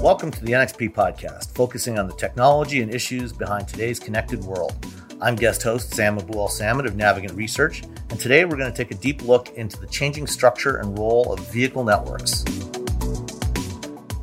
Welcome 0.00 0.30
to 0.30 0.42
the 0.42 0.52
NXP 0.52 0.94
podcast, 0.94 1.54
focusing 1.54 1.98
on 1.98 2.06
the 2.06 2.14
technology 2.14 2.80
and 2.80 2.94
issues 2.94 3.34
behind 3.34 3.68
today's 3.68 3.98
connected 3.98 4.42
world. 4.44 4.86
I'm 5.20 5.36
guest 5.36 5.62
host 5.62 5.92
Sam 5.92 6.18
Abuelsamid 6.18 6.86
of 6.86 6.94
Navigant 6.94 7.36
Research, 7.36 7.82
and 7.82 8.18
today 8.18 8.46
we're 8.46 8.56
going 8.56 8.72
to 8.72 8.76
take 8.76 8.92
a 8.92 9.00
deep 9.00 9.22
look 9.22 9.50
into 9.50 9.78
the 9.78 9.86
changing 9.88 10.26
structure 10.26 10.78
and 10.78 10.98
role 10.98 11.30
of 11.34 11.40
vehicle 11.52 11.84
networks. 11.84 12.44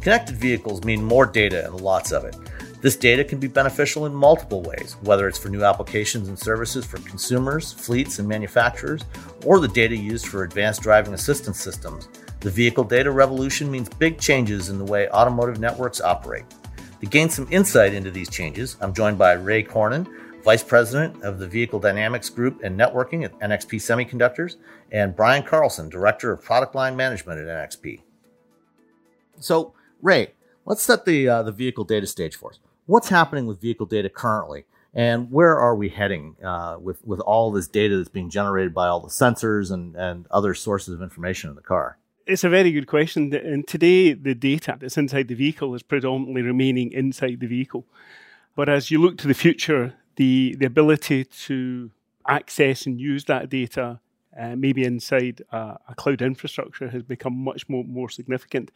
Connected 0.01 0.35
vehicles 0.35 0.83
mean 0.83 1.03
more 1.03 1.27
data 1.27 1.65
and 1.65 1.79
lots 1.79 2.11
of 2.11 2.25
it. 2.25 2.35
This 2.81 2.95
data 2.95 3.23
can 3.23 3.39
be 3.39 3.47
beneficial 3.47 4.05
in 4.05 4.13
multiple 4.13 4.61
ways, 4.61 4.95
whether 5.01 5.27
it's 5.27 5.37
for 5.37 5.49
new 5.49 5.63
applications 5.63 6.29
and 6.29 6.39
services 6.39 6.85
for 6.85 6.97
consumers, 6.99 7.73
fleets, 7.73 8.19
and 8.19 8.27
manufacturers, 8.27 9.03
or 9.45 9.59
the 9.59 9.67
data 9.67 9.95
used 9.95 10.27
for 10.27 10.43
advanced 10.43 10.81
driving 10.81 11.13
assistance 11.13 11.59
systems 11.59 12.07
the 12.41 12.49
vehicle 12.49 12.85
data 12.85 13.11
revolution 13.11 13.69
means 13.69 13.89
big 13.89 14.17
changes 14.17 14.69
in 14.69 14.77
the 14.77 14.85
way 14.85 15.09
automotive 15.09 15.59
networks 15.59 15.99
operate. 15.99 16.45
To 17.01 17.05
gain 17.05 17.29
some 17.29 17.47
insight 17.51 17.93
into 17.93 18.11
these 18.11 18.29
changes, 18.29 18.77
I'm 18.79 18.93
joined 18.93 19.17
by 19.17 19.33
Ray 19.33 19.61
Cornyn, 19.61 20.07
Vice 20.43 20.63
President 20.63 21.21
of 21.21 21.37
the 21.37 21.47
Vehicle 21.47 21.79
Dynamics 21.79 22.29
Group 22.29 22.61
and 22.63 22.79
Networking 22.79 23.25
at 23.25 23.37
NXP 23.39 23.79
Semiconductors, 23.79 24.55
and 24.91 25.15
Brian 25.15 25.43
Carlson, 25.43 25.89
Director 25.89 26.31
of 26.31 26.41
Product 26.41 26.75
Line 26.75 26.95
Management 26.95 27.41
at 27.41 27.47
NXP. 27.47 28.01
So, 29.39 29.73
Ray, 30.01 30.31
let's 30.65 30.81
set 30.81 31.03
the 31.03 31.27
uh, 31.27 31.43
the 31.43 31.51
vehicle 31.51 31.83
data 31.83 32.07
stage 32.07 32.37
for 32.37 32.51
us. 32.51 32.59
What's 32.89 33.09
happening 33.09 33.45
with 33.45 33.61
vehicle 33.61 33.85
data 33.85 34.09
currently, 34.09 34.65
and 34.95 35.29
where 35.29 35.59
are 35.59 35.75
we 35.75 35.89
heading 35.89 36.35
uh, 36.43 36.77
with 36.81 37.05
with 37.05 37.19
all 37.19 37.51
this 37.51 37.67
data 37.67 37.95
that's 37.95 38.09
being 38.09 38.31
generated 38.31 38.73
by 38.73 38.87
all 38.87 38.99
the 38.99 39.09
sensors 39.09 39.69
and, 39.69 39.95
and 39.95 40.25
other 40.31 40.55
sources 40.55 40.95
of 40.95 41.03
information 41.03 41.51
in 41.51 41.55
the 41.55 41.61
car? 41.61 41.99
It's 42.25 42.43
a 42.43 42.49
very 42.49 42.71
good 42.71 42.87
question. 42.87 43.31
And 43.31 43.67
today, 43.67 44.13
the 44.13 44.33
data 44.33 44.75
that's 44.81 44.97
inside 44.97 45.27
the 45.27 45.35
vehicle 45.35 45.75
is 45.75 45.83
predominantly 45.83 46.41
remaining 46.41 46.91
inside 46.91 47.41
the 47.41 47.45
vehicle. 47.45 47.85
But 48.55 48.69
as 48.69 48.89
you 48.89 48.99
look 48.99 49.19
to 49.19 49.27
the 49.27 49.35
future, 49.35 49.93
the, 50.15 50.55
the 50.57 50.65
ability 50.65 51.25
to 51.45 51.91
access 52.27 52.87
and 52.87 52.99
use 52.99 53.25
that 53.25 53.49
data 53.49 53.99
uh, 54.35 54.55
maybe 54.55 54.83
inside 54.83 55.43
a, 55.51 55.77
a, 55.89 55.95
cloud 55.95 56.21
infrastructure 56.21 56.87
has 56.89 57.03
become 57.03 57.35
much 57.35 57.67
more, 57.67 57.83
more 57.83 58.09
significant. 58.09 58.71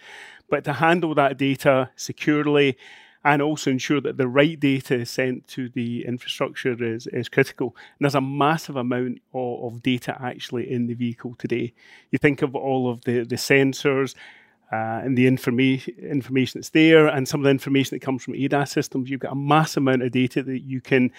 But 0.50 0.64
to 0.66 0.73
handle 0.73 1.16
that 1.16 1.38
data 1.38 1.89
securely 1.95 2.77
and 3.25 3.41
also 3.41 3.71
ensure 3.71 4.02
that 4.02 4.17
the 4.17 4.27
right 4.27 4.59
data 4.59 4.95
is 4.95 5.09
sent 5.09 5.47
to 5.47 5.69
the 5.69 6.05
infrastructure 6.05 6.75
is, 6.83 7.07
is 7.07 7.30
critical. 7.30 7.75
And 7.75 8.05
there's 8.05 8.15
a 8.15 8.21
massive 8.21 8.75
amount 8.75 9.19
of, 9.33 9.73
of 9.73 9.83
data 9.83 10.17
actually 10.21 10.69
in 10.69 10.88
the 10.88 10.93
vehicle 10.93 11.35
today. 11.38 11.73
You 12.11 12.19
think 12.19 12.41
of 12.41 12.55
all 12.55 12.89
of 12.89 13.02
the, 13.05 13.23
the 13.23 13.35
sensors, 13.35 14.15
uh, 14.71 15.02
and 15.03 15.15
the 15.15 15.27
information 15.27 15.93
information 16.02 16.59
that's 16.59 16.71
there, 16.71 17.07
and 17.07 17.27
some 17.27 17.41
of 17.41 17.43
the 17.43 17.52
information 17.52 17.95
that 17.95 18.03
comes 18.03 18.23
from 18.23 18.33
ADAS 18.33 18.69
systems. 18.69 19.07
You've 19.07 19.19
got 19.19 19.31
a 19.31 19.35
massive 19.35 19.83
amount 19.83 20.02
of 20.02 20.11
data 20.11 20.41
that 20.41 20.61
you 20.61 20.81
can 20.81 21.11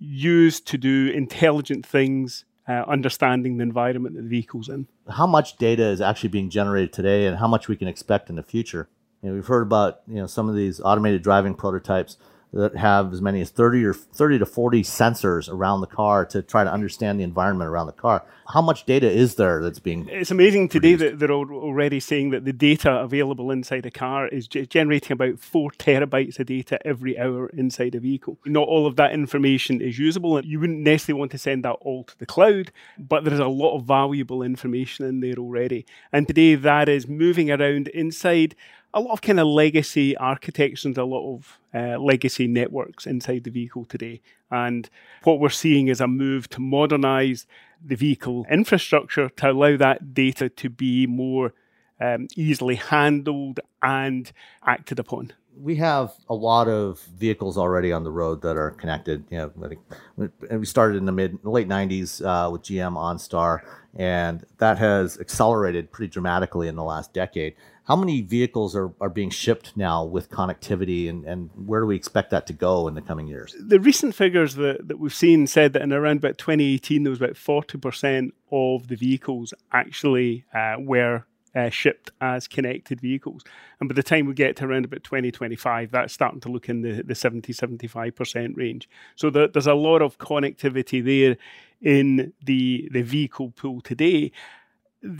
use 0.00 0.60
to 0.62 0.76
do 0.76 1.12
intelligent 1.14 1.86
things, 1.86 2.44
uh, 2.66 2.82
understanding 2.88 3.58
the 3.58 3.62
environment 3.62 4.16
that 4.16 4.22
the 4.22 4.28
vehicle's 4.28 4.68
in. 4.68 4.88
How 5.08 5.26
much 5.26 5.56
data 5.56 5.84
is 5.84 6.00
actually 6.00 6.30
being 6.30 6.50
generated 6.50 6.92
today, 6.92 7.26
and 7.26 7.36
how 7.36 7.46
much 7.46 7.68
we 7.68 7.76
can 7.76 7.86
expect 7.86 8.28
in 8.28 8.34
the 8.34 8.42
future? 8.42 8.88
You 9.22 9.30
know, 9.30 9.34
we've 9.34 9.46
heard 9.46 9.62
about 9.62 10.00
you 10.06 10.16
know 10.16 10.26
some 10.26 10.48
of 10.48 10.56
these 10.56 10.80
automated 10.80 11.22
driving 11.22 11.54
prototypes 11.54 12.16
that 12.52 12.76
have 12.76 13.12
as 13.12 13.20
many 13.20 13.40
as 13.40 13.50
30 13.50 13.84
or 13.84 13.92
30 13.92 14.38
to 14.38 14.46
40 14.46 14.82
sensors 14.82 15.52
around 15.52 15.80
the 15.80 15.86
car 15.86 16.24
to 16.26 16.42
try 16.42 16.64
to 16.64 16.72
understand 16.72 17.20
the 17.20 17.24
environment 17.24 17.68
around 17.68 17.86
the 17.86 17.92
car. 17.92 18.24
How 18.48 18.62
much 18.62 18.86
data 18.86 19.10
is 19.10 19.34
there 19.34 19.62
that's 19.62 19.78
being 19.78 20.08
It's 20.08 20.30
amazing 20.30 20.68
today 20.68 20.94
that 20.94 21.18
they're 21.18 21.30
already 21.32 22.00
saying 22.00 22.30
that 22.30 22.44
the 22.44 22.52
data 22.52 22.92
available 22.92 23.50
inside 23.50 23.84
a 23.84 23.90
car 23.90 24.28
is 24.28 24.46
generating 24.46 25.12
about 25.12 25.38
4 25.38 25.70
terabytes 25.72 26.38
of 26.38 26.46
data 26.46 26.78
every 26.86 27.18
hour 27.18 27.48
inside 27.48 27.94
a 27.94 28.00
vehicle. 28.00 28.38
Not 28.46 28.68
all 28.68 28.86
of 28.86 28.96
that 28.96 29.12
information 29.12 29.82
is 29.82 29.98
usable 29.98 30.36
and 30.36 30.46
you 30.46 30.60
wouldn't 30.60 30.78
necessarily 30.78 31.18
want 31.18 31.32
to 31.32 31.38
send 31.38 31.64
that 31.64 31.76
all 31.80 32.04
to 32.04 32.18
the 32.18 32.26
cloud, 32.26 32.70
but 32.98 33.24
there's 33.24 33.40
a 33.40 33.48
lot 33.48 33.76
of 33.76 33.84
valuable 33.84 34.42
information 34.42 35.04
in 35.04 35.20
there 35.20 35.36
already. 35.36 35.84
And 36.12 36.26
today 36.26 36.54
that 36.54 36.88
is 36.88 37.08
moving 37.08 37.50
around 37.50 37.88
inside 37.88 38.54
a 38.96 39.00
lot 39.00 39.12
of 39.12 39.20
kind 39.20 39.38
of 39.38 39.46
legacy 39.46 40.16
architectures 40.16 40.86
and 40.86 40.96
a 40.96 41.04
lot 41.04 41.34
of 41.34 41.60
uh, 41.74 41.98
legacy 41.98 42.46
networks 42.46 43.06
inside 43.06 43.44
the 43.44 43.50
vehicle 43.50 43.84
today. 43.84 44.22
And 44.50 44.88
what 45.22 45.38
we're 45.38 45.50
seeing 45.50 45.88
is 45.88 46.00
a 46.00 46.08
move 46.08 46.48
to 46.50 46.60
modernize 46.60 47.46
the 47.84 47.94
vehicle 47.94 48.46
infrastructure 48.50 49.28
to 49.28 49.50
allow 49.50 49.76
that 49.76 50.14
data 50.14 50.48
to 50.48 50.70
be 50.70 51.06
more 51.06 51.52
um, 52.00 52.28
easily 52.36 52.76
handled 52.76 53.60
and 53.82 54.32
acted 54.64 54.98
upon. 54.98 55.34
We 55.58 55.76
have 55.76 56.14
a 56.28 56.34
lot 56.34 56.66
of 56.68 57.00
vehicles 57.18 57.58
already 57.58 57.92
on 57.92 58.02
the 58.04 58.10
road 58.10 58.42
that 58.42 58.56
are 58.56 58.70
connected. 58.72 59.24
You 59.30 59.38
know, 59.38 59.68
think 59.68 60.32
we 60.50 60.66
started 60.66 60.98
in 60.98 61.06
the 61.06 61.12
mid 61.12 61.38
late 61.44 61.66
'90s 61.66 62.22
uh, 62.22 62.50
with 62.50 62.62
GM 62.62 62.92
OnStar, 62.92 63.60
and 63.94 64.44
that 64.58 64.76
has 64.76 65.18
accelerated 65.18 65.90
pretty 65.92 66.10
dramatically 66.10 66.68
in 66.68 66.76
the 66.76 66.84
last 66.84 67.14
decade. 67.14 67.54
How 67.86 67.94
many 67.94 68.20
vehicles 68.20 68.74
are, 68.74 68.92
are 69.00 69.08
being 69.08 69.30
shipped 69.30 69.76
now 69.76 70.04
with 70.04 70.28
connectivity, 70.28 71.08
and, 71.08 71.24
and 71.24 71.50
where 71.54 71.80
do 71.80 71.86
we 71.86 71.94
expect 71.94 72.30
that 72.30 72.44
to 72.48 72.52
go 72.52 72.88
in 72.88 72.94
the 72.94 73.00
coming 73.00 73.28
years? 73.28 73.54
The 73.60 73.78
recent 73.78 74.12
figures 74.12 74.56
that, 74.56 74.88
that 74.88 74.98
we've 74.98 75.14
seen 75.14 75.46
said 75.46 75.72
that 75.74 75.82
in 75.82 75.92
around 75.92 76.16
about 76.16 76.36
2018, 76.36 77.04
there 77.04 77.10
was 77.10 77.20
about 77.20 77.34
40% 77.34 78.32
of 78.50 78.88
the 78.88 78.96
vehicles 78.96 79.54
actually 79.70 80.44
uh, 80.52 80.76
were 80.80 81.26
uh, 81.54 81.70
shipped 81.70 82.10
as 82.20 82.48
connected 82.48 83.00
vehicles. 83.00 83.44
And 83.78 83.88
by 83.88 83.94
the 83.94 84.02
time 84.02 84.26
we 84.26 84.34
get 84.34 84.56
to 84.56 84.64
around 84.64 84.84
about 84.84 85.04
2025, 85.04 85.92
that's 85.92 86.12
starting 86.12 86.40
to 86.40 86.48
look 86.48 86.68
in 86.68 86.82
the, 86.82 87.02
the 87.02 87.14
70 87.14 87.52
75% 87.52 88.56
range. 88.56 88.88
So 89.14 89.30
there, 89.30 89.46
there's 89.46 89.68
a 89.68 89.74
lot 89.74 90.02
of 90.02 90.18
connectivity 90.18 91.04
there 91.04 91.36
in 91.80 92.32
the, 92.44 92.88
the 92.90 93.02
vehicle 93.02 93.52
pool 93.52 93.80
today 93.80 94.32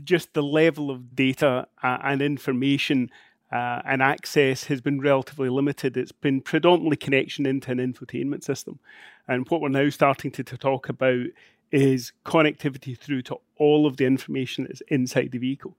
just 0.05 0.35
the 0.35 0.43
level 0.43 0.91
of 0.91 1.15
data 1.15 1.67
uh, 1.83 1.99
and 2.03 2.23
information 2.23 3.11
uh, 3.53 3.81
and 3.85 4.03
access 4.03 4.65
has 4.65 4.81
been 4.81 5.01
relatively 5.01 5.49
limited. 5.49 5.97
It's 5.97 6.13
been 6.13 6.41
predominantly 6.41 6.97
connection 6.97 7.47
into 7.47 7.71
an 7.71 7.79
infotainment 7.79 8.43
system. 8.43 8.79
And 9.29 9.49
what 9.49 9.61
we're 9.61 9.69
now 9.69 9.89
starting 9.91 10.31
to, 10.33 10.45
to 10.45 10.57
talk 10.57 10.89
about 10.89 11.27
is 11.71 12.13
connectivity 12.25 12.99
through 12.99 13.23
to 13.23 13.37
all 13.57 13.87
of 13.87 13.97
the 13.97 14.07
information 14.07 14.65
that's 14.65 14.83
inside 14.89 15.33
the 15.33 15.39
vehicle. 15.39 15.77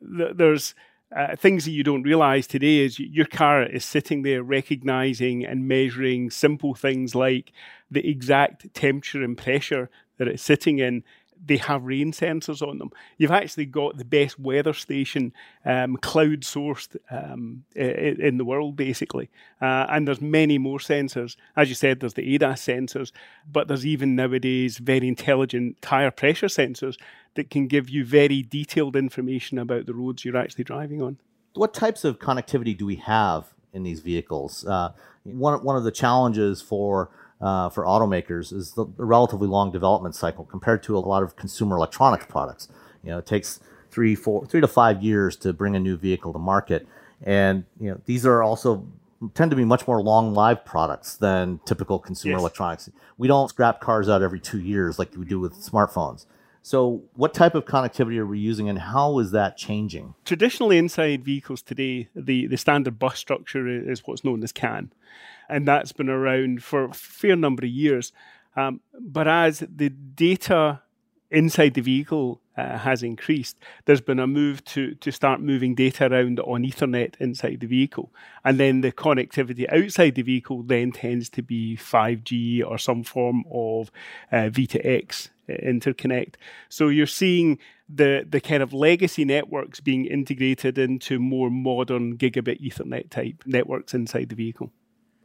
There's 0.00 0.74
uh, 1.14 1.36
things 1.36 1.64
that 1.64 1.70
you 1.70 1.84
don't 1.84 2.02
realize 2.02 2.46
today 2.46 2.78
is 2.78 2.98
your 2.98 3.26
car 3.26 3.62
is 3.62 3.84
sitting 3.84 4.22
there 4.22 4.42
recognizing 4.42 5.44
and 5.44 5.68
measuring 5.68 6.30
simple 6.30 6.74
things 6.74 7.14
like 7.14 7.52
the 7.90 8.08
exact 8.08 8.74
temperature 8.74 9.22
and 9.22 9.38
pressure 9.38 9.88
that 10.18 10.28
it's 10.28 10.42
sitting 10.42 10.78
in 10.78 11.04
they 11.44 11.56
have 11.58 11.84
rain 11.84 12.12
sensors 12.12 12.66
on 12.66 12.78
them. 12.78 12.90
You've 13.18 13.30
actually 13.30 13.66
got 13.66 13.98
the 13.98 14.04
best 14.04 14.38
weather 14.38 14.72
station, 14.72 15.32
um, 15.64 15.96
cloud 15.96 16.40
sourced 16.40 16.96
um, 17.10 17.64
in 17.74 18.38
the 18.38 18.44
world, 18.44 18.76
basically. 18.76 19.30
Uh, 19.60 19.86
and 19.88 20.06
there's 20.06 20.20
many 20.20 20.58
more 20.58 20.78
sensors. 20.78 21.36
As 21.56 21.68
you 21.68 21.74
said, 21.74 22.00
there's 22.00 22.14
the 22.14 22.38
ADAS 22.38 22.60
sensors, 22.60 23.12
but 23.50 23.68
there's 23.68 23.86
even 23.86 24.16
nowadays 24.16 24.78
very 24.78 25.08
intelligent 25.08 25.80
tire 25.82 26.10
pressure 26.10 26.46
sensors 26.46 26.96
that 27.34 27.50
can 27.50 27.66
give 27.66 27.88
you 27.88 28.04
very 28.04 28.42
detailed 28.42 28.96
information 28.96 29.58
about 29.58 29.86
the 29.86 29.94
roads 29.94 30.24
you're 30.24 30.36
actually 30.36 30.64
driving 30.64 31.02
on. 31.02 31.18
What 31.54 31.72
types 31.72 32.04
of 32.04 32.18
connectivity 32.18 32.76
do 32.76 32.86
we 32.86 32.96
have 32.96 33.54
in 33.72 33.82
these 33.82 34.00
vehicles? 34.00 34.64
Uh, 34.66 34.92
one, 35.22 35.62
one 35.62 35.76
of 35.76 35.84
the 35.84 35.90
challenges 35.90 36.60
for 36.60 37.10
uh, 37.40 37.68
for 37.68 37.84
automakers 37.84 38.52
is 38.52 38.72
the, 38.72 38.86
relatively 38.96 39.46
long 39.46 39.70
development 39.70 40.14
cycle 40.14 40.44
compared 40.44 40.82
to 40.84 40.96
a 40.96 41.00
lot 41.00 41.22
of 41.22 41.36
consumer 41.36 41.76
electronics 41.76 42.26
products. 42.28 42.68
You 43.02 43.10
know, 43.10 43.18
it 43.18 43.26
takes 43.26 43.60
three, 43.90 44.14
four, 44.14 44.46
three 44.46 44.60
to 44.60 44.68
five 44.68 45.02
years 45.02 45.36
to 45.36 45.52
bring 45.52 45.76
a 45.76 45.80
new 45.80 45.96
vehicle 45.96 46.32
to 46.32 46.38
market, 46.38 46.86
and 47.22 47.64
you 47.80 47.90
know 47.90 48.00
these 48.06 48.26
are 48.26 48.42
also 48.42 48.86
tend 49.34 49.50
to 49.50 49.56
be 49.56 49.64
much 49.64 49.86
more 49.86 50.02
long 50.02 50.34
lived 50.34 50.64
products 50.64 51.16
than 51.16 51.60
typical 51.64 51.98
consumer 51.98 52.34
yes. 52.34 52.40
electronics. 52.40 52.90
We 53.16 53.28
don't 53.28 53.48
scrap 53.48 53.80
cars 53.80 54.08
out 54.08 54.22
every 54.22 54.40
two 54.40 54.60
years 54.60 54.98
like 54.98 55.14
we 55.16 55.24
do 55.24 55.40
with 55.40 55.54
smartphones. 55.54 56.26
So, 56.62 57.04
what 57.14 57.32
type 57.32 57.54
of 57.54 57.64
connectivity 57.64 58.18
are 58.18 58.26
we 58.26 58.40
using, 58.40 58.68
and 58.68 58.76
how 58.76 59.20
is 59.20 59.30
that 59.30 59.56
changing? 59.56 60.14
Traditionally, 60.24 60.78
inside 60.78 61.24
vehicles 61.24 61.62
today, 61.62 62.08
the, 62.12 62.48
the 62.48 62.56
standard 62.56 62.98
bus 62.98 63.20
structure 63.20 63.68
is 63.68 64.02
what's 64.04 64.24
known 64.24 64.42
as 64.42 64.50
CAN 64.50 64.90
and 65.48 65.66
that's 65.66 65.92
been 65.92 66.08
around 66.08 66.62
for 66.62 66.84
a 66.84 66.94
fair 66.94 67.36
number 67.36 67.64
of 67.64 67.70
years. 67.70 68.12
Um, 68.56 68.80
but 68.98 69.28
as 69.28 69.60
the 69.60 69.90
data 69.90 70.82
inside 71.30 71.74
the 71.74 71.82
vehicle 71.82 72.40
uh, 72.56 72.78
has 72.78 73.02
increased, 73.02 73.56
there's 73.84 74.00
been 74.00 74.18
a 74.18 74.26
move 74.26 74.64
to, 74.64 74.94
to 74.94 75.12
start 75.12 75.40
moving 75.40 75.74
data 75.74 76.06
around 76.06 76.40
on 76.40 76.62
Ethernet 76.62 77.14
inside 77.20 77.60
the 77.60 77.66
vehicle. 77.66 78.12
And 78.44 78.58
then 78.58 78.80
the 78.80 78.92
connectivity 78.92 79.70
outside 79.70 80.14
the 80.14 80.22
vehicle 80.22 80.62
then 80.62 80.92
tends 80.92 81.28
to 81.30 81.42
be 81.42 81.76
5G 81.76 82.64
or 82.66 82.78
some 82.78 83.02
form 83.02 83.44
of 83.52 83.90
uh, 84.32 84.48
V2X 84.48 85.28
uh, 85.48 85.52
interconnect. 85.52 86.36
So 86.68 86.88
you're 86.88 87.06
seeing 87.06 87.58
the 87.88 88.26
the 88.28 88.40
kind 88.40 88.62
of 88.62 88.72
legacy 88.72 89.24
networks 89.24 89.78
being 89.78 90.06
integrated 90.06 90.76
into 90.76 91.20
more 91.20 91.50
modern 91.50 92.16
gigabit 92.16 92.60
Ethernet 92.60 93.10
type 93.10 93.44
networks 93.46 93.94
inside 93.94 94.28
the 94.28 94.34
vehicle. 94.34 94.72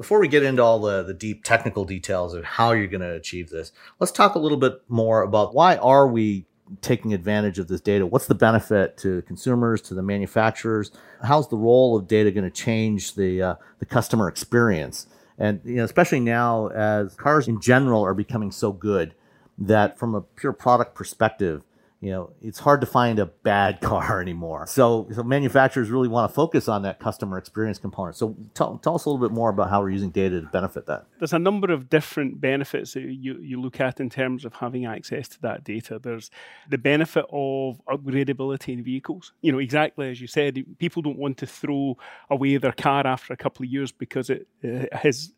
Before 0.01 0.19
we 0.19 0.27
get 0.27 0.41
into 0.41 0.63
all 0.63 0.79
the, 0.79 1.03
the 1.03 1.13
deep 1.13 1.43
technical 1.43 1.85
details 1.85 2.33
of 2.33 2.43
how 2.43 2.71
you're 2.71 2.87
going 2.87 3.01
to 3.01 3.13
achieve 3.13 3.51
this, 3.51 3.71
let's 3.99 4.11
talk 4.11 4.33
a 4.33 4.39
little 4.39 4.57
bit 4.57 4.81
more 4.87 5.21
about 5.21 5.53
why 5.53 5.75
are 5.75 6.07
we 6.07 6.47
taking 6.81 7.13
advantage 7.13 7.59
of 7.59 7.67
this 7.67 7.81
data? 7.81 8.07
What's 8.07 8.25
the 8.25 8.33
benefit 8.33 8.97
to 8.97 9.21
consumers, 9.21 9.79
to 9.83 9.93
the 9.93 10.01
manufacturers? 10.01 10.89
How's 11.21 11.49
the 11.49 11.55
role 11.55 11.95
of 11.95 12.07
data 12.07 12.31
going 12.31 12.45
to 12.45 12.49
change 12.49 13.13
the 13.13 13.43
uh, 13.43 13.55
the 13.77 13.85
customer 13.85 14.27
experience? 14.27 15.05
And 15.37 15.61
you 15.63 15.75
know, 15.75 15.83
especially 15.83 16.19
now 16.19 16.69
as 16.69 17.13
cars 17.13 17.47
in 17.47 17.61
general 17.61 18.03
are 18.03 18.15
becoming 18.15 18.49
so 18.49 18.71
good 18.71 19.13
that 19.59 19.99
from 19.99 20.15
a 20.15 20.21
pure 20.21 20.53
product 20.53 20.95
perspective, 20.95 21.61
you 22.01 22.09
know, 22.09 22.31
it's 22.41 22.57
hard 22.57 22.81
to 22.81 22.87
find 22.87 23.19
a 23.19 23.27
bad 23.27 23.79
car 23.81 24.19
anymore. 24.19 24.65
So, 24.65 25.07
so 25.13 25.21
manufacturers 25.21 25.91
really 25.91 26.07
want 26.07 26.29
to 26.29 26.33
focus 26.33 26.67
on 26.67 26.81
that 26.81 26.99
customer 26.99 27.37
experience 27.37 27.77
component. 27.77 28.15
So, 28.15 28.35
tell, 28.55 28.79
tell 28.79 28.95
us 28.95 29.05
a 29.05 29.09
little 29.09 29.25
bit 29.25 29.33
more 29.33 29.51
about 29.51 29.69
how 29.69 29.81
we're 29.81 29.91
using 29.91 30.09
data 30.09 30.41
to 30.41 30.47
benefit 30.47 30.87
that. 30.87 31.05
There's 31.19 31.33
a 31.33 31.39
number 31.39 31.71
of 31.71 31.89
different 31.89 32.41
benefits 32.41 32.93
that 32.93 33.03
you, 33.03 33.37
you 33.39 33.61
look 33.61 33.79
at 33.79 33.99
in 33.99 34.09
terms 34.09 34.45
of 34.45 34.55
having 34.55 34.85
access 34.85 35.27
to 35.29 35.41
that 35.41 35.63
data. 35.63 35.99
There's 35.99 36.31
the 36.67 36.79
benefit 36.79 37.25
of 37.31 37.79
upgradability 37.85 38.73
in 38.73 38.83
vehicles. 38.83 39.33
You 39.41 39.51
know, 39.51 39.59
exactly 39.59 40.09
as 40.09 40.19
you 40.19 40.27
said, 40.27 40.63
people 40.79 41.03
don't 41.03 41.19
want 41.19 41.37
to 41.37 41.45
throw 41.45 41.97
away 42.31 42.57
their 42.57 42.71
car 42.71 43.05
after 43.05 43.31
a 43.31 43.37
couple 43.37 43.63
of 43.63 43.71
years 43.71 43.91
because 43.91 44.31
it 44.31 44.47
has 44.91 45.33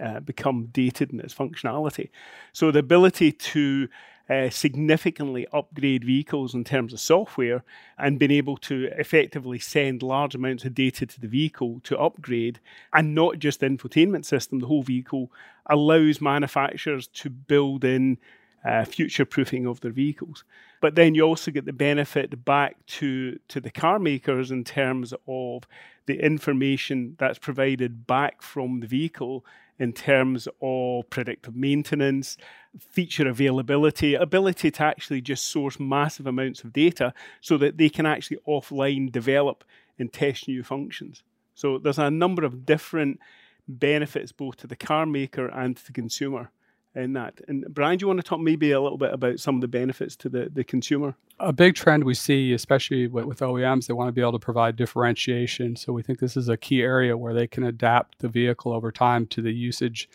uh, 0.00 0.20
become 0.20 0.66
dated 0.66 1.12
in 1.12 1.20
its 1.20 1.34
functionality. 1.34 2.10
So, 2.52 2.70
the 2.70 2.78
ability 2.78 3.32
to 3.32 3.88
uh, 4.28 4.50
significantly 4.50 5.46
upgrade 5.52 6.04
vehicles 6.04 6.54
in 6.54 6.64
terms 6.64 6.92
of 6.92 7.00
software 7.00 7.64
and 7.98 8.18
been 8.18 8.30
able 8.30 8.56
to 8.56 8.88
effectively 8.98 9.58
send 9.58 10.02
large 10.02 10.34
amounts 10.34 10.64
of 10.64 10.74
data 10.74 11.06
to 11.06 11.20
the 11.20 11.28
vehicle 11.28 11.80
to 11.84 11.98
upgrade 11.98 12.60
and 12.92 13.14
not 13.14 13.38
just 13.38 13.60
the 13.60 13.66
infotainment 13.66 14.24
system, 14.24 14.58
the 14.58 14.66
whole 14.66 14.82
vehicle 14.82 15.32
allows 15.66 16.20
manufacturers 16.20 17.06
to 17.06 17.30
build 17.30 17.84
in 17.84 18.18
uh, 18.64 18.84
future 18.84 19.24
proofing 19.24 19.66
of 19.66 19.80
their 19.80 19.92
vehicles. 19.92 20.44
But 20.80 20.94
then 20.94 21.14
you 21.14 21.22
also 21.22 21.50
get 21.50 21.64
the 21.64 21.72
benefit 21.72 22.44
back 22.44 22.76
to, 22.86 23.38
to 23.48 23.60
the 23.60 23.70
car 23.70 23.98
makers 23.98 24.50
in 24.50 24.64
terms 24.64 25.14
of 25.26 25.66
the 26.06 26.22
information 26.24 27.16
that's 27.18 27.38
provided 27.38 28.06
back 28.06 28.42
from 28.42 28.80
the 28.80 28.86
vehicle 28.86 29.44
in 29.78 29.92
terms 29.92 30.48
of 30.60 31.08
predictive 31.10 31.54
maintenance, 31.54 32.36
feature 32.78 33.28
availability, 33.28 34.14
ability 34.14 34.70
to 34.70 34.82
actually 34.82 35.20
just 35.20 35.46
source 35.46 35.78
massive 35.78 36.26
amounts 36.26 36.62
of 36.64 36.72
data 36.72 37.12
so 37.40 37.56
that 37.58 37.78
they 37.78 37.88
can 37.88 38.06
actually 38.06 38.38
offline 38.46 39.10
develop 39.10 39.64
and 39.98 40.12
test 40.12 40.48
new 40.48 40.62
functions. 40.62 41.22
So 41.54 41.78
there's 41.78 41.98
a 41.98 42.10
number 42.10 42.44
of 42.44 42.64
different 42.64 43.18
benefits 43.66 44.32
both 44.32 44.56
to 44.58 44.66
the 44.66 44.76
car 44.76 45.06
maker 45.06 45.46
and 45.48 45.76
to 45.76 45.86
the 45.86 45.92
consumer 45.92 46.50
in 46.94 47.12
that. 47.12 47.40
And 47.46 47.64
Brian, 47.68 47.98
do 47.98 48.04
you 48.04 48.06
want 48.08 48.20
to 48.20 48.26
talk 48.26 48.40
maybe 48.40 48.72
a 48.72 48.80
little 48.80 48.98
bit 48.98 49.12
about 49.12 49.38
some 49.38 49.56
of 49.56 49.60
the 49.60 49.68
benefits 49.68 50.16
to 50.16 50.28
the, 50.28 50.50
the 50.52 50.64
consumer? 50.64 51.14
A 51.38 51.52
big 51.52 51.74
trend 51.74 52.04
we 52.04 52.14
see, 52.14 52.52
especially 52.52 53.06
with, 53.06 53.26
with 53.26 53.40
OEMs, 53.40 53.86
they 53.86 53.94
want 53.94 54.08
to 54.08 54.12
be 54.12 54.20
able 54.20 54.32
to 54.32 54.38
provide 54.38 54.76
differentiation. 54.76 55.76
So 55.76 55.92
we 55.92 56.02
think 56.02 56.18
this 56.18 56.36
is 56.36 56.48
a 56.48 56.56
key 56.56 56.82
area 56.82 57.16
where 57.16 57.34
they 57.34 57.46
can 57.46 57.62
adapt 57.62 58.18
the 58.18 58.28
vehicle 58.28 58.72
over 58.72 58.90
time 58.90 59.26
to 59.28 59.42
the 59.42 59.52
usage. 59.52 60.08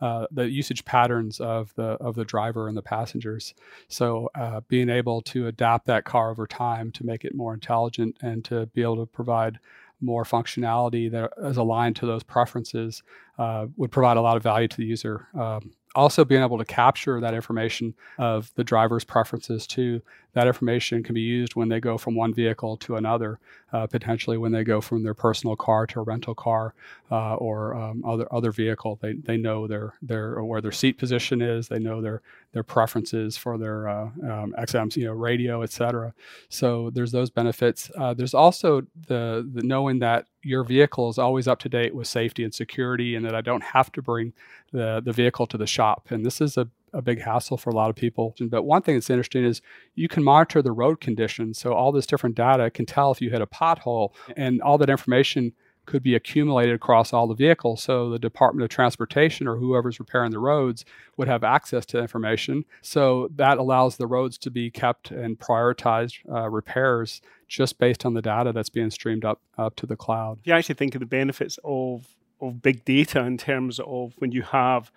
Uh, 0.00 0.26
the 0.30 0.48
usage 0.48 0.84
patterns 0.84 1.40
of 1.40 1.74
the 1.74 1.82
of 2.00 2.14
the 2.14 2.24
driver 2.24 2.68
and 2.68 2.76
the 2.76 2.82
passengers. 2.82 3.54
So 3.88 4.30
uh, 4.34 4.60
being 4.68 4.88
able 4.88 5.20
to 5.22 5.46
adapt 5.46 5.86
that 5.86 6.04
car 6.04 6.30
over 6.30 6.46
time 6.46 6.90
to 6.92 7.04
make 7.04 7.24
it 7.24 7.34
more 7.34 7.52
intelligent 7.52 8.16
and 8.22 8.44
to 8.46 8.66
be 8.66 8.82
able 8.82 8.96
to 8.96 9.06
provide 9.06 9.58
more 10.00 10.24
functionality 10.24 11.10
that 11.10 11.30
is 11.44 11.58
aligned 11.58 11.96
to 11.96 12.06
those 12.06 12.22
preferences 12.22 13.02
uh, 13.38 13.66
would 13.76 13.90
provide 13.90 14.16
a 14.16 14.22
lot 14.22 14.36
of 14.36 14.42
value 14.42 14.68
to 14.68 14.76
the 14.78 14.84
user. 14.84 15.28
Um, 15.38 15.72
also 15.94 16.24
being 16.24 16.42
able 16.42 16.58
to 16.58 16.64
capture 16.64 17.20
that 17.20 17.34
information 17.34 17.94
of 18.16 18.50
the 18.54 18.64
driver's 18.64 19.04
preferences 19.04 19.66
too 19.66 20.00
that 20.32 20.46
information 20.46 21.02
can 21.02 21.14
be 21.14 21.20
used 21.20 21.56
when 21.56 21.68
they 21.68 21.80
go 21.80 21.98
from 21.98 22.14
one 22.14 22.32
vehicle 22.32 22.76
to 22.78 22.96
another, 22.96 23.40
uh, 23.72 23.86
potentially 23.86 24.36
when 24.36 24.52
they 24.52 24.64
go 24.64 24.80
from 24.80 25.02
their 25.02 25.14
personal 25.14 25.56
car 25.56 25.86
to 25.86 26.00
a 26.00 26.02
rental 26.02 26.34
car 26.34 26.74
uh, 27.10 27.34
or 27.36 27.74
um, 27.74 28.04
other 28.04 28.26
other 28.32 28.52
vehicle. 28.52 28.98
They, 29.00 29.14
they 29.14 29.36
know 29.36 29.66
their 29.66 29.94
their 30.02 30.42
where 30.42 30.60
their 30.60 30.72
seat 30.72 30.98
position 30.98 31.40
is. 31.42 31.68
They 31.68 31.78
know 31.78 32.00
their 32.00 32.22
their 32.52 32.62
preferences 32.62 33.36
for 33.36 33.58
their 33.58 33.88
uh, 33.88 34.04
um, 34.04 34.54
XMs, 34.58 34.96
you 34.96 35.04
know, 35.04 35.12
radio, 35.12 35.62
etc. 35.62 36.14
So 36.48 36.90
there's 36.90 37.12
those 37.12 37.30
benefits. 37.30 37.90
Uh, 37.96 38.14
there's 38.14 38.34
also 38.34 38.82
the, 39.06 39.48
the 39.52 39.62
knowing 39.62 40.00
that 40.00 40.26
your 40.42 40.64
vehicle 40.64 41.08
is 41.08 41.18
always 41.18 41.46
up 41.46 41.60
to 41.60 41.68
date 41.68 41.94
with 41.94 42.08
safety 42.08 42.42
and 42.42 42.54
security, 42.54 43.14
and 43.14 43.24
that 43.24 43.34
I 43.34 43.40
don't 43.40 43.62
have 43.62 43.92
to 43.92 44.02
bring 44.02 44.32
the 44.72 45.00
the 45.04 45.12
vehicle 45.12 45.46
to 45.48 45.58
the 45.58 45.66
shop. 45.66 46.08
And 46.10 46.24
this 46.24 46.40
is 46.40 46.56
a 46.56 46.68
a 46.92 47.02
big 47.02 47.20
hassle 47.20 47.56
for 47.56 47.70
a 47.70 47.74
lot 47.74 47.90
of 47.90 47.96
people. 47.96 48.34
But 48.40 48.62
one 48.62 48.82
thing 48.82 48.96
that's 48.96 49.10
interesting 49.10 49.44
is 49.44 49.62
you 49.94 50.08
can 50.08 50.22
monitor 50.22 50.62
the 50.62 50.72
road 50.72 51.00
conditions. 51.00 51.58
So 51.58 51.72
all 51.72 51.92
this 51.92 52.06
different 52.06 52.36
data 52.36 52.70
can 52.70 52.86
tell 52.86 53.10
if 53.12 53.20
you 53.20 53.30
hit 53.30 53.42
a 53.42 53.46
pothole, 53.46 54.12
and 54.36 54.60
all 54.62 54.78
that 54.78 54.90
information 54.90 55.52
could 55.86 56.02
be 56.02 56.14
accumulated 56.14 56.74
across 56.74 57.12
all 57.12 57.26
the 57.26 57.34
vehicles. 57.34 57.82
So 57.82 58.10
the 58.10 58.18
Department 58.18 58.62
of 58.62 58.70
Transportation 58.70 59.48
or 59.48 59.56
whoever's 59.56 59.98
repairing 59.98 60.30
the 60.30 60.38
roads 60.38 60.84
would 61.16 61.26
have 61.26 61.42
access 61.42 61.84
to 61.86 61.98
information. 61.98 62.64
So 62.80 63.28
that 63.34 63.58
allows 63.58 63.96
the 63.96 64.06
roads 64.06 64.38
to 64.38 64.50
be 64.50 64.70
kept 64.70 65.10
and 65.10 65.38
prioritized 65.38 66.18
uh, 66.30 66.48
repairs 66.48 67.20
just 67.48 67.78
based 67.78 68.06
on 68.06 68.14
the 68.14 68.22
data 68.22 68.52
that's 68.52 68.68
being 68.68 68.90
streamed 68.90 69.24
up 69.24 69.40
up 69.58 69.74
to 69.76 69.86
the 69.86 69.96
cloud. 69.96 70.38
If 70.40 70.46
you 70.46 70.52
actually 70.52 70.76
think 70.76 70.94
of 70.94 71.00
the 71.00 71.06
benefits 71.06 71.58
of 71.64 72.06
of 72.40 72.62
big 72.62 72.84
data 72.84 73.20
in 73.24 73.36
terms 73.36 73.80
of 73.80 74.14
when 74.18 74.32
you 74.32 74.42
have 74.42 74.90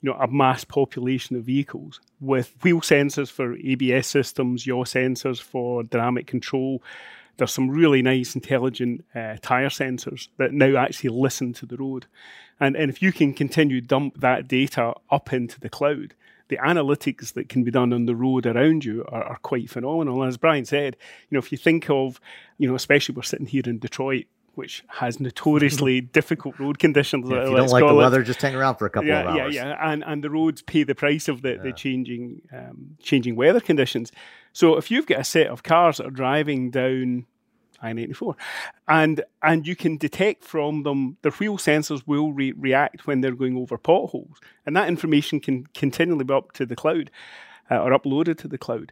you 0.00 0.10
know, 0.10 0.18
a 0.18 0.28
mass 0.28 0.64
population 0.64 1.36
of 1.36 1.44
vehicles 1.44 2.00
with 2.20 2.54
wheel 2.62 2.80
sensors 2.80 3.30
for 3.30 3.56
ABS 3.56 4.06
systems, 4.06 4.66
yaw 4.66 4.84
sensors 4.84 5.40
for 5.40 5.82
dynamic 5.82 6.26
control. 6.26 6.82
There's 7.36 7.52
some 7.52 7.70
really 7.70 8.02
nice, 8.02 8.34
intelligent 8.34 9.04
uh, 9.14 9.36
tire 9.40 9.68
sensors 9.68 10.28
that 10.38 10.52
now 10.52 10.76
actually 10.76 11.10
listen 11.10 11.52
to 11.54 11.66
the 11.66 11.76
road. 11.76 12.06
And, 12.60 12.76
and 12.76 12.90
if 12.90 13.02
you 13.02 13.12
can 13.12 13.32
continue 13.32 13.80
dump 13.80 14.20
that 14.20 14.48
data 14.48 14.94
up 15.10 15.32
into 15.32 15.60
the 15.60 15.68
cloud, 15.68 16.14
the 16.48 16.56
analytics 16.56 17.34
that 17.34 17.48
can 17.48 17.62
be 17.62 17.70
done 17.70 17.92
on 17.92 18.06
the 18.06 18.16
road 18.16 18.46
around 18.46 18.84
you 18.84 19.04
are, 19.08 19.22
are 19.22 19.38
quite 19.42 19.70
phenomenal. 19.70 20.24
As 20.24 20.36
Brian 20.36 20.64
said, 20.64 20.96
you 21.28 21.36
know, 21.36 21.38
if 21.38 21.52
you 21.52 21.58
think 21.58 21.88
of, 21.90 22.20
you 22.56 22.68
know, 22.68 22.74
especially 22.74 23.14
we're 23.14 23.22
sitting 23.22 23.46
here 23.46 23.62
in 23.66 23.78
Detroit, 23.78 24.24
which 24.58 24.82
has 24.88 25.20
notoriously 25.20 26.00
difficult 26.18 26.58
road 26.58 26.80
conditions. 26.80 27.30
Yeah, 27.30 27.42
if 27.42 27.50
you 27.50 27.56
don't 27.56 27.70
like 27.70 27.86
the 27.86 27.94
weather, 27.94 28.24
just 28.24 28.42
hang 28.42 28.56
around 28.56 28.74
for 28.74 28.86
a 28.86 28.90
couple 28.90 29.08
yeah, 29.08 29.20
of 29.20 29.26
hours. 29.28 29.54
Yeah, 29.54 29.68
yeah, 29.68 29.92
and 29.92 30.02
and 30.04 30.24
the 30.24 30.30
roads 30.30 30.62
pay 30.62 30.82
the 30.82 30.96
price 30.96 31.28
of 31.28 31.42
the, 31.42 31.52
yeah. 31.52 31.62
the 31.62 31.72
changing 31.72 32.42
um, 32.52 32.96
changing 33.00 33.36
weather 33.36 33.60
conditions. 33.60 34.10
So 34.52 34.76
if 34.76 34.90
you've 34.90 35.06
got 35.06 35.20
a 35.20 35.24
set 35.24 35.46
of 35.46 35.62
cars 35.62 35.98
that 35.98 36.06
are 36.06 36.10
driving 36.10 36.72
down 36.72 37.26
I-94, 37.80 38.34
and 38.88 39.22
and 39.42 39.64
you 39.64 39.76
can 39.76 39.96
detect 39.96 40.42
from 40.42 40.82
them 40.82 41.16
the 41.22 41.30
wheel 41.30 41.56
sensors 41.56 42.02
will 42.04 42.32
re- 42.32 42.52
react 42.56 43.06
when 43.06 43.20
they're 43.20 43.36
going 43.36 43.56
over 43.56 43.78
potholes, 43.78 44.40
and 44.66 44.76
that 44.76 44.88
information 44.88 45.38
can 45.38 45.66
continually 45.68 46.24
be 46.24 46.34
up 46.34 46.50
to 46.54 46.66
the 46.66 46.74
cloud 46.74 47.12
uh, 47.70 47.78
or 47.78 47.96
uploaded 47.96 48.38
to 48.38 48.48
the 48.48 48.58
cloud. 48.58 48.90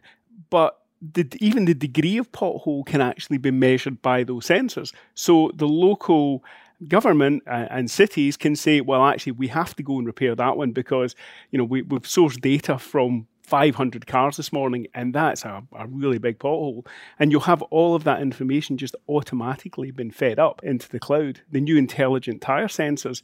But 0.49 0.79
the, 1.01 1.27
even 1.39 1.65
the 1.65 1.73
degree 1.73 2.17
of 2.17 2.31
pothole 2.31 2.85
can 2.85 3.01
actually 3.01 3.37
be 3.37 3.51
measured 3.51 4.01
by 4.01 4.23
those 4.23 4.47
sensors. 4.47 4.93
So 5.13 5.51
the 5.53 5.67
local 5.67 6.43
government 6.87 7.43
uh, 7.47 7.67
and 7.69 7.89
cities 7.89 8.37
can 8.37 8.55
say, 8.55 8.81
well, 8.81 9.05
actually, 9.05 9.33
we 9.33 9.47
have 9.47 9.75
to 9.75 9.83
go 9.83 9.97
and 9.97 10.07
repair 10.07 10.35
that 10.35 10.57
one 10.57 10.71
because 10.71 11.15
you 11.51 11.57
know 11.57 11.63
we, 11.63 11.81
we've 11.81 12.03
sourced 12.03 12.39
data 12.39 12.77
from 12.77 13.27
500 13.47 14.05
cars 14.05 14.37
this 14.37 14.51
morning, 14.51 14.87
and 14.93 15.13
that's 15.13 15.45
a, 15.45 15.63
a, 15.77 15.87
really 15.87 16.17
big 16.17 16.37
pothole. 16.37 16.85
And 17.17 17.31
you'll 17.31 17.41
have 17.41 17.61
all 17.63 17.95
of 17.95 18.03
that 18.03 18.21
information 18.21 18.77
just 18.77 18.95
automatically 19.07 19.89
been 19.91 20.11
fed 20.11 20.37
up 20.37 20.61
into 20.63 20.89
the 20.89 20.99
cloud. 20.99 21.39
The 21.49 21.61
new 21.61 21.77
intelligent 21.77 22.41
tire 22.41 22.67
sensors, 22.67 23.21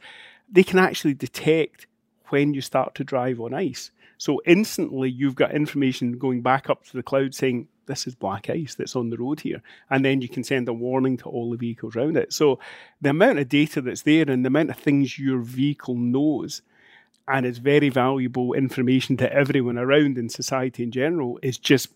they 0.50 0.64
can 0.64 0.80
actually 0.80 1.14
detect 1.14 1.88
when 2.30 2.54
you 2.54 2.62
start 2.62 2.96
to 2.96 3.04
drive 3.04 3.42
on 3.42 3.54
ice. 3.54 3.92
So 4.18 4.42
instantly, 4.46 5.10
you've 5.10 5.36
got 5.36 5.54
information 5.54 6.18
going 6.18 6.42
back 6.42 6.70
up 6.70 6.86
to 6.86 6.94
the 6.94 7.04
cloud 7.04 7.34
saying, 7.34 7.68
this 7.86 8.08
is 8.08 8.16
black 8.16 8.50
ice 8.50 8.76
that's 8.76 8.96
on 8.96 9.10
the 9.10 9.18
road 9.18 9.42
here. 9.42 9.62
And 9.90 10.06
then 10.06 10.22
you 10.22 10.30
can 10.30 10.44
send 10.44 10.70
a 10.70 10.74
warning 10.74 11.18
to 11.18 11.26
all 11.26 11.52
the 11.52 11.58
vehicles 11.58 11.96
around 11.96 12.18
it. 12.18 12.32
So 12.34 12.60
the 13.02 13.10
amount 13.10 13.40
of 13.40 13.50
data 13.50 13.82
that's 13.82 14.04
there 14.04 14.30
and 14.30 14.46
the 14.46 14.48
amount 14.48 14.70
of 14.70 14.78
things 14.78 15.20
your 15.20 15.40
vehicle 15.40 15.96
knows 15.96 16.62
and 17.28 17.46
it's 17.46 17.58
very 17.58 17.90
valuable 17.90 18.54
information 18.54 19.18
to 19.18 19.32
everyone 19.32 19.78
around 19.78 20.18
in 20.18 20.30
society 20.30 20.84
in 20.84 20.92
general 20.92 21.40
is 21.42 21.58
just 21.58 21.90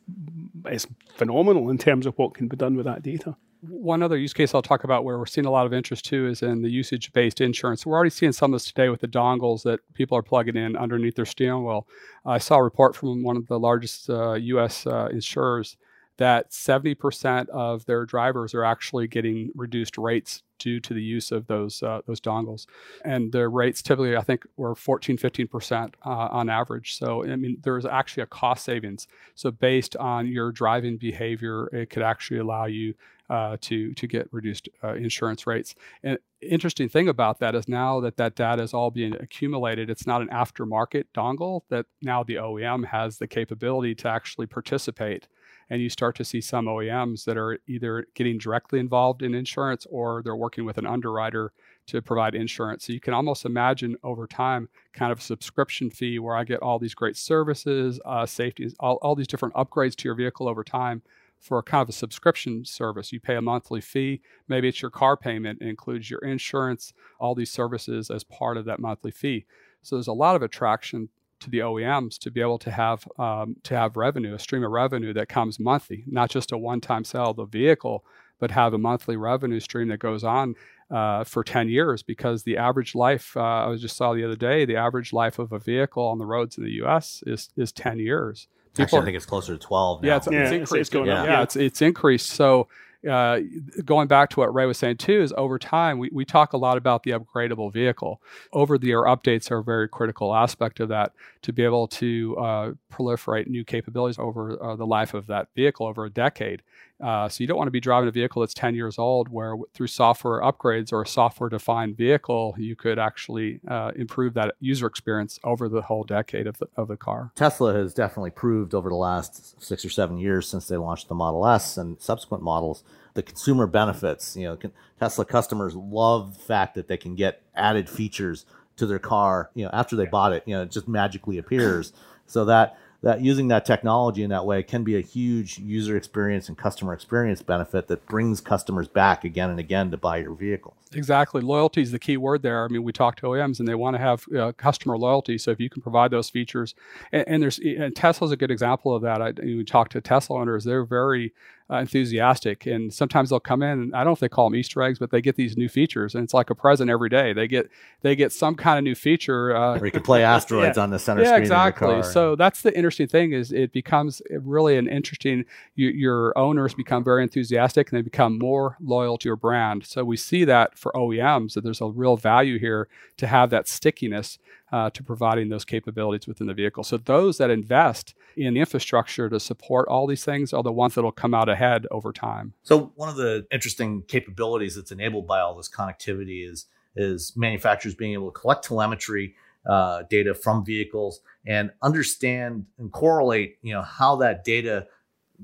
it's 0.66 0.88
phenomenal 1.16 1.70
in 1.70 1.78
terms 1.78 2.06
of 2.06 2.18
what 2.18 2.34
can 2.34 2.48
be 2.48 2.58
done 2.58 2.76
with 2.76 2.86
that 2.86 3.04
data 3.04 3.36
one 3.62 4.04
other 4.04 4.18
use 4.18 4.34
case 4.34 4.54
I'll 4.54 4.62
talk 4.62 4.84
about 4.84 5.04
where 5.04 5.18
we're 5.18 5.26
seeing 5.26 5.46
a 5.46 5.52
lot 5.52 5.66
of 5.66 5.74
interest 5.74 6.06
too 6.06 6.28
is 6.28 6.42
in 6.42 6.62
the 6.62 6.70
usage 6.70 7.12
based 7.14 7.42
insurance. 7.42 7.86
We're 7.86 7.96
already 7.96 8.12
seeing 8.12 8.32
some 8.32 8.54
of 8.54 8.60
this 8.60 8.68
today 8.68 8.90
with 8.90 9.02
the 9.02 9.08
dongles 9.08 9.64
that 9.64 9.80
people 9.94 10.18
are 10.18 10.24
plugging 10.24 10.56
in 10.56 10.76
underneath 10.76 11.16
their 11.16 11.26
steering 11.26 11.66
wheel. 11.66 11.88
I 12.26 12.38
saw 12.38 12.58
a 12.58 12.64
report 12.64 12.96
from 12.96 13.24
one 13.24 13.38
of 13.38 13.48
the 13.48 13.60
largest 13.60 14.10
uh, 14.10 14.34
US 14.34 14.86
uh, 14.86 15.10
insurers 15.12 15.78
that 16.18 16.52
70% 16.52 17.50
of 17.50 17.86
their 17.86 18.06
drivers 18.06 18.54
are 18.54 18.64
actually 18.64 19.08
getting 19.08 19.52
reduced 19.56 19.98
rates 19.98 20.44
due 20.58 20.80
to 20.80 20.94
the 20.94 21.02
use 21.02 21.32
of 21.32 21.48
those 21.48 21.84
uh, 21.84 22.02
those 22.06 22.22
dongles. 22.22 22.66
And 23.04 23.32
the 23.32 23.48
rates 23.48 23.82
typically, 23.82 24.16
I 24.16 24.22
think, 24.22 24.46
were 24.58 24.76
14, 24.76 25.18
15% 25.18 25.94
uh, 26.06 26.10
on 26.10 26.50
average. 26.50 26.98
So, 26.98 27.26
I 27.26 27.36
mean, 27.36 27.58
there's 27.62 27.86
actually 27.86 28.24
a 28.24 28.28
cost 28.28 28.64
savings. 28.64 29.08
So, 29.36 29.52
based 29.52 29.96
on 29.96 30.28
your 30.28 30.52
driving 30.52 30.98
behavior, 30.98 31.68
it 31.68 31.90
could 31.90 32.04
actually 32.04 32.40
allow 32.40 32.66
you 32.66 32.94
uh, 33.30 33.58
to 33.60 33.94
to 33.94 34.08
get 34.08 34.28
reduced 34.32 34.70
uh, 34.84 34.94
insurance 34.94 35.46
rates. 35.46 35.76
And 36.04 36.18
interesting 36.42 36.88
thing 36.88 37.10
about 37.10 37.40
that 37.40 37.56
is 37.56 37.68
now 37.68 38.00
that 38.02 38.18
that 38.18 38.36
data 38.36 38.64
is 38.64 38.74
all 38.74 38.92
being 38.92 39.14
accumulated, 39.16 39.90
it's 39.90 40.08
not 40.08 40.22
an 40.22 40.30
aftermarket 40.30 41.06
dongle. 41.16 41.62
That 41.70 41.88
now 42.02 42.24
the 42.24 42.36
OEM 42.36 42.86
has 42.86 43.18
the 43.18 43.28
capability 43.28 43.96
to 43.96 44.08
actually 44.08 44.48
participate 44.48 45.28
and 45.70 45.82
you 45.82 45.90
start 45.90 46.16
to 46.16 46.26
see 46.26 46.42
some 46.42 46.66
OEMs 46.66 47.26
that 47.26 47.38
are 47.38 47.60
either 47.68 48.08
getting 48.16 48.38
directly 48.38 48.80
involved 48.80 49.22
in 49.22 49.34
insurance 49.34 49.86
or 49.90 50.22
they're 50.24 50.36
working 50.36 50.66
with 50.66 50.78
an 50.78 50.86
underwriter 50.86 51.52
to 51.88 52.02
provide 52.02 52.36
insurance. 52.36 52.86
So 52.86 52.94
you 52.94 53.00
can 53.00 53.14
almost 53.14 53.46
imagine 53.46 53.96
over 54.04 54.28
time 54.28 54.70
kind 54.94 55.12
of 55.12 55.20
a 55.20 55.24
subscription 55.24 55.90
fee 55.90 56.20
where 56.20 56.36
I 56.36 56.44
get 56.44 56.62
all 56.62 56.80
these 56.80 56.96
great 56.96 57.18
services, 57.18 58.00
uh, 58.06 58.26
safety, 58.26 58.70
all, 58.80 58.96
all 59.02 59.16
these 59.16 59.28
different 59.28 59.56
upgrades 59.56 59.96
to 59.98 60.08
your 60.08 60.16
vehicle 60.16 60.48
over 60.48 60.64
time 60.64 61.02
for 61.40 61.60
a 61.60 61.64
kind 61.64 61.82
of 61.82 61.90
a 61.90 61.94
subscription 61.94 62.66
service. 62.66 63.12
You 63.12 63.20
pay 63.20 63.36
a 63.36 63.42
monthly 63.42 63.82
fee. 63.82 64.22
Maybe 64.48 64.68
it's 64.68 64.82
your 64.82 64.92
car 64.92 65.16
payment. 65.16 65.62
It 65.62 65.68
includes 65.68 66.10
your 66.10 66.20
insurance, 66.20 66.94
all 67.20 67.36
these 67.36 67.52
services 67.52 68.10
as 68.10 68.24
part 68.24 68.58
of 68.58 68.66
that 68.66 68.80
monthly 68.80 69.12
fee. 69.12 69.46
So 69.82 69.96
there's 69.96 70.08
a 70.08 70.14
lot 70.14 70.36
of 70.36 70.42
attraction 70.42 71.10
to 71.40 71.50
the 71.50 71.60
OEMs 71.60 72.18
to 72.20 72.32
be 72.32 72.42
able 72.42 72.60
to 72.60 72.72
have 72.72 73.08
um, 73.18 73.56
to 73.64 73.76
have 73.76 73.98
revenue, 73.98 74.34
a 74.34 74.40
stream 74.40 74.64
of 74.64 74.72
revenue 74.72 75.14
that 75.14 75.30
comes 75.30 75.60
monthly, 75.60 76.04
not 76.08 76.30
just 76.30 76.52
a 76.52 76.58
one-time 76.58 77.04
sale 77.04 77.32
of 77.32 77.38
the 77.38 77.46
vehicle, 77.46 78.04
but 78.40 78.52
have 78.52 78.74
a 78.74 78.78
monthly 78.78 79.18
revenue 79.18 79.60
stream 79.60 79.88
that 79.90 80.00
goes 80.00 80.24
on 80.24 80.56
uh, 80.92 81.24
for 81.24 81.44
10 81.44 81.70
years. 81.70 82.04
Because 82.04 82.44
the 82.44 82.58
average 82.58 82.96
life, 82.96 83.36
uh, 83.36 83.70
I 83.70 83.76
just 83.76 83.98
saw 83.98 84.14
the 84.14 84.24
other 84.24 84.36
day, 84.36 84.66
the 84.66 84.76
average 84.76 85.14
life 85.14 85.40
of 85.40 85.52
a 85.52 85.60
vehicle 85.60 86.04
on 86.06 86.18
the 86.18 86.26
roads 86.26 86.58
in 86.58 86.64
the 86.64 86.72
U.S. 86.72 87.24
is 87.26 87.50
is 87.56 87.72
10 87.72 88.00
years. 88.00 88.48
People 88.74 88.84
Actually, 88.84 89.00
I 89.00 89.06
think 89.06 89.18
it's 89.18 89.26
closer 89.26 89.54
to 89.54 89.60
12 89.60 90.04
now. 90.04 90.08
Yeah, 90.08 90.18
it's, 90.18 90.28
yeah, 90.32 90.44
it's 90.44 90.52
increased. 90.52 90.82
It's 90.82 90.90
going 90.90 91.08
yeah. 91.08 91.22
up. 91.22 91.28
yeah, 91.28 91.42
it's 91.42 91.56
it's 91.56 91.82
increased. 91.82 92.30
So 92.30 92.68
uh, 93.08 93.40
going 93.86 94.08
back 94.08 94.30
to 94.32 94.40
what 94.40 94.54
Ray 94.54 94.66
was 94.66 94.78
saying 94.78 94.98
too, 94.98 95.22
is 95.22 95.34
over 95.38 95.58
time 95.58 95.98
we, 95.98 96.10
we 96.12 96.26
talk 96.26 96.54
a 96.54 96.58
lot 96.58 96.78
about 96.78 97.04
the 97.04 97.12
upgradable 97.12 97.72
vehicle. 97.72 98.22
Over 98.54 98.78
the 98.78 98.92
air 98.92 99.04
updates 99.04 99.50
are 99.52 99.60
a 99.60 99.64
very 99.64 99.88
critical 99.88 100.36
aspect 100.36 100.80
of 100.80 100.90
that 100.90 101.14
to 101.44 101.54
be 101.54 101.64
able 101.64 101.88
to 101.88 102.38
uh, 102.38 102.72
proliferate 102.92 103.48
new 103.48 103.64
capabilities 103.64 104.20
over 104.20 104.62
uh, 104.62 104.76
the 104.76 104.86
life 104.86 105.14
of 105.14 105.28
that 105.28 105.48
vehicle 105.56 105.86
over 105.86 106.06
a 106.06 106.10
decade. 106.10 106.62
Uh, 107.02 107.30
so 107.30 107.44
you 107.44 107.48
don't 107.48 107.58
want 107.58 107.68
to 107.68 107.72
be 107.72 107.80
driving 107.80 108.10
a 108.10 108.12
vehicle 108.12 108.42
that's 108.42 108.54
10 108.54 108.76
years 108.76 108.98
old, 108.98 109.30
where 109.30 109.56
through 109.74 109.88
software 109.88 110.42
upgrades 110.42 110.92
or 110.92 111.02
a 111.04 111.08
software-defined 111.08 111.96
vehicle, 111.96 112.56
you 112.58 112.76
could 112.76 112.98
actually 112.98 113.60
uh, 113.68 113.92
improve 113.96 114.34
that 114.34 114.56
user 114.60 114.88
experience 114.88 115.40
over 115.44 115.70
the 115.70 115.82
whole 115.82 116.04
decade 116.04 116.48
of 116.48 116.58
the, 116.58 116.68
of 116.76 116.88
the 116.88 116.98
car. 116.98 117.32
Tesla 117.36 117.74
has 117.74 117.94
definitely 117.94 118.32
proved 118.32 118.74
over 118.74 118.90
the 118.90 118.96
last 118.96 119.62
six 119.62 119.86
or 119.86 119.90
seven 119.90 120.18
years 120.18 120.48
since 120.48 120.68
they 120.68 120.78
launched 120.78 121.08
the 121.08 121.16
Model 121.16 121.48
S 121.48 121.78
and 121.78 122.02
subsequent 122.02 122.44
models 122.44 122.84
the 123.18 123.24
consumer 123.24 123.66
benefits. 123.66 124.38
You 124.38 124.44
know, 124.44 124.72
Tesla 125.00 125.26
customers 125.26 125.76
love 125.76 126.38
the 126.38 126.44
fact 126.44 126.76
that 126.76 126.88
they 126.88 126.98
can 126.98 127.16
get 127.16 127.42
added 127.56 127.90
features 127.90 128.46
to 128.76 128.86
their 128.86 129.00
car. 129.00 129.50
You 129.56 129.66
know, 129.66 129.72
after 129.74 129.96
they 129.96 130.06
bought 130.06 130.34
it, 130.34 130.44
you 130.46 130.54
know, 130.54 130.62
it 130.62 130.72
just 130.72 130.88
magically 130.88 131.40
appears. 131.40 131.94
So 132.28 132.46
that 132.46 132.78
that 133.04 133.22
using 133.22 133.48
that 133.50 133.66
technology 133.66 134.24
in 134.24 134.30
that 134.32 134.46
way 134.46 134.64
can 134.64 134.84
be 134.84 134.98
a 134.98 135.02
huge 135.02 135.60
user 135.60 135.96
experience 135.96 136.50
and 136.50 136.58
customer 136.58 136.94
experience 136.94 137.42
benefit 137.42 137.88
that 137.88 138.06
brings 138.08 138.42
customers 138.42 138.88
back 138.88 139.24
again 139.24 139.50
and 139.50 139.60
again 139.60 139.92
to 139.92 139.98
buy 139.98 140.18
your 140.18 140.34
vehicles. 140.34 140.76
Exactly. 140.94 141.42
Loyalty 141.42 141.82
is 141.82 141.92
the 141.92 142.00
key 142.00 142.18
word 142.18 142.42
there. 142.42 142.66
I 142.66 142.70
mean, 142.70 142.84
we 142.84 142.92
talk 142.92 143.18
to 143.18 143.28
OEMs 143.28 143.60
and 143.60 143.68
they 143.68 143.76
want 143.76 143.96
to 143.96 144.02
have 144.02 144.26
uh, 144.36 144.52
customer 144.54 144.98
loyalty. 144.98 145.38
So 145.38 145.52
if 145.52 145.60
you 145.60 145.70
can 145.70 145.82
provide 145.82 146.12
those 146.12 146.30
features, 146.30 146.74
and, 147.12 147.28
and 147.28 147.44
there's 147.44 147.60
and 147.60 147.96
Tesla's 147.96 148.32
a 148.32 148.38
good 148.38 148.52
example 148.52 148.96
of 148.96 149.02
that. 149.04 149.22
I, 149.22 149.34
we 149.42 149.64
talk 149.64 149.90
to 149.90 150.02
Tesla 150.02 150.40
owners; 150.40 150.64
they're 150.64 150.86
very 150.86 151.34
uh, 151.70 151.78
enthusiastic, 151.78 152.66
and 152.66 152.94
sometimes 152.94 153.30
they'll 153.30 153.40
come 153.40 153.62
in. 153.62 153.80
And 153.80 153.96
I 153.96 154.00
don't 154.00 154.08
know 154.08 154.14
if 154.14 154.20
they 154.20 154.30
call 154.30 154.50
them 154.50 154.56
Easter 154.58 154.82
eggs, 154.82 155.00
but 155.00 155.12
they 155.12 155.22
get 155.22 155.36
these 155.36 155.58
new 155.58 155.68
features, 155.68 156.16
and 156.16 156.24
it's 156.24 156.34
like 156.34 156.50
a 156.50 156.56
present 156.56 156.90
every 156.90 157.10
day. 157.10 157.34
They 157.34 157.48
get 157.48 157.70
they 158.02 158.16
get 158.16 158.32
some 158.32 158.56
kind 158.56 158.78
of 158.78 158.84
new 158.84 158.96
feature. 158.96 159.56
Uh, 159.56 159.78
or 159.78 159.86
you 159.86 159.92
can 159.92 160.04
play 160.04 160.24
asteroids 160.38 160.78
yeah. 160.78 160.84
on 160.84 160.92
the 160.92 161.00
center 161.00 161.24
yeah, 161.24 161.30
screen. 161.30 161.42
exactly. 161.42 162.04
So 162.04 162.36
that's 162.36 162.62
the 162.62 162.76
interesting 162.76 163.08
thing 163.08 163.34
is 163.34 163.52
it 163.52 163.74
becomes 163.74 164.22
really 164.32 164.78
an 164.78 164.88
interesting. 164.88 165.46
You, 165.76 165.90
your 165.90 166.38
owners 166.38 166.74
become 166.74 167.04
very 167.04 167.24
enthusiastic, 167.24 167.92
and 167.92 167.98
they 167.98 168.02
become 168.02 168.40
more 168.40 168.78
loyal 168.82 169.18
to 169.18 169.28
your 169.28 169.36
brand. 169.36 169.86
So 169.86 170.06
we 170.06 170.16
see 170.16 170.46
that 170.46 170.78
for 170.78 170.92
OEMs 170.94 171.54
that 171.54 171.64
there's 171.64 171.82
a 171.82 171.88
real 171.88 172.16
value 172.16 172.60
here 172.60 172.88
to 173.18 173.28
have 173.28 173.50
that 173.50 173.68
stickiness 173.68 174.40
uh, 174.72 174.90
to 174.90 175.04
providing 175.04 175.50
those 175.50 175.66
capabilities 175.66 176.28
within 176.28 176.48
the 176.48 176.54
vehicle. 176.54 176.84
So 176.84 176.98
those 176.98 177.38
that 177.38 177.50
invest 177.50 178.14
in 178.36 178.58
infrastructure 178.58 179.30
to 179.30 179.40
support 179.40 179.88
all 179.88 180.08
these 180.08 180.26
things 180.26 180.54
are 180.54 180.64
the 180.64 180.72
ones 180.72 180.96
that 180.96 181.04
will 181.04 181.12
come 181.12 181.34
out 181.34 181.50
ahead 181.50 181.86
over 181.90 182.12
time. 182.12 182.54
So 182.64 182.92
one 182.96 183.10
of 183.10 183.16
the 183.16 183.48
interesting 183.52 184.04
capabilities 184.08 184.76
that's 184.76 184.92
enabled 184.92 185.28
by 185.28 185.40
all 185.40 185.56
this 185.56 185.70
connectivity 185.70 186.50
is 186.50 186.66
is 186.96 187.34
manufacturers 187.36 187.94
being 187.94 188.14
able 188.14 188.32
to 188.32 188.40
collect 188.40 188.66
telemetry 188.66 189.36
uh, 189.68 190.04
data 190.10 190.34
from 190.34 190.66
vehicles 190.66 191.20
and 191.46 191.72
understand 191.84 192.66
and 192.80 192.92
correlate, 192.92 193.58
you 193.62 193.74
know, 193.74 193.84
how 193.84 194.16
that 194.16 194.44
data 194.44 194.88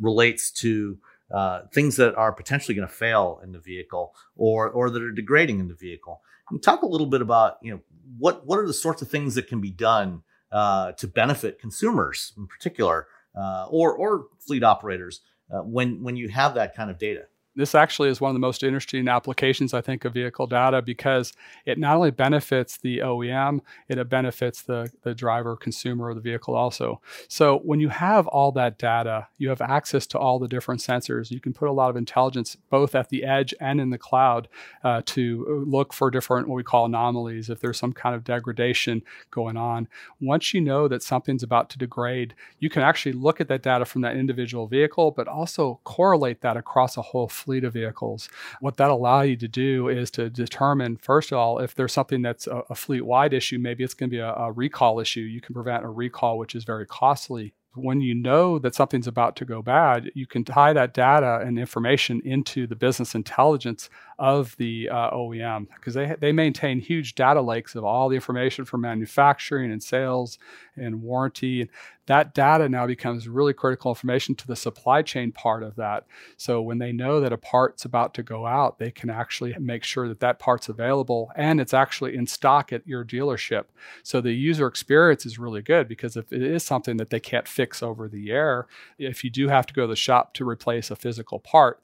relates 0.02 0.50
to 0.50 0.98
uh, 1.32 1.62
things 1.74 1.96
that 1.98 2.16
are 2.16 2.32
potentially 2.32 2.74
going 2.74 2.88
to 2.88 2.94
fail 2.94 3.40
in 3.44 3.52
the 3.52 3.60
vehicle 3.60 4.14
or 4.36 4.70
or 4.70 4.90
that 4.90 5.02
are 5.02 5.12
degrading 5.12 5.60
in 5.60 5.68
the 5.68 5.74
vehicle. 5.76 6.22
And 6.54 6.62
talk 6.62 6.84
a 6.84 6.88
little 6.88 7.08
bit 7.08 7.22
about 7.22 7.58
you 7.62 7.72
know 7.72 7.80
what 8.18 8.46
what 8.46 8.60
are 8.60 8.68
the 8.68 8.74
sorts 8.74 9.02
of 9.02 9.10
things 9.10 9.36
that 9.36 9.48
can 9.48 9.60
be 9.60 9.72
done 9.72 10.22
uh, 10.52 10.92
to 10.94 11.08
benefit 11.08 11.60
consumers 11.60 12.32
in 12.38 12.46
particular, 12.46 13.08
uh, 13.36 13.66
or 13.70 13.96
or 13.96 14.28
fleet 14.40 14.64
operators 14.64 15.22
uh, 15.52 15.62
when 15.62 16.04
when 16.04 16.16
you 16.16 16.30
have 16.30 16.54
that 16.54 16.76
kind 16.76 16.92
of 16.92 17.00
data 17.00 17.26
this 17.56 17.76
actually 17.76 18.10
is 18.10 18.20
one 18.20 18.30
of 18.30 18.36
the 18.36 18.40
most 18.40 18.64
interesting 18.64 19.08
applications, 19.08 19.74
I 19.74 19.82
think, 19.82 20.06
of 20.06 20.14
vehicle 20.14 20.48
data 20.48 20.82
because 20.82 21.34
it 21.66 21.78
not 21.78 21.96
only 21.96 22.12
benefits 22.12 22.78
the 22.78 23.00
OEM, 23.00 23.60
it 23.88 24.10
benefits 24.10 24.64
the, 24.64 24.92
the 25.04 25.14
driver, 25.14 25.56
consumer 25.56 26.10
of 26.10 26.16
the 26.16 26.22
vehicle 26.22 26.56
also. 26.56 27.00
So 27.28 27.60
when 27.60 27.80
you 27.80 27.90
have 27.90 28.28
all 28.28 28.52
that 28.54 28.78
data, 28.78 29.28
you 29.38 29.50
have 29.50 29.62
access 29.62 30.08
to 30.08 30.20
all 30.20 30.40
the 30.40 30.48
different 30.48 30.82
sensors. 30.82 31.30
You 31.30 31.40
can 31.40 31.54
put 31.54 31.70
a 31.70 31.72
lot 31.72 31.90
of 31.90 31.96
intelligence 31.96 32.58
both 32.70 32.96
at 32.96 33.10
the 33.10 33.24
edge 33.24 33.54
and 33.60 33.80
in 33.80 33.92
the 33.92 33.98
cloud 33.98 34.48
uh, 34.84 35.02
to 35.06 35.64
look 35.68 35.94
for 35.94 36.10
different, 36.10 36.48
what 36.48 36.56
we 36.56 36.64
call 36.64 36.86
anomalies, 36.86 37.50
if 37.50 37.60
there's 37.60 37.78
some 37.78 37.94
kind 37.94 38.16
of 38.16 38.24
degradation 38.24 39.04
going 39.30 39.58
on. 39.58 39.88
Once 40.20 40.54
you 40.54 40.62
know 40.62 40.88
that 40.88 41.04
something's 41.04 41.44
about 41.44 41.70
to 41.70 41.78
degrade, 41.78 42.34
you 42.60 42.70
can 42.70 42.82
actually 42.82 43.12
look 43.14 43.40
at 43.40 43.48
that 43.48 43.62
data 43.62 43.86
from 43.86 44.02
that 44.02 44.16
individual 44.16 44.68
vehicle, 44.68 45.12
but 45.12 45.28
also 45.28 45.80
correlate 45.84 46.42
that 46.42 46.58
across 46.58 46.98
a 46.98 47.02
whole 47.02 47.28
fleet 47.44 47.64
of 47.64 47.74
vehicles. 47.74 48.30
What 48.60 48.78
that 48.78 48.90
allow 48.90 49.22
you 49.22 49.36
to 49.38 49.48
do 49.48 49.90
is 49.90 50.10
to 50.12 50.30
determine, 50.30 50.98
first 50.98 51.32
of 51.32 51.38
all, 51.38 51.60
if 51.60 51.76
there's 51.76 51.94
something 51.94 52.22
that's 52.22 52.48
a, 52.48 52.64
a 52.70 52.76
fleet 52.76 53.06
wide 53.06 53.34
issue, 53.34 53.60
maybe 53.60 53.84
it's 53.84 53.94
going 53.94 54.10
to 54.10 54.16
be 54.16 54.20
a, 54.20 54.34
a 54.34 54.52
recall 54.52 55.00
issue. 55.00 55.22
You 55.22 55.42
can 55.42 55.54
prevent 55.54 55.84
a 55.84 55.90
recall, 55.90 56.38
which 56.38 56.56
is 56.56 56.64
very 56.64 56.86
costly 56.86 57.54
when 57.76 58.02
you 58.02 58.14
know 58.14 58.60
that 58.60 58.76
something's 58.76 59.08
about 59.08 59.36
to 59.38 59.46
go 59.46 59.62
bad, 59.62 60.12
you 60.14 60.28
can 60.28 60.44
tie 60.44 60.74
that 60.74 60.94
data 60.94 61.40
and 61.44 61.58
information 61.58 62.22
into 62.24 62.68
the 62.68 62.76
business 62.76 63.16
intelligence 63.16 63.90
of 64.24 64.56
the 64.56 64.88
uh, 64.88 65.12
OEM 65.12 65.68
because 65.76 65.96
they, 65.96 66.16
they 66.18 66.32
maintain 66.32 66.80
huge 66.80 67.14
data 67.14 67.42
lakes 67.42 67.76
of 67.76 67.84
all 67.84 68.08
the 68.08 68.16
information 68.16 68.64
from 68.64 68.80
manufacturing 68.80 69.70
and 69.70 69.84
sales 69.84 70.40
and 70.78 71.02
warranty. 71.02 71.60
And 71.60 71.70
that 72.06 72.34
data 72.34 72.70
now 72.70 72.88
becomes 72.88 73.28
really 73.28 73.52
critical 73.52 73.92
information 73.92 74.34
to 74.36 74.48
the 74.48 74.56
supply 74.56 75.02
chain 75.02 75.34
part 75.34 75.62
of 75.62 75.76
that. 75.76 76.06
So 76.38 76.62
when 76.62 76.78
they 76.78 76.94
know 76.94 77.20
that 77.20 77.34
a 77.34 77.38
part's 77.38 77.84
about 77.84 78.14
to 78.14 78.24
go 78.24 78.46
out, 78.46 78.80
they 78.80 78.92
can 78.92 79.10
actually 79.10 79.58
make 79.60 79.84
sure 79.84 80.08
that 80.08 80.22
that 80.22 80.40
part's 80.40 80.70
available 80.70 81.30
and 81.36 81.60
it's 81.60 81.74
actually 81.74 82.16
in 82.16 82.26
stock 82.26 82.72
at 82.72 82.88
your 82.88 83.04
dealership. 83.04 83.66
So 84.04 84.22
the 84.22 84.32
user 84.32 84.68
experience 84.68 85.26
is 85.26 85.38
really 85.38 85.62
good 85.62 85.90
because 85.90 86.16
if 86.16 86.32
it 86.32 86.42
is 86.42 86.64
something 86.64 86.96
that 86.96 87.10
they 87.10 87.20
can't 87.20 87.48
fix 87.48 87.84
over 87.84 88.08
the 88.08 88.32
air, 88.32 88.68
if 88.98 89.26
you 89.26 89.30
do 89.30 89.50
have 89.50 89.66
to 89.66 89.74
go 89.74 89.82
to 89.82 89.88
the 89.88 89.98
shop 89.98 90.34
to 90.36 90.48
replace 90.48 90.90
a 90.90 90.96
physical 90.96 91.40
part, 91.40 91.82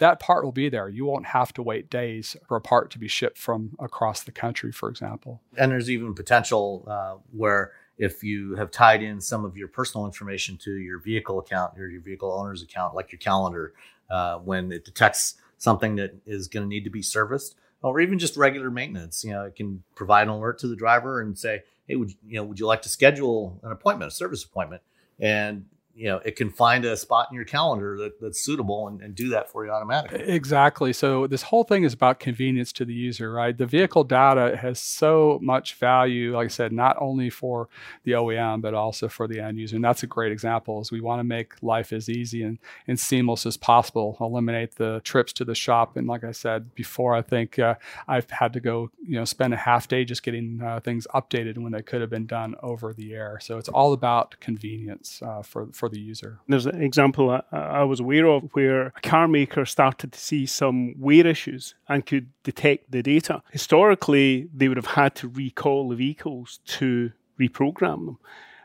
that 0.00 0.18
part 0.18 0.44
will 0.44 0.52
be 0.52 0.68
there. 0.68 0.88
You 0.88 1.04
won't 1.04 1.26
have 1.26 1.52
to 1.54 1.62
wait 1.62 1.90
days 1.90 2.36
for 2.48 2.56
a 2.56 2.60
part 2.60 2.90
to 2.90 2.98
be 2.98 3.06
shipped 3.06 3.38
from 3.38 3.76
across 3.78 4.22
the 4.22 4.32
country, 4.32 4.72
for 4.72 4.88
example. 4.88 5.40
And 5.56 5.70
there's 5.70 5.90
even 5.90 6.14
potential 6.14 6.84
uh, 6.88 7.16
where 7.32 7.72
if 7.98 8.24
you 8.24 8.56
have 8.56 8.70
tied 8.70 9.02
in 9.02 9.20
some 9.20 9.44
of 9.44 9.58
your 9.58 9.68
personal 9.68 10.06
information 10.06 10.56
to 10.64 10.72
your 10.72 10.98
vehicle 10.98 11.38
account 11.38 11.78
or 11.78 11.88
your 11.88 12.00
vehicle 12.00 12.32
owner's 12.32 12.62
account, 12.62 12.94
like 12.94 13.12
your 13.12 13.18
calendar, 13.18 13.74
uh, 14.10 14.38
when 14.38 14.72
it 14.72 14.86
detects 14.86 15.34
something 15.58 15.96
that 15.96 16.14
is 16.26 16.48
going 16.48 16.62
to 16.62 16.68
need 16.68 16.84
to 16.84 16.90
be 16.90 17.02
serviced, 17.02 17.56
or 17.82 18.00
even 18.00 18.18
just 18.18 18.38
regular 18.38 18.70
maintenance, 18.70 19.22
you 19.22 19.30
know, 19.32 19.44
it 19.44 19.54
can 19.54 19.82
provide 19.94 20.22
an 20.22 20.30
alert 20.30 20.58
to 20.58 20.66
the 20.66 20.76
driver 20.76 21.20
and 21.20 21.38
say, 21.38 21.62
"Hey, 21.86 21.96
would 21.96 22.10
you, 22.10 22.16
you 22.26 22.36
know, 22.36 22.44
would 22.44 22.58
you 22.58 22.66
like 22.66 22.82
to 22.82 22.88
schedule 22.88 23.60
an 23.62 23.70
appointment, 23.70 24.10
a 24.10 24.14
service 24.14 24.44
appointment?" 24.44 24.82
And 25.18 25.66
you 26.00 26.06
know 26.06 26.16
it 26.24 26.34
can 26.34 26.50
find 26.50 26.84
a 26.86 26.96
spot 26.96 27.28
in 27.30 27.36
your 27.36 27.44
calendar 27.44 27.96
that, 27.98 28.20
that's 28.20 28.40
suitable 28.40 28.88
and, 28.88 29.02
and, 29.02 29.14
do 29.14 29.28
that 29.28 29.50
for 29.50 29.66
you 29.66 29.70
automatically. 29.70 30.20
Exactly. 30.20 30.92
So 30.92 31.26
this 31.26 31.42
whole 31.42 31.64
thing 31.64 31.82
is 31.84 31.92
about 31.92 32.20
convenience 32.20 32.72
to 32.74 32.84
the 32.86 32.94
user 32.94 33.30
right? 33.32 33.56
The 33.56 33.66
vehicle 33.66 34.04
data 34.04 34.56
has 34.56 34.80
so 34.80 35.38
much 35.42 35.74
value 35.74 36.36
like 36.36 36.46
i 36.46 36.48
said 36.48 36.72
not 36.72 36.96
only 37.00 37.28
for 37.28 37.68
the 38.04 38.12
oem 38.12 38.62
but 38.62 38.72
also 38.72 39.08
for 39.08 39.28
the 39.28 39.40
end 39.40 39.58
user. 39.58 39.76
And 39.76 39.84
that's 39.84 40.02
a 40.02 40.06
great 40.06 40.32
example 40.32 40.80
is 40.80 40.90
we 40.90 41.02
want 41.02 41.20
to 41.20 41.24
make 41.24 41.62
life 41.62 41.92
as 41.92 42.08
easy 42.08 42.42
and, 42.42 42.58
and 42.86 42.98
seamless 42.98 43.44
as 43.44 43.56
possible 43.56 44.16
eliminate 44.20 44.76
the 44.76 45.00
trips 45.04 45.32
to 45.34 45.44
the 45.44 45.54
shop. 45.54 45.96
And 45.96 46.06
like 46.06 46.24
i 46.24 46.32
said 46.32 46.74
before 46.74 47.14
i 47.14 47.20
think 47.20 47.58
uh, 47.58 47.74
i've 48.08 48.30
had 48.30 48.54
to 48.54 48.60
go 48.60 48.90
you 49.06 49.16
know 49.18 49.26
spend 49.26 49.52
a 49.52 49.58
half 49.58 49.86
day 49.86 50.04
just 50.04 50.22
getting 50.22 50.60
uh, 50.62 50.80
things 50.80 51.06
updated 51.14 51.58
when 51.58 51.72
they 51.72 51.82
could 51.82 52.00
have 52.00 52.10
been 52.10 52.26
done 52.26 52.54
over 52.62 52.94
the 52.94 53.12
air. 53.12 53.38
So 53.42 53.58
it's 53.58 53.68
all 53.68 53.92
about 53.92 54.38
convenience 54.40 55.20
uh, 55.22 55.42
for 55.42 55.68
for 55.72 55.89
the 55.90 56.00
user. 56.00 56.40
There's 56.48 56.66
an 56.66 56.82
example 56.82 57.30
I, 57.30 57.42
I, 57.52 57.82
was 57.84 58.00
aware 58.00 58.26
of 58.26 58.50
where 58.52 58.86
a 58.88 59.00
car 59.02 59.28
maker 59.28 59.64
started 59.64 60.12
to 60.12 60.18
see 60.18 60.46
some 60.46 60.94
wear 60.98 61.26
issues 61.26 61.74
and 61.88 62.04
could 62.04 62.28
detect 62.42 62.90
the 62.90 63.02
data. 63.02 63.42
Historically, 63.50 64.48
they 64.54 64.68
would 64.68 64.76
have 64.76 64.86
had 64.86 65.14
to 65.16 65.28
recall 65.28 65.88
the 65.88 65.96
vehicles 65.96 66.60
to 66.66 67.12
reprogram 67.38 68.06
them 68.06 68.18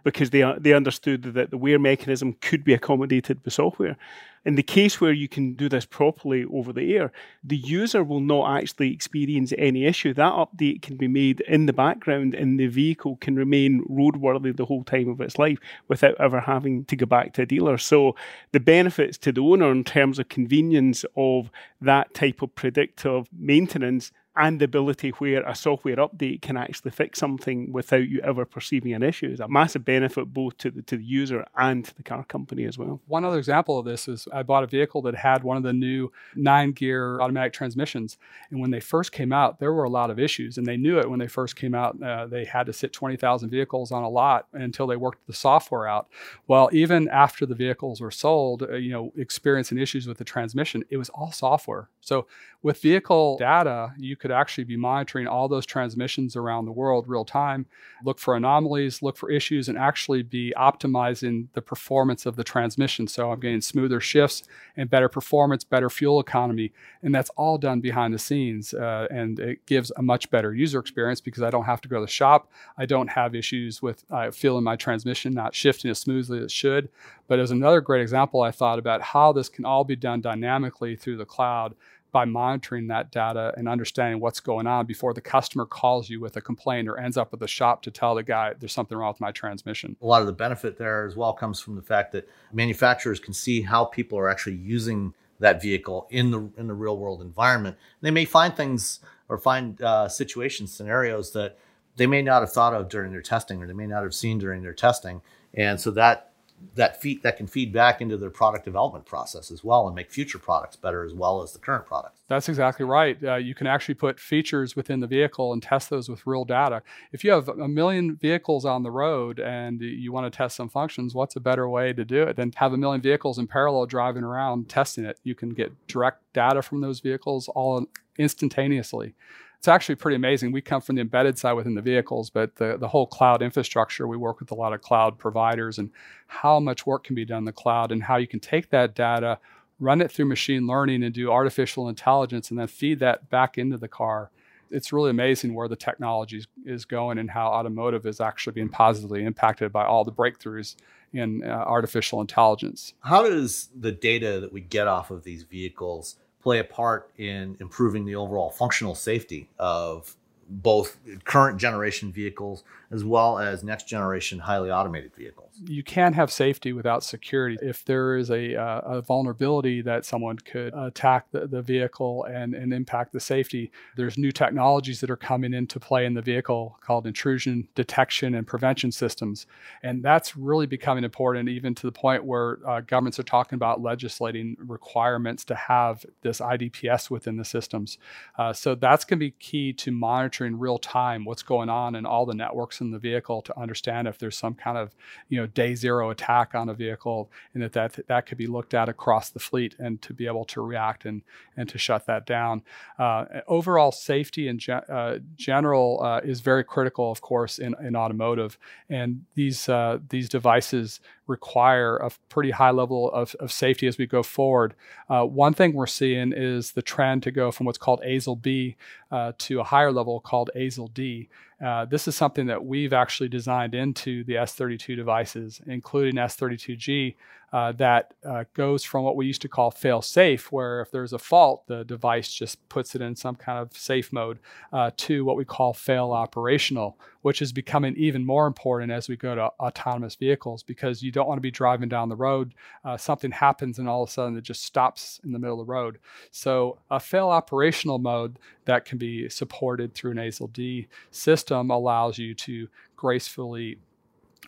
because 0.06 0.30
they 0.30 0.44
they 0.60 0.72
understood 0.72 1.24
that 1.24 1.50
the 1.50 1.58
wear 1.58 1.78
mechanism 1.78 2.34
could 2.40 2.64
be 2.64 2.74
accommodated 2.74 3.44
with 3.44 3.54
software. 3.54 3.98
In 4.46 4.54
the 4.54 4.62
case 4.62 5.02
where 5.02 5.12
you 5.12 5.28
can 5.28 5.56
do 5.56 5.68
this 5.68 5.88
properly 5.88 6.46
over 6.54 6.72
the 6.72 6.96
air, 6.96 7.12
the 7.44 7.58
user 7.58 8.04
will 8.04 8.20
not 8.20 8.60
actually 8.60 8.94
experience 8.94 9.52
any 9.58 9.86
issue. 9.86 10.14
That 10.14 10.34
update 10.34 10.84
can 10.84 10.98
be 10.98 11.08
made 11.08 11.42
in 11.48 11.66
the 11.66 11.74
background 11.74 12.36
and 12.36 12.60
the 12.60 12.68
vehicle 12.68 13.16
can 13.16 13.36
remain 13.36 13.84
roadworthy 13.90 14.56
the 14.56 14.66
whole 14.66 14.84
time 14.84 15.10
of 15.10 15.20
its 15.20 15.40
life 15.40 15.58
without 15.88 16.16
ever 16.20 16.42
having 16.42 16.86
to 16.86 16.96
go 16.96 17.08
back 17.08 17.34
to 17.34 17.42
a 17.42 17.46
dealer. 17.48 17.80
So 17.80 18.16
the 18.52 18.60
benefits 18.60 19.18
to 19.20 19.32
the 19.32 19.42
owner 19.42 19.72
in 19.72 19.84
terms 19.84 20.20
of 20.20 20.30
convenience 20.30 21.04
of 21.18 21.50
that 21.82 22.14
type 22.14 22.44
of 22.44 22.54
predictive 22.54 23.26
maintenance 23.36 24.12
and 24.38 24.60
the 24.60 24.66
ability 24.66 25.10
where 25.12 25.44
a 25.44 25.56
software 25.56 25.96
update 25.96 26.42
can 26.42 26.58
actually 26.58 26.92
fix 26.92 27.20
something 27.20 27.72
without 27.72 28.08
you 28.08 28.20
ever 28.22 28.46
perceiving 28.46 28.94
an 28.94 29.04
issue 29.04 29.28
is 29.28 29.40
a 29.40 29.48
massive 29.48 29.86
benefit 29.86 30.34
both 30.34 30.58
to 30.58 30.72
the, 30.72 30.82
to 30.84 30.98
the 30.98 31.04
user 31.04 31.46
and 31.58 31.86
to 31.86 31.96
the 31.96 32.04
car 32.04 32.24
company 32.26 32.66
as 32.66 32.78
well. 32.78 33.00
One 33.08 33.24
other 33.24 33.38
example 33.38 33.80
of 33.80 33.86
this 33.86 34.08
is 34.08 34.28
I 34.34 34.44
bought 34.44 34.64
a 34.64 34.68
vehicle 34.68 35.02
that 35.04 35.16
had 35.16 35.44
one 35.44 35.58
of 35.58 35.64
the 35.64 35.74
new 35.74 36.12
nine 36.36 36.72
gear 36.72 37.22
automatic 37.22 37.54
transmissions. 37.54 38.18
And 38.50 38.60
when 38.60 38.72
they 38.72 38.80
first 38.80 39.12
came 39.12 39.32
out, 39.32 39.60
there 39.60 39.74
were 39.74 39.86
a 39.86 39.90
lot 39.90 40.10
of 40.10 40.20
issues. 40.20 40.58
And 40.58 40.68
they 40.68 40.78
knew 40.78 41.00
it 41.00 41.10
when 41.10 41.20
they 41.20 41.28
first 41.28 41.56
came 41.56 41.74
out. 41.74 42.02
Uh, 42.02 42.28
they 42.28 42.46
had 42.46 42.66
to 42.66 42.74
sit 42.74 42.92
20,000 42.92 43.50
vehicles 43.50 43.92
on 43.92 44.04
a 44.04 44.10
lot 44.10 44.48
until 44.54 44.88
they 44.88 44.98
worked 44.98 45.26
the 45.28 45.34
software 45.34 45.88
out. 45.88 46.08
Well, 46.48 46.70
even 46.74 47.08
after 47.08 47.46
the 47.46 47.56
vehicles 47.56 48.02
were 48.02 48.12
sold, 48.12 48.64
uh, 48.64 48.74
you 48.76 48.92
know, 48.92 49.14
experiencing 49.18 49.78
issues 49.78 50.08
with 50.08 50.18
the 50.18 50.24
transmission, 50.24 50.84
it 50.90 50.98
was 50.98 51.10
all 51.10 51.32
software. 51.32 51.90
So 52.02 52.28
with 52.62 52.82
vehicle 52.82 53.38
data, 53.38 53.94
you 53.98 54.16
could 54.26 54.32
actually 54.32 54.64
be 54.64 54.76
monitoring 54.76 55.28
all 55.28 55.48
those 55.48 55.68
transmissions 55.68 56.36
around 56.36 56.66
the 56.66 56.72
world 56.72 57.08
real 57.08 57.24
time, 57.24 57.68
look 58.04 58.18
for 58.18 58.36
anomalies, 58.36 59.04
look 59.04 59.16
for 59.16 59.30
issues, 59.30 59.70
and 59.70 59.78
actually 59.78 60.24
be 60.24 60.52
optimizing 60.58 61.46
the 61.54 61.62
performance 61.62 62.26
of 62.26 62.36
the 62.36 62.44
transmission. 62.44 63.08
So 63.08 63.32
I'm 63.32 63.40
getting 63.40 63.62
smoother 63.62 64.00
shifts 64.00 64.42
and 64.78 64.90
better 64.90 65.10
performance, 65.10 65.64
better 65.64 65.92
fuel 65.92 66.20
economy. 66.20 66.74
And 67.04 67.14
that's 67.14 67.30
all 67.38 67.60
done 67.60 67.82
behind 67.82 68.16
the 68.16 68.18
scenes. 68.18 68.74
Uh, 68.74 69.06
and 69.12 69.40
it 69.40 69.64
gives 69.68 69.92
a 69.96 70.02
much 70.02 70.32
better 70.32 70.56
user 70.56 70.80
experience 70.80 71.22
because 71.22 71.44
I 71.44 71.52
don't 71.52 71.66
have 71.66 71.82
to 71.82 71.88
go 71.88 71.98
to 71.98 72.06
the 72.08 72.12
shop. 72.12 72.52
I 72.80 72.88
don't 72.88 73.10
have 73.10 73.36
issues 73.36 73.80
with 73.80 74.06
uh, 74.10 74.32
feeling 74.32 74.64
my 74.64 74.76
transmission 74.76 75.36
not 75.36 75.54
shifting 75.54 75.92
as 75.92 76.00
smoothly 76.00 76.40
as 76.40 76.46
it 76.46 76.52
should. 76.52 76.90
But 77.28 77.38
as 77.38 77.52
another 77.52 77.80
great 77.80 78.02
example, 78.02 78.42
I 78.42 78.50
thought 78.50 78.80
about 78.80 79.04
how 79.04 79.34
this 79.34 79.50
can 79.50 79.66
all 79.66 79.84
be 79.84 79.96
done 79.96 80.22
dynamically 80.22 80.96
through 80.96 81.18
the 81.18 81.26
cloud 81.26 81.76
by 82.16 82.24
monitoring 82.24 82.88
that 82.88 83.12
data 83.12 83.54
and 83.58 83.68
understanding 83.68 84.22
what's 84.22 84.40
going 84.40 84.66
on 84.66 84.86
before 84.86 85.14
the 85.14 85.20
customer 85.20 85.66
calls 85.66 86.10
you 86.10 86.22
with 86.22 86.38
a 86.38 86.42
complaint 86.42 86.88
or 86.88 86.98
ends 86.98 87.18
up 87.18 87.34
at 87.34 87.42
the 87.42 87.48
shop 87.48 87.82
to 87.82 87.92
tell 87.92 88.16
the 88.16 88.24
guy 88.24 88.54
there's 88.58 88.72
something 88.72 88.98
wrong 88.98 89.12
with 89.12 89.20
my 89.20 89.34
transmission. 89.34 89.98
A 90.02 90.06
lot 90.06 90.22
of 90.22 90.26
the 90.26 90.32
benefit 90.32 90.78
there 90.78 91.06
as 91.06 91.18
well 91.18 91.34
comes 91.34 91.60
from 91.60 91.76
the 91.76 91.82
fact 91.82 92.14
that 92.14 92.26
manufacturers 92.54 93.20
can 93.20 93.34
see 93.34 93.64
how 93.64 93.84
people 93.84 94.18
are 94.18 94.30
actually 94.30 94.56
using 94.56 95.14
that 95.42 95.62
vehicle 95.62 96.08
in 96.10 96.32
the 96.32 96.50
in 96.56 96.68
the 96.68 96.74
real 96.74 96.98
world 96.98 97.22
environment. 97.22 97.76
They 98.00 98.12
may 98.12 98.24
find 98.24 98.56
things 98.56 99.02
or 99.28 99.38
find 99.38 99.82
uh, 99.82 100.08
situations, 100.08 100.72
scenarios 100.72 101.34
that 101.34 101.58
they 101.98 102.08
may 102.08 102.22
not 102.22 102.44
have 102.44 102.54
thought 102.54 102.74
of 102.74 102.88
during 102.88 103.12
their 103.12 103.22
testing 103.22 103.62
or 103.62 103.68
they 103.68 103.74
may 103.74 103.88
not 103.88 104.04
have 104.04 104.14
seen 104.14 104.38
during 104.38 104.62
their 104.62 104.74
testing, 104.74 105.22
and 105.54 105.82
so 105.82 105.92
that 105.92 106.32
that 106.76 107.02
feed 107.02 107.24
that 107.24 107.38
can 107.38 107.48
feed 107.48 107.72
back 107.72 108.02
into 108.02 108.18
their 108.18 108.30
product 108.30 108.66
development 108.66 109.06
process 109.06 109.52
as 109.52 109.64
well 109.64 109.88
and 109.88 109.96
make 109.96 110.12
future 110.12 110.38
products 110.38 110.76
better 110.76 111.04
as 111.04 111.14
well 111.14 111.42
as 111.42 111.54
the 111.54 111.60
current 111.60 111.86
products. 111.86 112.22
That's 112.28 112.50
exactly 112.50 112.86
right. 112.86 113.18
Uh, 113.24 113.36
you 113.36 113.56
can 113.56 113.68
actually 113.68 113.96
put 113.96 114.20
features 114.20 114.76
within 114.76 115.00
the 115.00 115.08
vehicle 115.08 115.54
and 115.54 115.62
test 115.62 115.90
those 115.90 116.10
with 116.10 116.26
real 116.26 116.44
data. 116.44 116.82
If 117.12 117.24
you 117.24 117.32
have 117.32 117.48
a 117.48 117.68
million 117.68 118.16
vehicles 118.16 118.66
on 118.66 118.84
the 118.84 118.92
road 118.92 119.40
and 119.40 119.82
you 119.82 120.12
want 120.12 120.32
to 120.32 120.36
test 120.36 120.56
some 120.56 120.70
functions, 120.70 121.14
what's 121.14 121.36
a 121.36 121.42
better 121.42 121.70
way 121.70 121.94
to 121.94 122.04
do 122.04 122.24
it 122.24 122.36
than 122.36 122.52
have 122.56 122.74
a 122.74 122.78
million 122.78 123.02
vehicles 123.02 123.38
in 123.38 123.48
parallel 123.48 123.86
driving 123.86 124.24
around 124.24 124.70
testing 124.70 125.06
it? 125.06 125.20
You 125.24 125.36
can 125.36 125.50
get 125.50 125.88
direct 125.88 126.22
data 126.34 126.62
from 126.62 126.82
those 126.82 127.00
vehicles 127.00 127.48
all 127.50 127.86
instantaneously 128.18 129.14
it's 129.58 129.68
actually 129.68 129.96
pretty 129.96 130.16
amazing. 130.16 130.52
We 130.52 130.62
come 130.62 130.82
from 130.82 130.96
the 130.96 131.02
embedded 131.02 131.38
side 131.38 131.54
within 131.54 131.76
the 131.76 131.82
vehicles, 131.82 132.30
but 132.30 132.56
the, 132.56 132.78
the 132.78 132.88
whole 132.88 133.08
cloud 133.08 133.42
infrastructure, 133.42 134.08
we 134.08 134.18
work 134.18 134.40
with 134.40 134.52
a 134.52 134.56
lot 134.56 134.74
of 134.74 134.82
cloud 134.82 135.18
providers 135.18 135.78
and 135.80 135.90
how 136.28 136.60
much 136.60 136.86
work 136.86 137.04
can 137.04 137.16
be 137.16 137.26
done 137.26 137.40
in 137.40 137.46
the 137.46 137.52
cloud 137.52 137.92
and 137.92 138.04
how 138.04 138.18
you 138.18 138.28
can 138.28 138.40
take 138.40 138.70
that 138.70 138.96
data, 138.96 139.40
run 139.80 140.02
it 140.02 140.12
through 140.12 140.26
machine 140.26 140.68
learning 140.68 141.04
and 141.04 141.14
do 141.14 141.32
artificial 141.32 141.90
intelligence 141.90 142.50
and 142.50 142.60
then 142.60 142.68
feed 142.68 143.00
that 143.00 143.30
back 143.30 143.58
into 143.58 143.78
the 143.78 143.88
car. 143.88 144.30
It's 144.72 144.92
really 144.92 145.12
amazing 145.12 145.54
where 145.54 145.68
the 145.68 145.76
technology 145.76 146.44
is 146.66 146.86
going 146.86 147.18
and 147.18 147.30
how 147.30 147.48
automotive 147.48 148.06
is 148.06 148.20
actually 148.20 148.54
being 148.54 148.70
positively 148.70 149.24
impacted 149.24 149.72
by 149.72 149.86
all 149.86 150.04
the 150.04 150.12
breakthroughs 150.12 150.76
in 151.14 151.44
uh, 151.44 151.48
artificial 151.48 152.20
intelligence. 152.20 152.94
How 153.02 153.24
does 153.24 153.70
the 153.80 153.92
data 153.92 154.40
that 154.42 154.52
we 154.52 154.62
get 154.62 154.88
off 154.88 155.12
of 155.12 155.24
these 155.24 155.44
vehicles 155.44 156.18
play 156.46 156.60
a 156.60 156.64
part 156.64 157.10
in 157.18 157.58
improving 157.60 158.06
the 158.06 158.14
overall 158.14 158.52
functional 158.52 158.94
safety 158.94 159.50
of 159.58 160.16
both 160.48 160.96
current 161.24 161.58
generation 161.58 162.12
vehicles 162.12 162.64
as 162.96 163.04
well 163.04 163.38
as 163.38 163.64
next 163.64 163.88
generation 163.88 164.40
highly 164.40 164.72
automated 164.72 165.14
vehicles. 165.16 165.52
You 165.64 165.84
can't 165.84 166.16
have 166.16 166.32
safety 166.32 166.74
without 166.74 167.04
security. 167.04 167.58
If 167.62 167.86
there 167.86 168.18
is 168.18 168.30
a, 168.32 168.56
uh, 168.56 168.80
a 168.80 169.02
vulnerability 169.02 169.82
that 169.82 170.06
someone 170.06 170.38
could 170.38 170.74
attack 170.74 171.28
the, 171.32 171.48
the 171.48 171.62
vehicle 171.62 172.24
and, 172.26 172.54
and 172.54 172.74
impact 172.74 173.14
the 173.14 173.20
safety, 173.20 173.72
there's 173.96 174.18
new 174.18 174.32
technologies 174.32 175.02
that 175.02 175.10
are 175.10 175.18
coming 175.18 175.54
into 175.54 175.80
play 175.80 176.06
in 176.06 176.14
the 176.14 176.22
vehicle 176.22 176.78
called 176.82 177.06
intrusion 177.08 177.68
detection 177.76 178.36
and 178.36 178.48
prevention 178.48 178.92
systems. 178.92 179.46
And 179.84 180.04
that's 180.04 180.36
really 180.36 180.68
becoming 180.68 181.04
important, 181.04 181.50
even 181.50 181.76
to 181.76 181.88
the 181.88 181.92
point 181.92 182.26
where 182.26 182.60
uh, 182.68 182.82
governments 182.82 183.20
are 183.20 183.24
talking 183.24 183.56
about 183.58 183.82
legislating 183.82 184.58
requirements 184.60 185.46
to 185.46 185.56
have 185.56 186.06
this 186.22 186.40
IDPS 186.40 187.10
within 187.10 187.38
the 187.38 187.46
systems. 187.46 187.98
Uh, 188.38 188.54
so 188.54 188.76
that's 188.76 189.06
going 189.06 189.20
to 189.20 189.26
be 189.26 189.32
key 189.32 189.74
to 189.74 189.92
monitoring 189.92 190.26
monitoring 190.26 190.60
real 190.60 190.78
time 190.78 191.26
what's 191.26 191.44
going 191.44 191.70
on 191.70 191.96
in 191.96 192.06
all 192.06 192.26
the 192.26 192.34
networks 192.34 192.82
in 192.86 192.92
the 192.92 193.00
vehicle 193.00 193.42
to 193.42 193.60
understand 193.60 194.08
if 194.08 194.18
there's 194.18 194.38
some 194.38 194.54
kind 194.54 194.78
of 194.78 194.96
you 195.30 195.40
know 195.40 195.48
day 195.48 195.76
zero 195.76 196.10
attack 196.10 196.56
on 196.56 196.70
a 196.70 196.74
vehicle 196.74 197.30
and 197.54 197.64
that 197.64 197.74
that, 197.74 198.08
that 198.08 198.26
could 198.26 198.38
be 198.38 198.48
looked 198.48 198.74
at 198.74 198.90
across 198.90 199.30
the 199.30 199.40
fleet 199.40 199.76
and 199.80 200.02
to 200.02 200.14
be 200.14 200.28
able 200.28 200.46
to 200.46 200.62
react 200.62 201.06
and 201.06 201.22
and 201.58 201.70
to 201.70 201.78
shut 201.78 202.06
that 202.06 202.26
down. 202.26 202.62
Uh, 202.98 203.26
overall 203.48 203.92
safety 203.92 204.48
in 204.48 204.60
ge- 204.60 204.70
uh, 204.70 205.18
general 205.36 206.02
uh, 206.02 206.22
is 206.24 206.42
very 206.42 206.64
critical, 206.64 207.12
of 207.12 207.22
course, 207.22 207.60
in, 207.60 207.76
in 207.82 207.96
automotive, 207.96 208.58
and 208.90 209.26
these 209.36 209.68
uh, 209.70 210.00
these 210.10 210.30
devices 210.30 211.00
require 211.28 211.98
a 211.98 212.12
pretty 212.30 212.52
high 212.52 212.72
level 212.72 213.12
of, 213.12 213.36
of 213.36 213.52
safety 213.52 213.88
as 213.88 213.98
we 213.98 214.06
go 214.06 214.22
forward. 214.22 214.76
Uh, 215.10 215.24
one 215.24 215.54
thing 215.54 215.74
we're 215.74 215.88
seeing 215.88 216.32
is 216.36 216.74
the 216.74 216.82
trend 216.82 217.24
to 217.24 217.32
go 217.32 217.52
from 217.52 217.66
what's 217.66 217.78
called 217.78 218.02
ASIL 218.06 218.40
B 218.40 218.76
uh, 219.12 219.32
to 219.40 219.60
a 219.60 219.64
higher 219.64 219.92
level 219.92 220.20
called 220.20 220.50
ASIL 220.56 220.94
D. 220.94 221.30
Uh, 221.64 221.86
this 221.86 222.08
is 222.08 222.16
something 222.16 222.48
that 222.48 222.66
we've 222.66 222.94
actually 222.94 223.30
designed 223.30 223.74
into 223.74 224.24
the 224.26 224.34
S32 224.34 224.96
devices, 224.96 225.62
including 225.68 226.16
S32G, 226.16 227.16
uh, 227.56 227.72
that 227.72 228.14
uh, 228.26 228.44
goes 228.54 228.84
from 228.84 229.06
what 229.06 229.16
we 229.16 229.26
used 229.26 229.42
to 229.42 229.48
call 229.48 229.72
fail 229.72 230.02
safe, 230.02 230.52
where 230.52 230.82
if 230.82 230.92
there's 230.92 231.14
a 231.14 231.18
fault, 231.18 231.66
the 231.68 231.86
device 231.86 232.34
just 232.34 232.68
puts 232.68 232.96
it 232.96 233.02
in 233.02 233.16
some 233.16 233.34
kind 233.34 233.58
of 233.58 233.72
safe 233.78 234.12
mode, 234.12 234.40
uh, 234.74 234.92
to 234.98 235.24
what 235.24 235.38
we 235.38 235.46
call 235.46 235.72
fail 235.72 236.12
operational, 236.12 237.00
which 237.22 237.42
is 237.42 237.54
becoming 237.54 237.96
even 237.96 238.26
more 238.26 238.46
important 238.46 238.92
as 238.92 239.08
we 239.08 239.16
go 239.16 239.36
to 239.36 239.44
autonomous 239.62 240.16
vehicles 240.16 240.64
because 240.64 241.02
you 241.02 241.14
don't 241.14 241.30
want 241.30 241.38
to 241.38 241.42
be 241.42 241.50
driving 241.50 241.88
down 241.88 242.10
the 242.10 242.16
road, 242.18 242.54
uh, 242.84 242.98
something 242.98 243.32
happens, 243.32 243.80
and 243.80 243.88
all 243.88 244.04
of 244.04 244.10
a 244.10 244.12
sudden 244.12 244.38
it 244.38 244.44
just 244.44 244.64
stops 244.64 245.22
in 245.24 245.32
the 245.32 245.40
middle 245.40 245.62
of 245.62 245.66
the 245.66 245.72
road. 245.72 245.98
So, 246.32 246.80
a 246.92 247.00
fail 247.00 247.30
operational 247.30 248.00
mode 248.00 248.38
that 248.66 248.84
can 248.84 248.98
be 248.98 249.30
supported 249.30 249.94
through 249.94 250.12
an 250.12 250.18
ASIL 250.18 250.52
D 250.52 250.88
system 251.10 251.72
allows 251.72 252.18
you 252.18 252.34
to 252.34 252.68
gracefully 252.98 253.78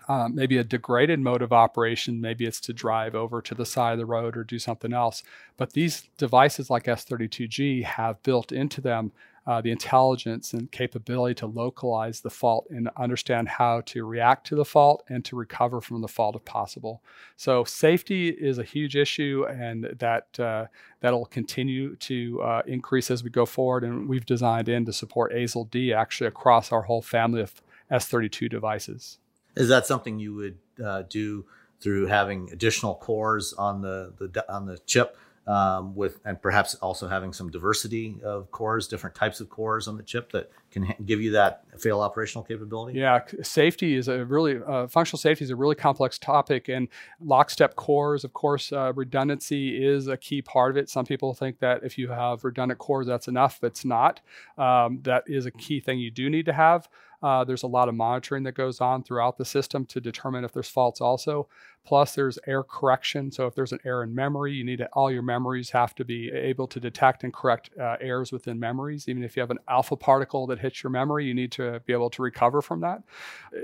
uh, 0.08 0.30
maybe 0.32 0.58
a 0.58 0.64
degraded 0.64 1.20
mode 1.20 1.42
of 1.42 1.52
operation. 1.52 2.22
Maybe 2.22 2.46
it's 2.46 2.62
to 2.62 2.74
drive 2.74 3.16
over 3.16 3.42
to 3.42 3.54
the 3.54 3.66
side 3.66 3.94
of 3.94 4.00
the 4.00 4.06
road 4.06 4.38
or 4.38 4.44
do 4.44 4.60
something 4.60 4.94
else. 4.94 5.24
But 5.58 5.74
these 5.74 6.04
devices 6.18 6.70
like 6.70 6.86
S32G 6.86 7.84
have 7.84 8.24
built 8.24 8.52
into 8.52 8.82
them 8.82 9.12
uh, 9.48 9.62
the 9.62 9.72
intelligence 9.72 10.52
and 10.52 10.70
capability 10.72 11.34
to 11.34 11.48
localize 11.48 12.20
the 12.20 12.30
fault 12.30 12.68
and 12.70 12.90
understand 12.98 13.48
how 13.48 13.82
to 13.86 14.06
react 14.06 14.46
to 14.46 14.56
the 14.56 14.66
fault 14.66 15.06
and 15.08 15.24
to 15.24 15.38
recover 15.38 15.80
from 15.80 16.02
the 16.02 16.08
fault 16.08 16.36
if 16.36 16.44
possible. 16.44 17.02
So 17.38 17.64
safety 17.64 18.28
is 18.28 18.58
a 18.58 18.64
huge 18.64 18.98
issue, 18.98 19.46
and 19.50 19.96
that 20.00 20.38
uh, 20.38 20.66
that'll 21.00 21.28
continue 21.28 21.96
to 21.96 22.42
uh, 22.42 22.62
increase 22.68 23.10
as 23.10 23.24
we 23.24 23.30
go 23.30 23.46
forward. 23.46 23.86
And 23.86 24.10
we've 24.10 24.26
designed 24.26 24.68
in 24.68 24.84
to 24.86 24.92
support 24.92 25.32
ASIL 25.32 25.72
D 25.72 25.94
actually 25.94 26.28
across 26.28 26.74
our 26.74 26.82
whole 26.82 27.02
family 27.02 27.40
of 27.40 27.54
S32 27.90 28.50
devices. 28.50 29.18
Is 29.58 29.70
that 29.70 29.86
something 29.86 30.20
you 30.20 30.36
would 30.36 30.58
uh, 30.84 31.04
do 31.10 31.46
through 31.80 32.08
having 32.08 32.50
additional 32.52 32.96
cores 32.96 33.54
on 33.54 33.82
the, 33.82 34.14
the 34.18 34.46
on 34.52 34.66
the 34.66 34.78
chip? 34.86 35.18
um, 35.48 35.96
with 35.96 36.20
and 36.26 36.42
perhaps 36.42 36.76
also 36.76 37.08
having 37.08 37.32
some 37.32 37.50
diversity 37.50 38.18
of 38.24 38.52
cores, 38.52 38.88
different 38.88 39.16
types 39.16 39.40
of 39.40 39.50
cores 39.50 39.88
on 39.88 39.96
the 39.96 40.04
chip 40.04 40.32
that 40.34 40.52
can 40.72 40.94
give 41.06 41.22
you 41.22 41.32
that 41.32 41.64
fail 41.80 42.02
operational 42.02 42.44
capability? 42.44 43.00
Yeah, 43.00 43.22
safety 43.42 43.96
is 43.96 44.10
a 44.10 44.26
really 44.26 44.60
uh, 44.68 44.88
functional 44.88 45.20
safety 45.20 45.46
is 45.46 45.50
a 45.50 45.56
really 45.56 45.76
complex 45.76 46.20
topic, 46.20 46.68
and 46.68 46.90
lockstep 47.22 47.76
cores, 47.76 48.26
of 48.26 48.34
course, 48.34 48.74
uh, 48.74 48.92
redundancy 48.94 49.84
is 49.84 50.08
a 50.08 50.18
key 50.18 50.42
part 50.42 50.72
of 50.72 50.78
it. 50.78 50.90
Some 50.90 51.06
people 51.06 51.34
think 51.34 51.60
that 51.60 51.82
if 51.84 51.98
you 51.98 52.10
have 52.10 52.44
redundant 52.44 52.80
cores, 52.80 53.08
that's 53.08 53.30
enough. 53.30 53.64
It's 53.64 53.86
not. 53.86 54.20
Um, 54.58 55.00
that 55.04 55.24
is 55.28 55.46
a 55.46 55.52
key 55.52 55.80
thing 55.80 56.00
you 56.00 56.12
do 56.12 56.30
need 56.30 56.46
to 56.48 56.54
have. 56.54 56.90
Uh, 57.22 57.44
there's 57.44 57.64
a 57.64 57.68
lot 57.68 57.90
of 57.90 57.96
monitoring 57.96 58.44
that 58.44 58.54
goes 58.54 58.80
on 58.80 59.04
throughout 59.04 59.38
the 59.38 59.46
system 59.46 59.86
to 59.86 60.00
determine 60.00 60.44
if 60.44 60.54
there's 60.54 60.70
faults 60.70 61.02
also. 61.02 61.48
Plus, 61.88 62.16
there's 62.16 62.38
error 62.46 62.66
correction. 62.66 63.32
So 63.32 63.48
if 63.48 63.56
there's 63.56 63.72
an 63.72 63.80
error 63.86 64.04
in 64.04 64.14
memory, 64.14 64.52
you 64.52 64.66
need 64.66 64.80
to, 64.80 64.88
all 64.88 65.10
your 65.10 65.22
memories 65.22 65.70
have 65.70 65.96
to 65.96 66.04
be 66.04 66.30
able 66.30 66.68
to 66.68 66.82
detect 66.82 67.24
and 67.24 67.34
correct 67.34 67.70
uh, 67.80 67.96
errors 68.02 68.34
within 68.34 68.60
memories. 68.60 69.08
Even 69.08 69.24
if 69.24 69.38
you 69.38 69.40
have 69.40 69.52
an 69.52 69.60
alpha 69.70 69.96
particle 69.96 70.46
that 70.48 70.60
hits 70.60 70.84
your 70.84 70.90
memory, 70.90 71.24
you 71.24 71.34
need 71.34 71.50
to 71.54 71.80
be 71.86 71.94
able 71.94 72.10
to 72.10 72.22
recover 72.22 72.62
from 72.62 72.82
that. 72.82 73.04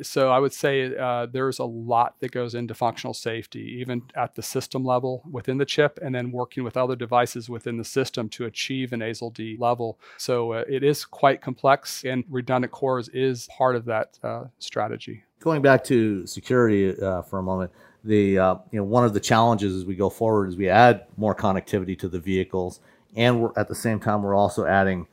So 0.03 0.31
I 0.31 0.39
would 0.39 0.53
say 0.53 0.95
uh, 0.95 1.25
there's 1.25 1.59
a 1.59 1.65
lot 1.65 2.15
that 2.21 2.31
goes 2.31 2.55
into 2.55 2.73
functional 2.73 3.13
safety, 3.13 3.77
even 3.81 4.03
at 4.15 4.35
the 4.35 4.41
system 4.41 4.85
level 4.85 5.21
within 5.29 5.57
the 5.57 5.65
chip, 5.65 5.99
and 6.01 6.15
then 6.15 6.31
working 6.31 6.63
with 6.63 6.77
other 6.77 6.95
devices 6.95 7.49
within 7.49 7.75
the 7.75 7.83
system 7.83 8.29
to 8.29 8.45
achieve 8.45 8.93
an 8.93 9.01
ASIL 9.01 9.33
D 9.33 9.57
level. 9.59 9.99
So 10.17 10.53
uh, 10.53 10.63
it 10.69 10.81
is 10.81 11.03
quite 11.03 11.41
complex, 11.41 12.05
and 12.05 12.23
redundant 12.29 12.71
cores 12.71 13.09
is 13.09 13.49
part 13.57 13.75
of 13.75 13.83
that 13.85 14.17
uh, 14.23 14.45
strategy. 14.59 15.25
Going 15.41 15.61
back 15.61 15.83
to 15.85 16.25
security 16.25 16.97
uh, 17.01 17.21
for 17.23 17.39
a 17.39 17.43
moment 17.43 17.73
the 18.03 18.37
uh, 18.37 18.55
you 18.71 18.79
know 18.79 18.83
one 18.83 19.05
of 19.05 19.13
the 19.13 19.19
challenges 19.19 19.75
as 19.75 19.85
we 19.85 19.95
go 19.95 20.09
forward 20.09 20.49
is 20.49 20.57
we 20.57 20.69
add 20.69 21.05
more 21.17 21.35
connectivity 21.35 21.97
to 21.99 22.07
the 22.07 22.19
vehicles, 22.19 22.79
and 23.15 23.41
we're 23.41 23.51
at 23.55 23.67
the 23.67 23.75
same 23.75 23.99
time 23.99 24.23
we're 24.23 24.35
also 24.35 24.65
adding 24.65 25.07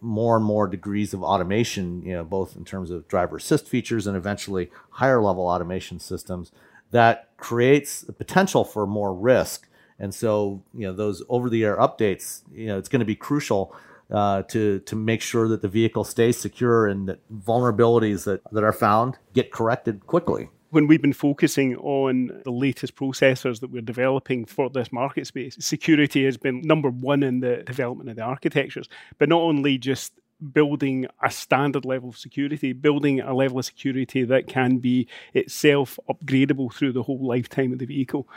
more 0.00 0.36
and 0.36 0.44
more 0.44 0.68
degrees 0.68 1.12
of 1.12 1.22
automation. 1.22 2.02
You 2.02 2.14
know, 2.14 2.24
both 2.24 2.56
in 2.56 2.64
terms 2.64 2.90
of 2.90 3.08
driver 3.08 3.36
assist 3.36 3.68
features 3.68 4.06
and 4.06 4.16
eventually 4.16 4.70
higher 4.90 5.20
level 5.20 5.46
automation 5.46 5.98
systems 5.98 6.52
that 6.92 7.30
creates 7.36 8.02
the 8.02 8.12
potential 8.12 8.64
for 8.64 8.86
more 8.86 9.12
risk. 9.12 9.68
And 9.98 10.14
so, 10.14 10.62
you 10.74 10.86
know, 10.86 10.92
those 10.92 11.22
over-the-air 11.28 11.76
updates, 11.78 12.42
you 12.52 12.66
know, 12.66 12.78
it's 12.78 12.88
going 12.88 13.00
to 13.00 13.06
be 13.06 13.16
crucial 13.16 13.74
uh, 14.10 14.42
to 14.42 14.78
to 14.80 14.94
make 14.94 15.20
sure 15.20 15.48
that 15.48 15.62
the 15.62 15.68
vehicle 15.68 16.04
stays 16.04 16.36
secure 16.38 16.86
and 16.86 17.08
that 17.08 17.18
vulnerabilities 17.32 18.24
that, 18.24 18.40
that 18.52 18.62
are 18.62 18.72
found 18.72 19.18
get 19.32 19.50
corrected 19.50 20.06
quickly 20.06 20.48
when 20.70 20.86
we've 20.86 21.02
been 21.02 21.12
focusing 21.12 21.76
on 21.76 22.40
the 22.44 22.50
latest 22.50 22.96
processors 22.96 23.60
that 23.60 23.70
we're 23.70 23.82
developing 23.82 24.44
for 24.44 24.68
this 24.70 24.92
market 24.92 25.26
space, 25.26 25.56
security 25.60 26.24
has 26.24 26.36
been 26.36 26.60
number 26.62 26.90
one 26.90 27.22
in 27.22 27.40
the 27.40 27.62
development 27.64 28.10
of 28.10 28.16
the 28.16 28.22
architectures. 28.22 28.88
But 29.18 29.28
not 29.28 29.40
only 29.40 29.78
just 29.78 30.12
building 30.52 31.06
a 31.22 31.30
standard 31.30 31.84
level 31.84 32.10
of 32.10 32.18
security, 32.18 32.72
building 32.72 33.20
a 33.20 33.34
level 33.34 33.58
of 33.58 33.64
security 33.64 34.22
that 34.24 34.46
can 34.46 34.78
be 34.78 35.08
itself 35.32 35.98
upgradable 36.10 36.72
through 36.72 36.92
the 36.92 37.02
whole 37.02 37.26
lifetime 37.26 37.72
of 37.72 37.78
the 37.78 37.86
vehicle. 37.86 38.28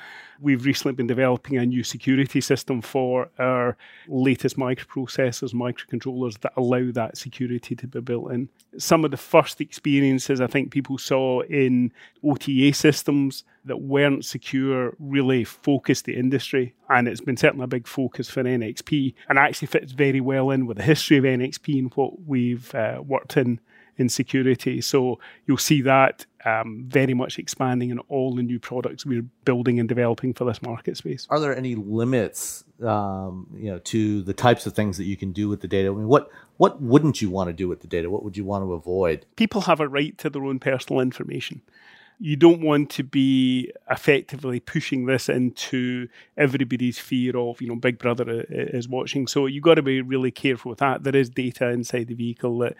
We've 0.42 0.66
recently 0.66 0.94
been 0.94 1.08
developing 1.08 1.58
a 1.58 1.66
new 1.66 1.84
security 1.84 2.42
system 2.42 2.82
for 2.82 3.30
our 3.40 3.76
latest 4.08 4.58
microprocessors, 4.58 5.54
microcontrollers 5.54 6.40
that 6.42 6.54
allow 6.56 6.92
that 6.94 7.18
security 7.18 7.76
to 7.76 7.88
be 7.88 8.00
built 8.00 8.32
in. 8.32 8.50
Some 8.78 9.04
of 9.04 9.12
the 9.12 9.18
first 9.18 9.60
experiences 9.62 10.40
I 10.40 10.48
think 10.48 10.72
people 10.72 10.98
saw 10.98 11.42
in 11.42 11.92
OTA 12.24 12.74
systems 12.74 13.44
that 13.66 13.82
weren't 13.82 14.26
secure 14.26 14.96
really 15.00 15.44
focused 15.44 16.06
the 16.06 16.16
industry. 16.16 16.74
And 16.90 17.08
it's 17.08 17.22
been 17.22 17.38
certainly 17.38 17.66
a 17.66 17.68
big 17.68 17.88
focus 17.88 18.30
for 18.30 18.44
NXP 18.44 19.14
and 19.28 19.38
actually 19.38 19.68
fits 19.68 19.92
very 19.92 20.22
well 20.22 20.52
in 20.52 20.66
with 20.66 20.78
the 20.78 20.84
history 20.84 21.18
of 21.18 21.24
NXP 21.24 21.80
and 21.80 21.94
what 21.96 22.22
we've 22.26 22.74
uh, 22.74 23.02
worked 23.06 23.38
in 23.38 23.60
in 24.00 24.10
security. 24.10 24.82
So 24.82 25.20
you'll 25.46 25.58
see 25.58 25.82
that 25.82 26.26
um, 26.46 26.86
very 26.88 27.14
much 27.14 27.40
expanding 27.40 27.90
in 27.90 28.00
all 28.08 28.36
the 28.36 28.44
new 28.44 28.60
products 28.60 29.06
we're 29.06 29.26
building 29.46 29.80
and 29.80 29.90
developing 29.90 30.34
for 30.34 30.46
this 30.46 30.62
market 30.62 30.98
space. 30.98 31.28
Are 31.30 31.40
there 31.40 31.56
any 31.56 31.76
limits, 31.76 32.64
um, 32.84 33.48
you 33.56 33.72
know, 33.72 33.80
to 33.80 34.22
the 34.24 34.34
types 34.34 34.66
of 34.66 34.74
things 34.74 34.98
that 34.98 35.06
you 35.06 35.18
can 35.18 35.32
do 35.32 35.50
with 35.50 35.62
the 35.62 35.68
data? 35.68 35.90
I 35.90 35.94
mean, 35.94 36.08
what 36.08 36.30
what 36.58 36.82
wouldn't 36.82 37.22
you 37.22 37.30
want 37.30 37.48
to 37.50 37.54
do 37.54 37.68
with 37.68 37.82
the 37.82 37.88
data? 37.88 38.10
What 38.10 38.24
would 38.24 38.38
you 38.38 38.44
want 38.44 38.64
to 38.64 38.74
avoid? 38.74 39.26
People 39.36 39.62
have 39.62 39.80
a 39.80 39.88
right 39.88 40.18
to 40.20 40.30
their 40.30 40.46
own 40.46 40.60
personal 40.60 41.02
information 41.02 41.62
you 42.22 42.36
don't 42.36 42.62
want 42.62 42.90
to 42.90 43.04
be 43.04 43.72
effectively 43.90 44.60
pushing 44.60 45.06
this 45.06 45.30
into 45.30 46.10
everybody's 46.36 47.00
fear 47.00 47.36
of, 47.38 47.62
you 47.62 47.70
know, 47.70 47.76
Big 47.76 47.98
Brother 47.98 48.46
is 48.50 48.90
watching. 48.90 49.26
So 49.26 49.46
you've 49.46 49.64
got 49.64 49.76
to 49.76 49.82
be 49.82 50.02
really 50.02 50.30
careful 50.30 50.70
with 50.70 50.80
that. 50.80 51.04
There 51.04 51.16
is 51.16 51.30
data 51.30 51.70
inside 51.70 52.08
the 52.08 52.16
vehicle 52.16 52.58
that 52.60 52.76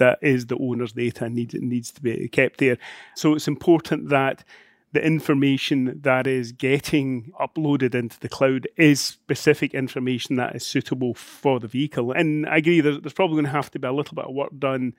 that 0.00 0.18
is 0.20 0.46
the 0.46 0.58
owner's 0.58 0.92
data 0.92 1.24
and 1.24 1.36
needs 1.36 1.54
needs 1.54 1.92
to 1.92 2.02
be 2.02 2.28
kept 2.28 2.58
there. 2.58 2.76
So 3.14 3.34
it's 3.34 3.48
important 3.48 4.08
that 4.08 4.44
the 4.92 5.04
information 5.04 6.00
that 6.02 6.26
is 6.26 6.50
getting 6.50 7.32
uploaded 7.40 7.94
into 7.94 8.18
the 8.18 8.28
cloud 8.28 8.66
is 8.76 9.00
specific 9.00 9.72
information 9.72 10.34
that 10.36 10.56
is 10.56 10.66
suitable 10.66 11.14
for 11.14 11.60
the 11.60 11.68
vehicle. 11.68 12.10
And 12.10 12.46
I 12.46 12.56
agree, 12.56 12.80
there's, 12.80 13.00
there's 13.00 13.12
probably 13.12 13.36
going 13.36 13.44
to 13.44 13.52
have 13.52 13.70
to 13.70 13.78
be 13.78 13.86
a 13.86 13.92
little 13.92 14.16
bit 14.16 14.24
of 14.24 14.34
work 14.34 14.50
done 14.58 14.94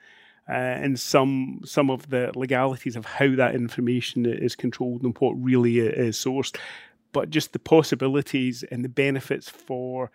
uh, 0.48 0.52
and 0.52 0.98
some 0.98 1.60
some 1.64 1.90
of 1.90 2.08
the 2.08 2.32
legalities 2.34 2.96
of 2.96 3.04
how 3.04 3.34
that 3.36 3.54
information 3.54 4.26
is 4.26 4.56
controlled 4.56 5.02
and 5.02 5.16
what 5.18 5.32
really 5.34 5.78
is 5.78 6.16
sourced, 6.16 6.56
but 7.12 7.30
just 7.30 7.52
the 7.52 7.58
possibilities 7.58 8.64
and 8.70 8.84
the 8.84 8.88
benefits 8.88 9.48
for 9.48 10.10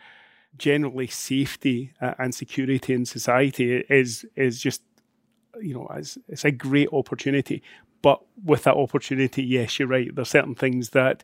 generally 0.57 1.07
safety 1.07 1.93
uh, 2.01 2.13
and 2.19 2.33
security 2.33 2.93
in 2.93 3.05
society 3.05 3.83
is 3.89 4.25
is 4.35 4.61
just 4.61 4.81
you 5.61 5.73
know 5.73 5.87
it's, 5.95 6.17
it's 6.27 6.45
a 6.45 6.51
great 6.51 6.89
opportunity. 6.91 7.61
But 8.01 8.21
with 8.43 8.63
that 8.63 8.75
opportunity, 8.75 9.43
yes, 9.43 9.79
you're 9.79 9.87
right. 9.87 10.13
There's 10.13 10.29
certain 10.29 10.55
things 10.55 10.91
that 10.91 11.23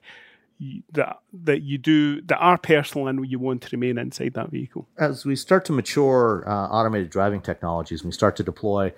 that 0.93 1.19
that 1.33 1.61
you 1.61 1.77
do 1.77 2.21
that 2.21 2.37
are 2.37 2.57
personal 2.57 3.07
and 3.07 3.29
you 3.29 3.39
want 3.39 3.61
to 3.63 3.69
remain 3.71 3.97
inside 3.97 4.33
that 4.33 4.49
vehicle. 4.49 4.87
As 4.97 5.25
we 5.25 5.35
start 5.35 5.65
to 5.65 5.73
mature 5.73 6.43
uh, 6.47 6.67
automated 6.67 7.09
driving 7.09 7.41
technologies, 7.41 8.03
we 8.03 8.11
start 8.11 8.35
to 8.37 8.43
deploy 8.43 8.93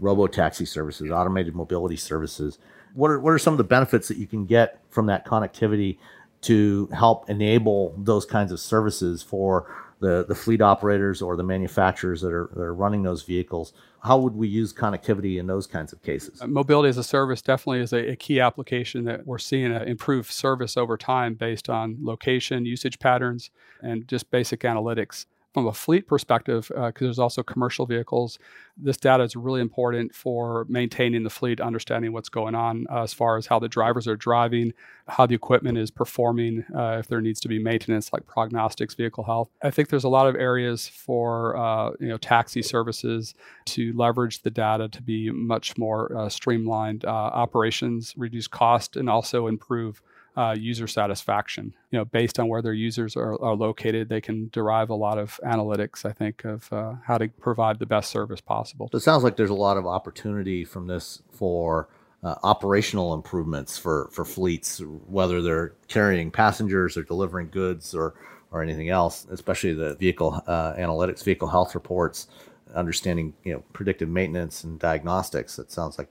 robo 0.00 0.26
taxi 0.26 0.64
services, 0.64 1.10
automated 1.10 1.54
mobility 1.54 1.96
services. 1.96 2.58
What 2.94 3.10
are 3.10 3.20
what 3.20 3.32
are 3.32 3.38
some 3.38 3.54
of 3.54 3.58
the 3.58 3.64
benefits 3.64 4.08
that 4.08 4.16
you 4.16 4.26
can 4.26 4.46
get 4.46 4.80
from 4.90 5.06
that 5.06 5.26
connectivity 5.26 5.98
to 6.42 6.88
help 6.94 7.28
enable 7.28 7.94
those 7.98 8.24
kinds 8.24 8.52
of 8.52 8.60
services 8.60 9.22
for 9.22 9.74
the, 10.00 10.24
the 10.28 10.34
fleet 10.34 10.60
operators 10.60 11.20
or 11.20 11.36
the 11.36 11.42
manufacturers 11.42 12.20
that 12.20 12.32
are, 12.32 12.50
that 12.54 12.62
are 12.62 12.74
running 12.74 13.02
those 13.02 13.22
vehicles. 13.22 13.72
How 14.00 14.16
would 14.18 14.34
we 14.36 14.46
use 14.46 14.72
connectivity 14.72 15.38
in 15.38 15.48
those 15.48 15.66
kinds 15.66 15.92
of 15.92 16.02
cases? 16.02 16.40
Uh, 16.40 16.46
mobility 16.46 16.88
as 16.88 16.98
a 16.98 17.04
service 17.04 17.42
definitely 17.42 17.80
is 17.80 17.92
a, 17.92 18.12
a 18.12 18.16
key 18.16 18.38
application 18.38 19.04
that 19.04 19.26
we're 19.26 19.38
seeing 19.38 19.72
an 19.72 19.82
improved 19.88 20.30
service 20.30 20.76
over 20.76 20.96
time 20.96 21.34
based 21.34 21.68
on 21.68 21.96
location, 22.00 22.64
usage 22.64 23.00
patterns, 23.00 23.50
and 23.82 24.06
just 24.06 24.30
basic 24.30 24.60
analytics 24.60 25.26
from 25.58 25.66
a 25.66 25.72
fleet 25.72 26.06
perspective, 26.06 26.68
because 26.68 26.84
uh, 26.86 26.92
there's 27.00 27.18
also 27.18 27.42
commercial 27.42 27.86
vehicles, 27.86 28.38
this 28.76 28.96
data 28.96 29.24
is 29.24 29.34
really 29.34 29.60
important 29.60 30.14
for 30.14 30.64
maintaining 30.68 31.24
the 31.24 31.30
fleet, 31.30 31.60
understanding 31.60 32.12
what's 32.12 32.28
going 32.28 32.54
on 32.54 32.86
uh, 32.90 33.02
as 33.02 33.12
far 33.12 33.36
as 33.36 33.46
how 33.46 33.58
the 33.58 33.68
drivers 33.68 34.06
are 34.06 34.16
driving, 34.16 34.72
how 35.08 35.26
the 35.26 35.34
equipment 35.34 35.76
is 35.76 35.90
performing, 35.90 36.64
uh, 36.74 36.98
if 37.00 37.08
there 37.08 37.20
needs 37.20 37.40
to 37.40 37.48
be 37.48 37.58
maintenance 37.58 38.12
like 38.12 38.26
prognostics, 38.26 38.94
vehicle 38.94 39.24
health. 39.24 39.48
I 39.62 39.70
think 39.70 39.88
there's 39.88 40.04
a 40.04 40.08
lot 40.08 40.28
of 40.28 40.36
areas 40.36 40.86
for 40.86 41.56
uh, 41.56 41.90
you 41.98 42.08
know 42.08 42.18
taxi 42.18 42.62
services 42.62 43.34
to 43.66 43.92
leverage 43.94 44.42
the 44.42 44.50
data 44.50 44.88
to 44.88 45.02
be 45.02 45.30
much 45.30 45.76
more 45.76 46.16
uh, 46.16 46.28
streamlined 46.28 47.04
uh, 47.04 47.08
operations, 47.08 48.14
reduce 48.16 48.46
cost, 48.46 48.96
and 48.96 49.10
also 49.10 49.48
improve 49.48 50.02
uh, 50.36 50.54
user 50.58 50.86
satisfaction. 50.86 51.74
You 51.90 51.98
know, 51.98 52.04
based 52.04 52.38
on 52.38 52.48
where 52.48 52.62
their 52.62 52.72
users 52.72 53.16
are, 53.16 53.40
are, 53.42 53.54
located, 53.56 54.08
they 54.08 54.20
can 54.20 54.48
derive 54.52 54.90
a 54.90 54.94
lot 54.94 55.18
of 55.18 55.40
analytics. 55.44 56.04
I 56.04 56.12
think 56.12 56.44
of 56.44 56.72
uh, 56.72 56.94
how 57.04 57.18
to 57.18 57.28
provide 57.28 57.78
the 57.78 57.86
best 57.86 58.10
service 58.10 58.40
possible. 58.40 58.88
So 58.92 58.98
it 58.98 59.02
sounds 59.02 59.24
like 59.24 59.36
there's 59.36 59.50
a 59.50 59.54
lot 59.54 59.76
of 59.76 59.86
opportunity 59.86 60.64
from 60.64 60.86
this 60.86 61.22
for 61.32 61.88
uh, 62.22 62.34
operational 62.42 63.14
improvements 63.14 63.78
for, 63.78 64.08
for 64.12 64.24
fleets, 64.24 64.80
whether 65.06 65.40
they're 65.40 65.74
carrying 65.86 66.30
passengers 66.30 66.96
or 66.96 67.02
delivering 67.02 67.48
goods 67.50 67.94
or, 67.94 68.14
or 68.50 68.62
anything 68.62 68.88
else, 68.88 69.26
especially 69.30 69.72
the 69.74 69.94
vehicle 69.96 70.42
uh, 70.46 70.74
analytics, 70.74 71.22
vehicle 71.22 71.48
health 71.48 71.74
reports, 71.74 72.28
understanding 72.74 73.34
you 73.44 73.52
know 73.52 73.62
predictive 73.72 74.08
maintenance 74.08 74.64
and 74.64 74.78
diagnostics. 74.78 75.58
It 75.58 75.70
sounds 75.70 75.98
like, 75.98 76.08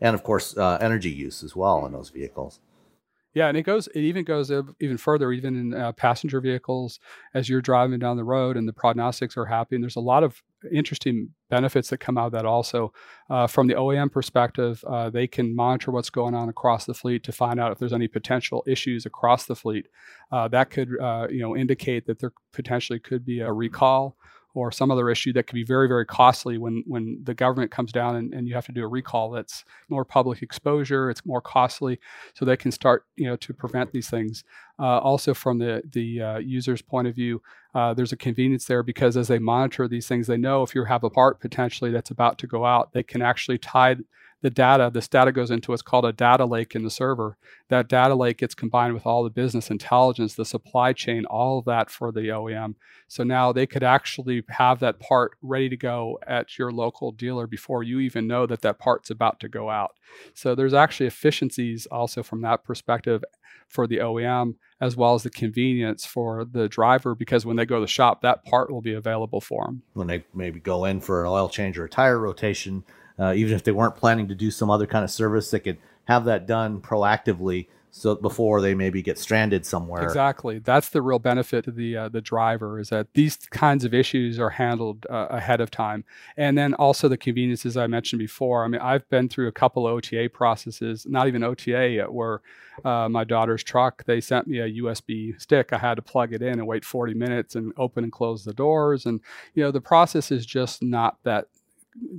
and 0.00 0.14
of 0.14 0.22
course, 0.22 0.56
uh, 0.56 0.78
energy 0.80 1.10
use 1.10 1.42
as 1.42 1.54
well 1.54 1.84
in 1.86 1.92
those 1.92 2.10
vehicles. 2.10 2.58
Yeah, 3.32 3.46
and 3.46 3.56
it 3.56 3.62
goes. 3.62 3.86
It 3.88 4.00
even 4.00 4.24
goes 4.24 4.50
even 4.80 4.96
further, 4.96 5.30
even 5.30 5.54
in 5.54 5.74
uh, 5.74 5.92
passenger 5.92 6.40
vehicles. 6.40 6.98
As 7.32 7.48
you're 7.48 7.60
driving 7.60 8.00
down 8.00 8.16
the 8.16 8.24
road, 8.24 8.56
and 8.56 8.66
the 8.66 8.72
prognostics 8.72 9.36
are 9.36 9.46
happy, 9.46 9.76
and 9.76 9.84
there's 9.84 9.96
a 9.96 10.00
lot 10.00 10.24
of 10.24 10.42
interesting 10.72 11.30
benefits 11.48 11.90
that 11.90 11.98
come 11.98 12.18
out 12.18 12.26
of 12.26 12.32
that. 12.32 12.44
Also, 12.44 12.92
uh, 13.30 13.46
from 13.46 13.68
the 13.68 13.74
OEM 13.74 14.10
perspective, 14.10 14.82
uh, 14.86 15.10
they 15.10 15.28
can 15.28 15.54
monitor 15.54 15.92
what's 15.92 16.10
going 16.10 16.34
on 16.34 16.48
across 16.48 16.86
the 16.86 16.94
fleet 16.94 17.22
to 17.22 17.32
find 17.32 17.60
out 17.60 17.70
if 17.70 17.78
there's 17.78 17.92
any 17.92 18.08
potential 18.08 18.64
issues 18.66 19.06
across 19.06 19.46
the 19.46 19.54
fleet. 19.54 19.86
Uh, 20.32 20.48
that 20.48 20.70
could, 20.70 20.88
uh, 21.00 21.28
you 21.30 21.40
know, 21.40 21.56
indicate 21.56 22.06
that 22.06 22.18
there 22.18 22.32
potentially 22.52 22.98
could 22.98 23.24
be 23.24 23.40
a 23.40 23.52
recall 23.52 24.16
or 24.54 24.72
some 24.72 24.90
other 24.90 25.10
issue 25.10 25.32
that 25.32 25.46
can 25.46 25.56
be 25.56 25.64
very, 25.64 25.88
very 25.88 26.04
costly 26.04 26.58
when 26.58 26.82
when 26.86 27.20
the 27.22 27.34
government 27.34 27.70
comes 27.70 27.92
down 27.92 28.16
and, 28.16 28.34
and 28.34 28.48
you 28.48 28.54
have 28.54 28.66
to 28.66 28.72
do 28.72 28.84
a 28.84 28.88
recall 28.88 29.30
that's 29.30 29.64
more 29.88 30.04
public 30.04 30.42
exposure, 30.42 31.10
it's 31.10 31.24
more 31.24 31.40
costly. 31.40 31.98
So 32.34 32.44
they 32.44 32.56
can 32.56 32.72
start, 32.72 33.06
you 33.16 33.26
know, 33.26 33.36
to 33.36 33.54
prevent 33.54 33.92
these 33.92 34.10
things. 34.10 34.44
Uh, 34.78 34.98
also, 34.98 35.34
from 35.34 35.58
the 35.58 35.82
the 35.92 36.22
uh, 36.22 36.38
user's 36.38 36.82
point 36.82 37.06
of 37.08 37.14
view, 37.14 37.42
uh, 37.74 37.94
there's 37.94 38.12
a 38.12 38.16
convenience 38.16 38.64
there 38.64 38.82
because 38.82 39.16
as 39.16 39.28
they 39.28 39.38
monitor 39.38 39.86
these 39.86 40.08
things, 40.08 40.26
they 40.26 40.36
know 40.36 40.62
if 40.62 40.74
you 40.74 40.84
have 40.84 41.04
a 41.04 41.10
part 41.10 41.40
potentially 41.40 41.90
that's 41.90 42.10
about 42.10 42.38
to 42.38 42.46
go 42.46 42.64
out, 42.64 42.92
they 42.92 43.02
can 43.02 43.22
actually 43.22 43.58
tie 43.58 43.96
the 44.42 44.50
data, 44.50 44.90
this 44.92 45.08
data 45.08 45.32
goes 45.32 45.50
into 45.50 45.70
what's 45.70 45.82
called 45.82 46.04
a 46.04 46.12
data 46.12 46.46
lake 46.46 46.74
in 46.74 46.82
the 46.82 46.90
server. 46.90 47.36
That 47.68 47.88
data 47.88 48.14
lake 48.14 48.38
gets 48.38 48.54
combined 48.54 48.94
with 48.94 49.06
all 49.06 49.22
the 49.22 49.30
business 49.30 49.70
intelligence, 49.70 50.34
the 50.34 50.44
supply 50.44 50.92
chain, 50.92 51.26
all 51.26 51.58
of 51.58 51.66
that 51.66 51.90
for 51.90 52.10
the 52.10 52.28
OEM. 52.28 52.74
So 53.06 53.22
now 53.22 53.52
they 53.52 53.66
could 53.66 53.82
actually 53.82 54.42
have 54.48 54.80
that 54.80 54.98
part 54.98 55.32
ready 55.42 55.68
to 55.68 55.76
go 55.76 56.18
at 56.26 56.58
your 56.58 56.70
local 56.72 57.12
dealer 57.12 57.46
before 57.46 57.82
you 57.82 58.00
even 58.00 58.26
know 58.26 58.46
that 58.46 58.62
that 58.62 58.78
part's 58.78 59.10
about 59.10 59.40
to 59.40 59.48
go 59.48 59.68
out. 59.68 59.92
So 60.34 60.54
there's 60.54 60.74
actually 60.74 61.06
efficiencies 61.06 61.86
also 61.86 62.22
from 62.22 62.40
that 62.42 62.64
perspective 62.64 63.22
for 63.68 63.86
the 63.86 63.98
OEM 63.98 64.54
as 64.80 64.96
well 64.96 65.14
as 65.14 65.22
the 65.22 65.30
convenience 65.30 66.06
for 66.06 66.44
the 66.44 66.68
driver 66.68 67.14
because 67.14 67.44
when 67.44 67.56
they 67.56 67.66
go 67.66 67.76
to 67.76 67.82
the 67.82 67.86
shop, 67.86 68.22
that 68.22 68.44
part 68.44 68.70
will 68.70 68.80
be 68.80 68.94
available 68.94 69.40
for 69.40 69.66
them. 69.66 69.82
When 69.92 70.06
they 70.06 70.24
maybe 70.34 70.58
go 70.58 70.84
in 70.86 71.00
for 71.00 71.22
an 71.22 71.28
oil 71.28 71.48
change 71.48 71.78
or 71.78 71.84
a 71.84 71.88
tire 71.88 72.18
rotation, 72.18 72.84
uh, 73.20 73.32
even 73.34 73.54
if 73.54 73.62
they 73.64 73.72
weren't 73.72 73.96
planning 73.96 74.28
to 74.28 74.34
do 74.34 74.50
some 74.50 74.70
other 74.70 74.86
kind 74.86 75.04
of 75.04 75.10
service, 75.10 75.50
they 75.50 75.60
could 75.60 75.78
have 76.04 76.24
that 76.24 76.46
done 76.46 76.80
proactively 76.80 77.66
so 77.90 78.14
before 78.14 78.60
they 78.60 78.74
maybe 78.74 79.02
get 79.02 79.18
stranded 79.18 79.66
somewhere. 79.66 80.02
Exactly. 80.02 80.58
That's 80.58 80.88
the 80.90 81.02
real 81.02 81.18
benefit 81.18 81.64
to 81.64 81.70
the 81.70 81.96
uh, 81.96 82.08
the 82.08 82.20
driver 82.20 82.78
is 82.78 82.90
that 82.90 83.08
these 83.14 83.36
kinds 83.36 83.84
of 83.84 83.92
issues 83.92 84.38
are 84.38 84.50
handled 84.50 85.06
uh, 85.10 85.26
ahead 85.30 85.60
of 85.60 85.70
time, 85.70 86.04
and 86.36 86.56
then 86.56 86.74
also 86.74 87.08
the 87.08 87.16
conveniences 87.16 87.76
I 87.76 87.86
mentioned 87.86 88.20
before. 88.20 88.64
I 88.64 88.68
mean, 88.68 88.80
I've 88.80 89.08
been 89.08 89.28
through 89.28 89.48
a 89.48 89.52
couple 89.52 89.86
OTA 89.86 90.30
processes, 90.32 91.06
not 91.08 91.26
even 91.26 91.42
OTA 91.42 91.88
yet, 91.88 92.12
where 92.12 92.42
uh, 92.84 93.08
my 93.08 93.24
daughter's 93.24 93.62
truck 93.62 94.04
they 94.04 94.20
sent 94.20 94.46
me 94.46 94.60
a 94.60 94.82
USB 94.82 95.40
stick. 95.40 95.72
I 95.72 95.78
had 95.78 95.96
to 95.96 96.02
plug 96.02 96.32
it 96.32 96.42
in 96.42 96.58
and 96.60 96.66
wait 96.66 96.84
40 96.84 97.14
minutes 97.14 97.56
and 97.56 97.72
open 97.76 98.04
and 98.04 98.12
close 98.12 98.44
the 98.44 98.54
doors, 98.54 99.06
and 99.06 99.20
you 99.54 99.64
know 99.64 99.70
the 99.70 99.80
process 99.80 100.30
is 100.30 100.46
just 100.46 100.82
not 100.82 101.18
that 101.24 101.46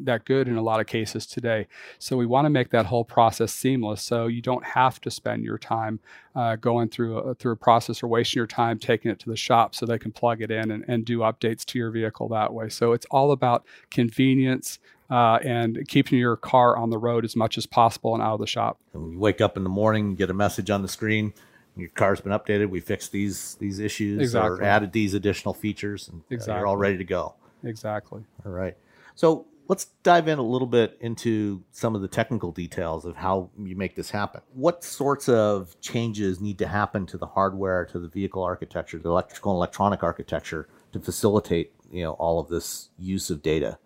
that 0.04 0.26
good 0.26 0.48
in 0.48 0.58
a 0.58 0.62
lot 0.62 0.80
of 0.80 0.88
cases 0.88 1.26
today. 1.26 1.68
So 2.00 2.18
we 2.18 2.26
want 2.26 2.46
to 2.46 2.50
make 2.50 2.70
that 2.72 2.86
whole 2.86 3.06
process 3.06 3.54
seamless, 3.54 4.02
so 4.02 4.28
you 4.28 4.42
don't 4.42 4.66
have 4.66 5.00
to 5.02 5.12
spend 5.12 5.44
your 5.44 5.58
time 5.58 6.00
uh, 6.36 6.56
going 6.56 6.90
through 6.90 7.18
a, 7.18 7.36
through 7.36 7.54
a 7.54 7.58
process 7.58 8.04
or 8.04 8.08
wasting 8.08 8.40
your 8.40 8.48
time 8.48 8.80
taking 8.80 9.12
it 9.12 9.20
to 9.20 9.30
the 9.30 9.38
shop, 9.38 9.76
so 9.76 9.86
they 9.86 10.00
can 10.00 10.12
plug 10.12 10.42
it 10.42 10.52
in 10.52 10.72
and, 10.72 10.84
and 10.88 11.06
do 11.06 11.20
updates 11.20 11.66
to 11.66 11.80
your 11.80 11.92
vehicle 11.92 12.28
that 12.30 12.54
way. 12.54 12.70
So 12.70 12.94
it's 12.94 13.06
all 13.12 13.32
about 13.32 13.66
convenience. 13.90 14.80
Uh, 15.10 15.40
and 15.44 15.86
keeping 15.90 16.18
your 16.18 16.38
car 16.38 16.78
on 16.78 16.90
the 16.90 16.98
road 16.98 17.26
as 17.26 17.36
much 17.36 17.58
as 17.58 17.66
possible 17.66 18.14
and 18.14 18.24
out 18.24 18.36
of 18.36 18.40
the 18.40 18.48
shop. 18.48 18.80
And 18.94 19.04
when 19.04 19.12
you 19.12 19.20
wake 19.20 19.42
up 19.42 19.58
in 19.58 19.64
the 19.64 19.70
morning, 19.70 20.16
get 20.16 20.30
a 20.30 20.34
message 20.34 20.70
on 20.70 20.84
the 20.84 20.88
screen, 20.88 21.34
your 21.76 21.90
car's 21.90 22.22
been 22.22 22.32
updated. 22.32 22.70
We 22.70 22.80
fixed 22.80 23.12
these 23.12 23.56
these 23.56 23.80
issues 23.80 24.22
exactly. 24.22 24.60
or 24.60 24.64
added 24.64 24.94
these 24.94 25.14
additional 25.14 25.54
features, 25.54 26.08
and 26.08 26.22
exactly. 26.30 26.60
you're 26.60 26.66
all 26.66 26.78
ready 26.78 26.98
to 26.98 27.04
go. 27.04 27.36
Exactly. 27.62 28.24
All 28.46 28.54
right. 28.54 28.78
So 29.16 29.48
Let's 29.72 29.86
dive 30.04 30.28
in 30.28 30.38
a 30.38 30.42
little 30.42 30.68
bit 30.68 30.98
into 31.00 31.64
some 31.72 31.96
of 31.96 32.02
the 32.02 32.10
technical 32.10 32.52
details 32.52 33.06
of 33.06 33.16
how 33.16 33.52
you 33.58 33.78
make 33.78 33.96
this 33.96 34.12
happen. 34.12 34.42
What 34.52 34.84
sorts 34.84 35.30
of 35.30 35.80
changes 35.80 36.42
need 36.42 36.58
to 36.58 36.68
happen 36.68 37.06
to 37.06 37.18
the 37.18 37.26
hardware, 37.26 37.86
to 37.86 37.98
the 37.98 38.10
vehicle 38.10 38.44
architecture, 38.44 39.00
the 39.00 39.08
electrical 39.08 39.54
and 39.54 39.60
electronic 39.60 40.04
architecture 40.04 40.68
to 40.92 41.00
facilitate, 41.00 41.72
you 41.90 42.04
know, 42.04 42.12
all 42.16 42.38
of 42.38 42.50
this 42.50 42.90
use 43.00 43.30
of 43.30 43.42
data? 43.42 43.78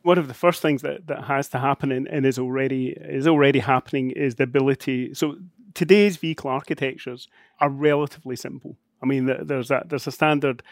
One 0.00 0.16
of 0.16 0.28
the 0.28 0.34
first 0.34 0.62
things 0.62 0.80
that, 0.80 1.06
that 1.08 1.24
has 1.24 1.46
to 1.50 1.58
happen 1.58 1.92
and, 1.92 2.08
and 2.08 2.24
is 2.24 2.38
already 2.38 2.96
is 2.98 3.26
already 3.26 3.58
happening 3.58 4.12
is 4.12 4.36
the 4.36 4.44
ability. 4.44 5.12
So 5.12 5.36
today's 5.74 6.16
vehicle 6.16 6.48
architectures 6.48 7.28
are 7.60 7.68
relatively 7.68 8.36
simple. 8.36 8.78
I 9.02 9.04
mean, 9.04 9.26
there's 9.26 9.70
a 9.70 9.84
there's 9.86 10.06
a 10.06 10.12
standard 10.12 10.62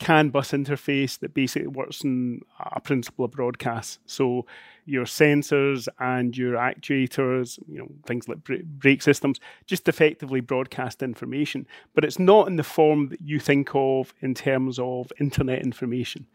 CAN 0.00 0.30
bus 0.30 0.50
interface 0.52 1.18
that 1.20 1.34
basically 1.34 1.68
works 1.68 2.02
in 2.02 2.40
a 2.58 2.80
principle 2.80 3.26
of 3.26 3.30
broadcast. 3.30 4.00
So 4.06 4.46
your 4.86 5.04
sensors 5.04 5.88
and 6.00 6.36
your 6.36 6.54
actuators, 6.54 7.58
you 7.68 7.78
know, 7.78 7.88
things 8.06 8.26
like 8.26 8.38
brake 8.64 9.02
systems, 9.02 9.38
just 9.66 9.88
effectively 9.88 10.40
broadcast 10.40 11.02
information. 11.02 11.66
But 11.94 12.04
it's 12.04 12.18
not 12.18 12.48
in 12.48 12.56
the 12.56 12.64
form 12.64 13.10
that 13.10 13.20
you 13.20 13.38
think 13.38 13.70
of 13.74 14.12
in 14.20 14.34
terms 14.34 14.78
of 14.78 15.12
internet 15.20 15.62
information. 15.62 16.26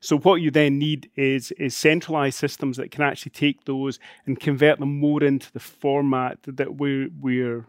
So 0.00 0.18
what 0.18 0.42
you 0.42 0.50
then 0.50 0.78
need 0.78 1.10
is 1.16 1.52
is 1.52 1.74
centralized 1.74 2.38
systems 2.38 2.76
that 2.76 2.90
can 2.90 3.02
actually 3.02 3.30
take 3.30 3.64
those 3.64 3.98
and 4.26 4.38
convert 4.38 4.78
them 4.78 5.00
more 5.00 5.24
into 5.24 5.50
the 5.52 5.60
format 5.60 6.38
that 6.42 6.76
we're 6.76 7.08
we're 7.18 7.64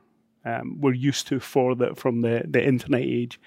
um, 0.48 0.78
we're 0.80 0.94
used 0.94 1.28
to 1.28 1.40
for 1.40 1.76
the 1.76 1.94
from 1.96 2.22
the, 2.22 2.44
the 2.48 2.66
internet 2.66 3.02
age. 3.02 3.40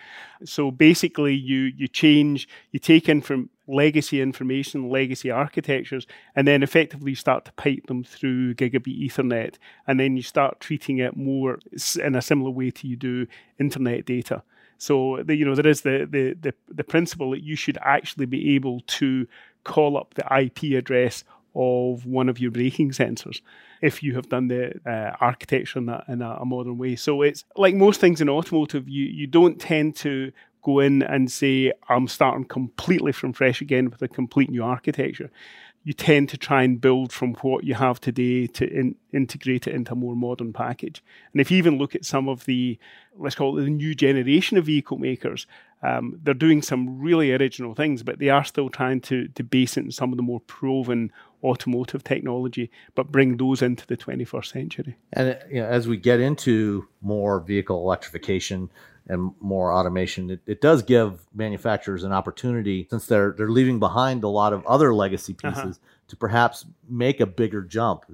So 0.45 0.71
basically, 0.71 1.35
you 1.35 1.73
you 1.77 1.89
change, 1.89 2.49
you 2.73 2.79
take 2.79 3.09
in 3.09 3.23
from 3.23 3.49
legacy 3.67 4.21
information, 4.21 4.91
legacy 4.91 5.31
architectures, 5.31 6.07
and 6.37 6.47
then 6.47 6.63
effectively 6.63 7.15
start 7.15 7.45
to 7.47 7.53
pipe 7.53 7.87
them 7.87 8.05
through 8.05 8.55
gigabit 8.55 9.07
Ethernet, 9.07 9.55
and 9.87 9.99
then 9.99 10.17
you 10.17 10.23
start 10.23 10.61
treating 10.61 10.99
it 10.99 11.17
more 11.17 11.59
in 12.03 12.15
a 12.15 12.23
similar 12.23 12.51
way 12.51 12.71
to 12.71 12.87
you 12.87 12.97
do 12.97 13.27
internet 13.59 14.05
data. 14.05 14.43
So 14.77 15.23
the, 15.25 15.35
you 15.35 15.45
know 15.45 15.55
there 15.55 15.67
is 15.67 15.83
the, 15.83 16.07
the 16.11 16.37
the 16.41 16.55
the 16.69 16.85
principle 16.85 17.31
that 17.31 17.43
you 17.43 17.57
should 17.57 17.79
actually 17.83 18.27
be 18.27 18.55
able 18.57 18.81
to 18.99 19.27
call 19.65 19.97
up 19.97 20.15
the 20.15 20.27
IP 20.39 20.77
address 20.77 21.25
of 21.55 22.07
one 22.07 22.29
of 22.29 22.39
your 22.39 22.51
braking 22.51 22.91
sensors 22.91 23.41
if 23.81 24.03
you 24.03 24.15
have 24.15 24.29
done 24.29 24.49
the 24.49 24.79
uh, 24.87 25.17
architecture 25.21 25.79
in, 25.79 25.89
a, 25.89 26.05
in 26.09 26.23
a, 26.23 26.45
modern 26.45 26.79
way. 26.79 26.97
So 26.97 27.23
it's 27.23 27.45
like 27.57 27.75
most 27.75 28.01
things 28.01 28.21
in 28.21 28.29
automotive, 28.29 28.89
you, 28.89 29.05
you 29.05 29.27
don't 29.27 29.61
tend 29.61 29.97
to 29.97 30.33
go 30.63 30.81
in 30.81 31.03
and 31.03 31.31
say, 31.31 31.73
I'm 31.89 32.09
starting 32.09 32.45
completely 32.45 33.13
from 33.13 33.33
fresh 33.33 33.61
again 33.61 33.91
with 33.91 34.03
a 34.03 34.09
complete 34.09 34.51
new 34.51 34.63
architecture. 34.63 35.31
You 35.83 35.95
tend 35.95 36.29
to 36.29 36.37
try 36.37 36.63
and 36.63 36.79
build 36.79 37.11
from 37.11 37.35
what 37.37 37.65
you 37.65 37.73
have 37.75 38.01
today 38.01 38.47
to 38.49 38.69
in, 38.69 38.97
integrate 39.15 39.67
it 39.67 39.75
into 39.75 39.93
a 39.93 39.97
more 39.97 40.15
modern 40.15 40.53
package. 40.53 41.03
And 41.33 41.41
if 41.41 41.51
you 41.51 41.57
even 41.57 41.79
look 41.79 41.95
at 41.95 42.05
some 42.05 42.29
of 42.29 42.45
the, 42.45 42.79
let's 43.17 43.35
call 43.35 43.59
it 43.59 43.63
the 43.63 43.71
new 43.71 43.95
generation 43.95 44.59
of 44.59 44.67
vehicle 44.67 44.99
makers, 44.99 45.47
um, 45.83 46.19
they're 46.23 46.35
doing 46.35 46.63
some 46.63 47.01
really 47.01 47.33
original 47.33 47.75
things, 47.75 48.03
but 48.03 48.19
they 48.19 48.29
are 48.29 48.45
still 48.45 48.69
trying 48.69 49.01
to, 49.03 49.29
to 49.29 49.43
base 49.43 49.77
it 49.77 49.85
in 49.85 49.91
some 49.91 50.13
of 50.13 50.17
the 50.17 50.23
more 50.23 50.41
proven 50.41 51.11
automotive 51.43 52.05
technology, 52.05 52.71
but 52.95 53.11
bring 53.11 53.39
those 53.39 53.63
into 53.63 53.87
the 53.87 53.97
21st 53.97 54.47
century. 54.47 54.97
And 55.13 55.39
you 55.51 55.63
know, 55.63 55.67
as 55.67 55.89
we 55.89 55.97
get 55.97 56.21
into 56.21 56.87
more 57.01 57.41
vehicle 57.41 57.79
electrification 57.83 58.71
and 59.09 59.33
more 59.41 59.73
automation, 59.73 60.31
it, 60.31 60.41
it 60.47 60.61
does 60.61 60.83
give 60.83 61.27
manufacturers 61.35 62.05
an 62.05 62.13
opportunity 62.13 62.87
since 62.91 63.07
they're 63.07 63.35
they're 63.37 63.51
leaving 63.51 63.79
behind 63.79 64.23
a 64.23 64.29
lot 64.29 64.53
of 64.53 64.65
other 64.67 64.95
legacy 64.95 65.35
uh-huh. 65.43 65.51
pieces 65.51 65.77
uh-huh. 65.77 66.05
to 66.09 66.17
perhaps 66.17 66.67
make 66.89 67.21
a 67.21 67.27
bigger 67.27 67.63
jump. 67.63 68.05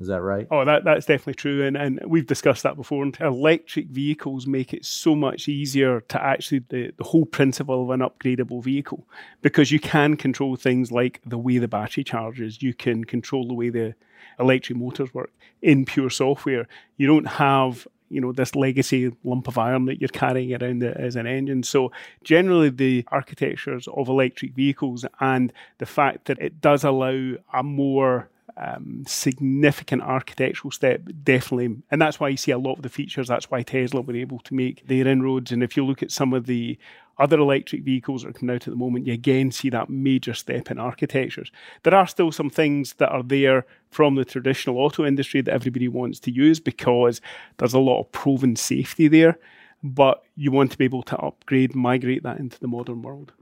Is 0.00 0.08
that 0.08 0.22
right? 0.22 0.48
Oh, 0.50 0.64
that, 0.64 0.82
that's 0.82 1.06
definitely 1.06 1.34
true. 1.34 1.64
And, 1.64 1.76
and 1.76 2.00
we've 2.04 2.26
discussed 2.26 2.64
that 2.64 2.76
before. 2.76 3.04
And 3.04 3.16
electric 3.20 3.86
vehicles 3.86 4.46
make 4.46 4.74
it 4.74 4.84
so 4.84 5.14
much 5.14 5.48
easier 5.48 6.00
to 6.00 6.22
actually, 6.22 6.64
the, 6.68 6.92
the 6.96 7.04
whole 7.04 7.24
principle 7.24 7.84
of 7.84 7.90
an 7.90 8.00
upgradable 8.00 8.62
vehicle, 8.62 9.06
because 9.40 9.70
you 9.70 9.78
can 9.78 10.16
control 10.16 10.56
things 10.56 10.90
like 10.90 11.20
the 11.24 11.38
way 11.38 11.58
the 11.58 11.68
battery 11.68 12.02
charges, 12.02 12.60
you 12.60 12.74
can 12.74 13.04
control 13.04 13.46
the 13.46 13.54
way 13.54 13.70
the 13.70 13.94
electric 14.40 14.76
motors 14.76 15.14
work 15.14 15.30
in 15.62 15.84
pure 15.84 16.10
software. 16.10 16.66
You 16.96 17.06
don't 17.06 17.28
have 17.28 17.86
you 18.10 18.20
know 18.20 18.32
this 18.32 18.54
legacy 18.54 19.10
lump 19.24 19.48
of 19.48 19.58
iron 19.58 19.86
that 19.86 20.00
you're 20.00 20.08
carrying 20.08 20.54
around 20.54 20.82
as 20.84 21.16
an 21.16 21.26
engine. 21.26 21.62
So 21.62 21.90
generally, 22.22 22.70
the 22.70 23.04
architectures 23.08 23.88
of 23.88 24.08
electric 24.08 24.54
vehicles 24.54 25.04
and 25.20 25.52
the 25.78 25.86
fact 25.86 26.26
that 26.26 26.38
it 26.38 26.60
does 26.60 26.84
allow 26.84 27.34
a 27.52 27.62
more 27.62 28.28
um, 28.56 29.04
significant 29.06 30.02
architectural 30.02 30.70
step, 30.70 31.02
definitely. 31.22 31.76
And 31.90 32.00
that's 32.00 32.20
why 32.20 32.28
you 32.28 32.36
see 32.36 32.52
a 32.52 32.58
lot 32.58 32.76
of 32.76 32.82
the 32.82 32.88
features. 32.88 33.28
That's 33.28 33.50
why 33.50 33.62
Tesla 33.62 34.00
were 34.00 34.14
able 34.14 34.38
to 34.40 34.54
make 34.54 34.86
their 34.86 35.08
inroads. 35.08 35.52
And 35.52 35.62
if 35.62 35.76
you 35.76 35.84
look 35.84 36.02
at 36.02 36.12
some 36.12 36.32
of 36.32 36.46
the 36.46 36.78
other 37.18 37.38
electric 37.38 37.82
vehicles 37.82 38.22
that 38.22 38.30
are 38.30 38.32
coming 38.32 38.54
out 38.54 38.66
at 38.66 38.70
the 38.70 38.76
moment, 38.76 39.06
you 39.06 39.12
again 39.12 39.50
see 39.50 39.70
that 39.70 39.88
major 39.88 40.34
step 40.34 40.70
in 40.70 40.78
architectures. 40.78 41.50
There 41.82 41.94
are 41.94 42.06
still 42.06 42.32
some 42.32 42.50
things 42.50 42.94
that 42.94 43.10
are 43.10 43.22
there 43.22 43.66
from 43.90 44.14
the 44.14 44.24
traditional 44.24 44.78
auto 44.78 45.04
industry 45.04 45.40
that 45.40 45.54
everybody 45.54 45.88
wants 45.88 46.20
to 46.20 46.32
use 46.32 46.60
because 46.60 47.20
there's 47.58 47.74
a 47.74 47.78
lot 47.78 48.00
of 48.00 48.12
proven 48.12 48.56
safety 48.56 49.08
there. 49.08 49.38
But 49.82 50.24
you 50.36 50.50
want 50.50 50.72
to 50.72 50.78
be 50.78 50.86
able 50.86 51.02
to 51.04 51.16
upgrade, 51.18 51.74
migrate 51.74 52.22
that 52.22 52.38
into 52.38 52.58
the 52.58 52.68
modern 52.68 53.02
world. 53.02 53.32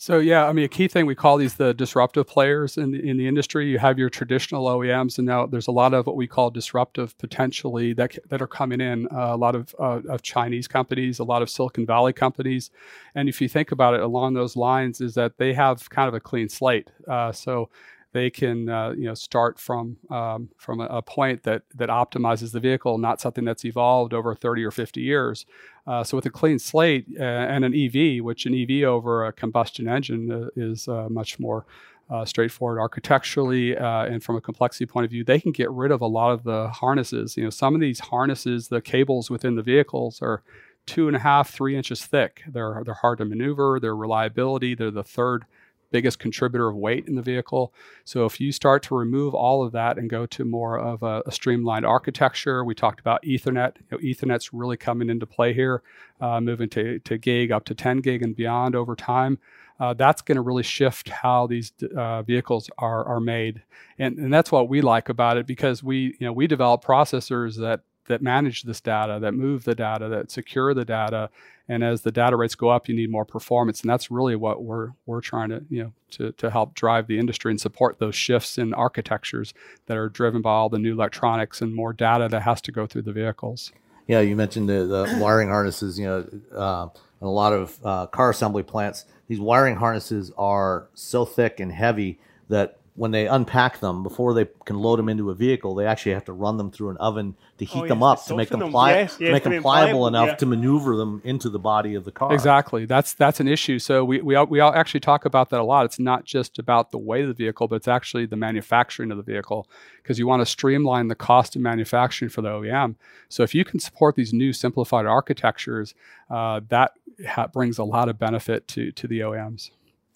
So 0.00 0.18
yeah, 0.18 0.46
I 0.46 0.54
mean, 0.54 0.64
a 0.64 0.68
key 0.68 0.88
thing 0.88 1.04
we 1.04 1.14
call 1.14 1.36
these 1.36 1.56
the 1.56 1.74
disruptive 1.74 2.26
players 2.26 2.78
in 2.78 2.90
the, 2.92 3.06
in 3.06 3.18
the 3.18 3.28
industry. 3.28 3.68
You 3.68 3.78
have 3.80 3.98
your 3.98 4.08
traditional 4.08 4.64
OEMs, 4.64 5.18
and 5.18 5.26
now 5.26 5.44
there's 5.44 5.66
a 5.66 5.72
lot 5.72 5.92
of 5.92 6.06
what 6.06 6.16
we 6.16 6.26
call 6.26 6.50
disruptive 6.50 7.18
potentially 7.18 7.92
that 7.92 8.16
that 8.30 8.40
are 8.40 8.46
coming 8.46 8.80
in. 8.80 9.08
Uh, 9.12 9.34
a 9.34 9.36
lot 9.36 9.54
of 9.54 9.74
uh, 9.78 10.00
of 10.08 10.22
Chinese 10.22 10.66
companies, 10.66 11.18
a 11.18 11.24
lot 11.24 11.42
of 11.42 11.50
Silicon 11.50 11.84
Valley 11.84 12.14
companies, 12.14 12.70
and 13.14 13.28
if 13.28 13.42
you 13.42 13.48
think 13.50 13.72
about 13.72 13.92
it 13.92 14.00
along 14.00 14.32
those 14.32 14.56
lines, 14.56 15.02
is 15.02 15.12
that 15.16 15.36
they 15.36 15.52
have 15.52 15.90
kind 15.90 16.08
of 16.08 16.14
a 16.14 16.20
clean 16.20 16.48
slate. 16.48 16.88
Uh, 17.06 17.30
so 17.30 17.68
they 18.12 18.30
can 18.30 18.68
uh, 18.68 18.90
you 18.90 19.04
know 19.04 19.14
start 19.14 19.58
from 19.58 19.98
um, 20.10 20.48
from 20.56 20.80
a, 20.80 20.86
a, 20.86 21.02
point 21.02 21.42
that 21.44 21.62
that 21.74 21.88
optimizes 21.88 22.52
the 22.52 22.60
vehicle, 22.60 22.98
not 22.98 23.20
something 23.20 23.44
that's 23.44 23.64
evolved 23.64 24.14
over 24.14 24.34
30 24.34 24.64
or 24.64 24.70
50 24.70 25.00
years. 25.00 25.46
Uh, 25.90 26.04
so 26.04 26.16
with 26.16 26.24
a 26.24 26.30
clean 26.30 26.56
slate 26.56 27.04
uh, 27.18 27.22
and 27.24 27.64
an 27.64 27.74
EV, 27.74 28.22
which 28.24 28.46
an 28.46 28.54
EV 28.54 28.84
over 28.84 29.26
a 29.26 29.32
combustion 29.32 29.88
engine 29.88 30.30
uh, 30.30 30.48
is 30.54 30.86
uh, 30.86 31.08
much 31.10 31.40
more 31.40 31.66
uh, 32.08 32.24
straightforward 32.24 32.78
architecturally 32.78 33.76
and 33.76 34.22
from 34.22 34.36
a 34.36 34.40
complexity 34.40 34.86
point 34.86 35.04
of 35.04 35.10
view, 35.10 35.24
they 35.24 35.40
can 35.40 35.50
get 35.50 35.68
rid 35.72 35.90
of 35.90 36.00
a 36.00 36.06
lot 36.06 36.30
of 36.30 36.44
the 36.44 36.68
harnesses. 36.68 37.36
You 37.36 37.42
know, 37.42 37.50
some 37.50 37.74
of 37.74 37.80
these 37.80 37.98
harnesses, 37.98 38.68
the 38.68 38.80
cables 38.80 39.30
within 39.30 39.56
the 39.56 39.62
vehicles 39.62 40.22
are 40.22 40.44
two 40.86 41.08
and 41.08 41.16
a 41.16 41.20
half, 41.20 41.50
three 41.50 41.76
inches 41.76 42.06
thick. 42.06 42.42
They're 42.46 42.82
they're 42.84 42.94
hard 42.94 43.18
to 43.18 43.24
maneuver. 43.24 43.80
Their 43.80 43.96
reliability, 43.96 44.76
they're 44.76 44.92
the 44.92 45.02
third 45.02 45.44
biggest 45.90 46.18
contributor 46.18 46.68
of 46.68 46.76
weight 46.76 47.06
in 47.06 47.14
the 47.14 47.22
vehicle. 47.22 47.72
So 48.04 48.24
if 48.24 48.40
you 48.40 48.52
start 48.52 48.82
to 48.84 48.94
remove 48.94 49.34
all 49.34 49.64
of 49.64 49.72
that 49.72 49.98
and 49.98 50.08
go 50.08 50.26
to 50.26 50.44
more 50.44 50.78
of 50.78 51.02
a, 51.02 51.22
a 51.26 51.32
streamlined 51.32 51.86
architecture, 51.86 52.64
we 52.64 52.74
talked 52.74 53.00
about 53.00 53.22
Ethernet. 53.22 53.76
You 53.78 53.84
know, 53.92 53.98
Ethernet's 53.98 54.52
really 54.52 54.76
coming 54.76 55.10
into 55.10 55.26
play 55.26 55.52
here, 55.52 55.82
uh, 56.20 56.40
moving 56.40 56.68
to, 56.70 56.98
to 57.00 57.18
gig 57.18 57.50
up 57.52 57.64
to 57.66 57.74
10 57.74 57.98
gig 57.98 58.22
and 58.22 58.34
beyond 58.36 58.74
over 58.74 58.94
time. 58.94 59.38
Uh, 59.80 59.94
that's 59.94 60.20
going 60.20 60.36
to 60.36 60.42
really 60.42 60.62
shift 60.62 61.08
how 61.08 61.46
these 61.46 61.72
uh, 61.96 62.22
vehicles 62.22 62.68
are, 62.76 63.02
are 63.06 63.18
made, 63.18 63.62
and, 63.98 64.18
and 64.18 64.32
that's 64.32 64.52
what 64.52 64.68
we 64.68 64.82
like 64.82 65.08
about 65.08 65.38
it 65.38 65.46
because 65.46 65.82
we 65.82 66.14
you 66.20 66.26
know 66.26 66.34
we 66.34 66.46
develop 66.46 66.84
processors 66.84 67.56
that 67.58 67.80
that 68.10 68.22
manage 68.22 68.62
this 68.62 68.80
data, 68.80 69.18
that 69.20 69.32
move 69.32 69.64
the 69.64 69.74
data, 69.74 70.08
that 70.08 70.30
secure 70.30 70.74
the 70.74 70.84
data. 70.84 71.30
And 71.68 71.82
as 71.82 72.02
the 72.02 72.10
data 72.12 72.36
rates 72.36 72.56
go 72.56 72.68
up, 72.68 72.88
you 72.88 72.94
need 72.94 73.10
more 73.10 73.24
performance, 73.24 73.80
and 73.80 73.88
that's 73.88 74.10
really 74.10 74.36
what 74.36 74.62
we're 74.62 74.90
we're 75.06 75.20
trying 75.20 75.50
to 75.50 75.64
you 75.70 75.84
know 75.84 75.92
to 76.10 76.32
to 76.32 76.50
help 76.50 76.74
drive 76.74 77.06
the 77.06 77.18
industry 77.18 77.52
and 77.52 77.60
support 77.60 77.98
those 77.98 78.14
shifts 78.14 78.58
in 78.58 78.74
architectures 78.74 79.54
that 79.86 79.96
are 79.96 80.08
driven 80.08 80.42
by 80.42 80.50
all 80.50 80.68
the 80.68 80.78
new 80.78 80.92
electronics 80.92 81.62
and 81.62 81.74
more 81.74 81.92
data 81.92 82.28
that 82.28 82.42
has 82.42 82.60
to 82.62 82.72
go 82.72 82.86
through 82.86 83.02
the 83.02 83.12
vehicles. 83.12 83.72
Yeah, 84.08 84.20
you 84.20 84.34
mentioned 84.34 84.68
the, 84.68 84.86
the 84.86 85.18
wiring 85.20 85.48
harnesses. 85.48 85.96
You 85.96 86.06
know, 86.06 86.58
uh, 86.58 86.88
in 87.20 87.26
a 87.26 87.30
lot 87.30 87.52
of 87.52 87.78
uh, 87.84 88.06
car 88.08 88.30
assembly 88.30 88.64
plants, 88.64 89.04
these 89.28 89.38
wiring 89.38 89.76
harnesses 89.76 90.32
are 90.36 90.88
so 90.94 91.24
thick 91.24 91.60
and 91.60 91.70
heavy 91.70 92.18
that 92.48 92.79
when 93.00 93.12
they 93.12 93.26
unpack 93.26 93.80
them 93.80 94.02
before 94.02 94.34
they 94.34 94.46
can 94.66 94.78
load 94.78 94.98
them 94.98 95.08
into 95.08 95.30
a 95.30 95.34
vehicle, 95.34 95.74
they 95.74 95.86
actually 95.86 96.12
have 96.12 96.26
to 96.26 96.34
run 96.34 96.58
them 96.58 96.70
through 96.70 96.90
an 96.90 96.98
oven 96.98 97.34
to 97.56 97.64
heat 97.64 97.84
oh, 97.84 97.88
them 97.88 98.02
up 98.02 98.22
to 98.26 98.36
make 98.36 98.50
them, 98.50 98.60
them. 98.60 98.70
Pli- 98.70 98.90
yes, 98.90 99.16
yes, 99.18 99.28
to 99.28 99.32
make 99.32 99.42
them 99.42 99.52
pliable, 99.62 99.62
pliable 99.62 100.06
enough 100.06 100.26
yeah. 100.26 100.34
to 100.34 100.44
maneuver 100.44 100.96
them 100.96 101.22
into 101.24 101.48
the 101.48 101.58
body 101.58 101.94
of 101.94 102.04
the 102.04 102.12
car. 102.12 102.30
Exactly. 102.30 102.84
That's 102.84 103.14
that's 103.14 103.40
an 103.40 103.48
issue. 103.48 103.78
So 103.78 104.04
we 104.04 104.20
we 104.20 104.36
we 104.44 104.60
all 104.60 104.74
actually 104.74 105.00
talk 105.00 105.24
about 105.24 105.48
that 105.48 105.60
a 105.60 105.64
lot. 105.64 105.86
It's 105.86 105.98
not 105.98 106.26
just 106.26 106.58
about 106.58 106.90
the 106.90 106.98
weight 106.98 107.22
of 107.22 107.28
the 107.28 107.34
vehicle, 107.42 107.68
but 107.68 107.76
it's 107.76 107.88
actually 107.88 108.26
the 108.26 108.36
manufacturing 108.36 109.10
of 109.10 109.16
the 109.16 109.22
vehicle 109.22 109.66
because 110.02 110.18
you 110.18 110.26
want 110.26 110.42
to 110.42 110.46
streamline 110.46 111.08
the 111.08 111.14
cost 111.14 111.56
of 111.56 111.62
manufacturing 111.62 112.28
for 112.28 112.42
the 112.42 112.50
OEM. 112.50 112.96
So 113.30 113.42
if 113.42 113.54
you 113.54 113.64
can 113.64 113.80
support 113.80 114.14
these 114.14 114.34
new 114.34 114.52
simplified 114.52 115.06
architectures, 115.06 115.94
uh, 116.28 116.60
that 116.68 116.92
ha- 117.26 117.46
brings 117.46 117.78
a 117.78 117.84
lot 117.84 118.10
of 118.10 118.18
benefit 118.18 118.68
to 118.68 118.92
to 118.92 119.08
the 119.08 119.20
OEMs. 119.20 119.70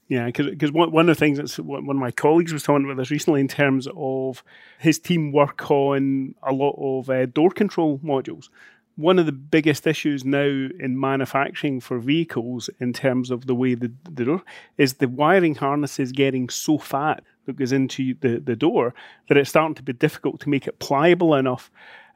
Yeah, 0.08 0.26
because 0.26 0.70
one, 0.70 0.90
one 0.92 1.08
of 1.08 1.16
the 1.16 1.18
things 1.18 1.38
that 1.38 1.64
one 1.64 1.88
of 1.88 1.96
my 1.96 2.10
colleagues 2.10 2.52
was 2.52 2.62
talking 2.62 2.84
about 2.84 2.98
this 2.98 3.10
recently 3.10 3.40
in 3.40 3.48
terms 3.48 3.88
of 3.96 4.44
his 4.78 4.98
team 4.98 5.32
work 5.32 5.70
on 5.70 6.34
a 6.42 6.52
lot 6.52 6.76
of 6.78 7.08
uh, 7.08 7.26
door 7.26 7.50
control 7.50 7.98
modules. 8.04 8.50
One 8.96 9.18
of 9.18 9.26
the 9.26 9.32
biggest 9.32 9.86
issues 9.86 10.24
now 10.24 10.44
in 10.44 11.00
manufacturing 11.00 11.80
for 11.80 11.98
vehicles, 11.98 12.68
in 12.80 12.92
terms 12.92 13.30
of 13.30 13.46
the 13.46 13.54
way 13.54 13.74
the, 13.74 13.90
the 14.04 14.24
door 14.26 14.42
is 14.76 14.94
the 14.94 15.08
wiring 15.08 15.54
harness 15.54 15.98
is 15.98 16.12
getting 16.12 16.48
so 16.48 16.78
fat 16.78 17.24
that 17.46 17.56
goes 17.56 17.72
into 17.72 18.14
the, 18.20 18.38
the 18.38 18.56
door 18.56 18.94
that 19.28 19.38
it's 19.38 19.50
starting 19.50 19.74
to 19.74 19.82
be 19.82 19.94
difficult 19.94 20.38
to 20.40 20.48
make 20.48 20.66
it 20.66 20.78
pliable 20.78 21.34
enough 21.34 21.70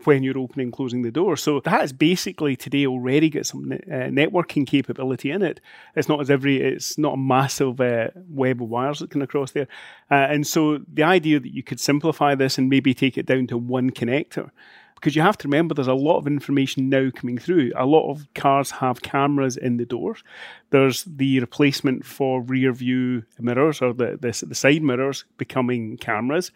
when 0.05 0.23
you're 0.23 0.39
opening 0.39 0.67
and 0.67 0.73
closing 0.73 1.03
the 1.03 1.11
door. 1.11 1.37
So 1.37 1.61
that 1.61 1.83
is 1.83 1.93
basically 1.93 2.57
today 2.57 2.87
already 2.87 3.31
got 3.31 3.47
some 3.47 3.73
uh, 3.73 3.77
networking 3.77 4.67
capability 4.67 5.31
in 5.31 5.43
it. 5.43 5.61
It's 5.97 6.09
not 6.09 6.21
as 6.21 6.31
every 6.31 6.61
it's 6.61 6.99
not 6.99 7.15
a 7.15 7.19
massive 7.19 7.81
uh, 7.81 8.09
web 8.29 8.63
of 8.63 8.69
wires 8.69 9.01
that 9.01 9.11
can 9.11 9.23
across 9.23 9.53
there. 9.53 9.69
Uh, 10.11 10.15
and 10.15 10.47
so 10.47 10.79
the 10.93 11.03
idea 11.03 11.41
that 11.41 11.53
you 11.53 11.63
could 11.63 11.81
simplify 11.81 12.35
this 12.35 12.59
and 12.59 12.69
maybe 12.69 12.95
take 12.95 13.19
it 13.19 13.27
down 13.27 13.47
to 13.49 13.59
one 13.59 13.91
connector 13.91 14.51
because 14.99 15.15
you 15.15 15.23
have 15.23 15.39
to 15.39 15.47
remember 15.47 15.75
there's 15.75 15.87
a 15.87 15.95
lot 15.95 16.19
of 16.19 16.27
information 16.27 16.89
now 16.89 17.09
coming 17.15 17.39
through. 17.39 17.71
A 17.77 17.87
lot 17.87 18.11
of 18.11 18.27
cars 18.35 18.73
have 18.73 19.01
cameras 19.01 19.57
in 19.57 19.77
the 19.77 19.85
doors. 19.85 20.25
There's 20.71 21.05
the 21.05 21.39
replacement 21.39 22.05
for 22.05 22.43
rear 22.43 22.73
view 22.73 23.23
mirrors 23.39 23.81
or 23.81 23.93
the, 23.93 24.19
the, 24.21 24.47
the 24.47 24.57
side 24.57 24.83
mirrors 24.83 25.25
becoming 25.37 25.99
cameras. 25.99 26.51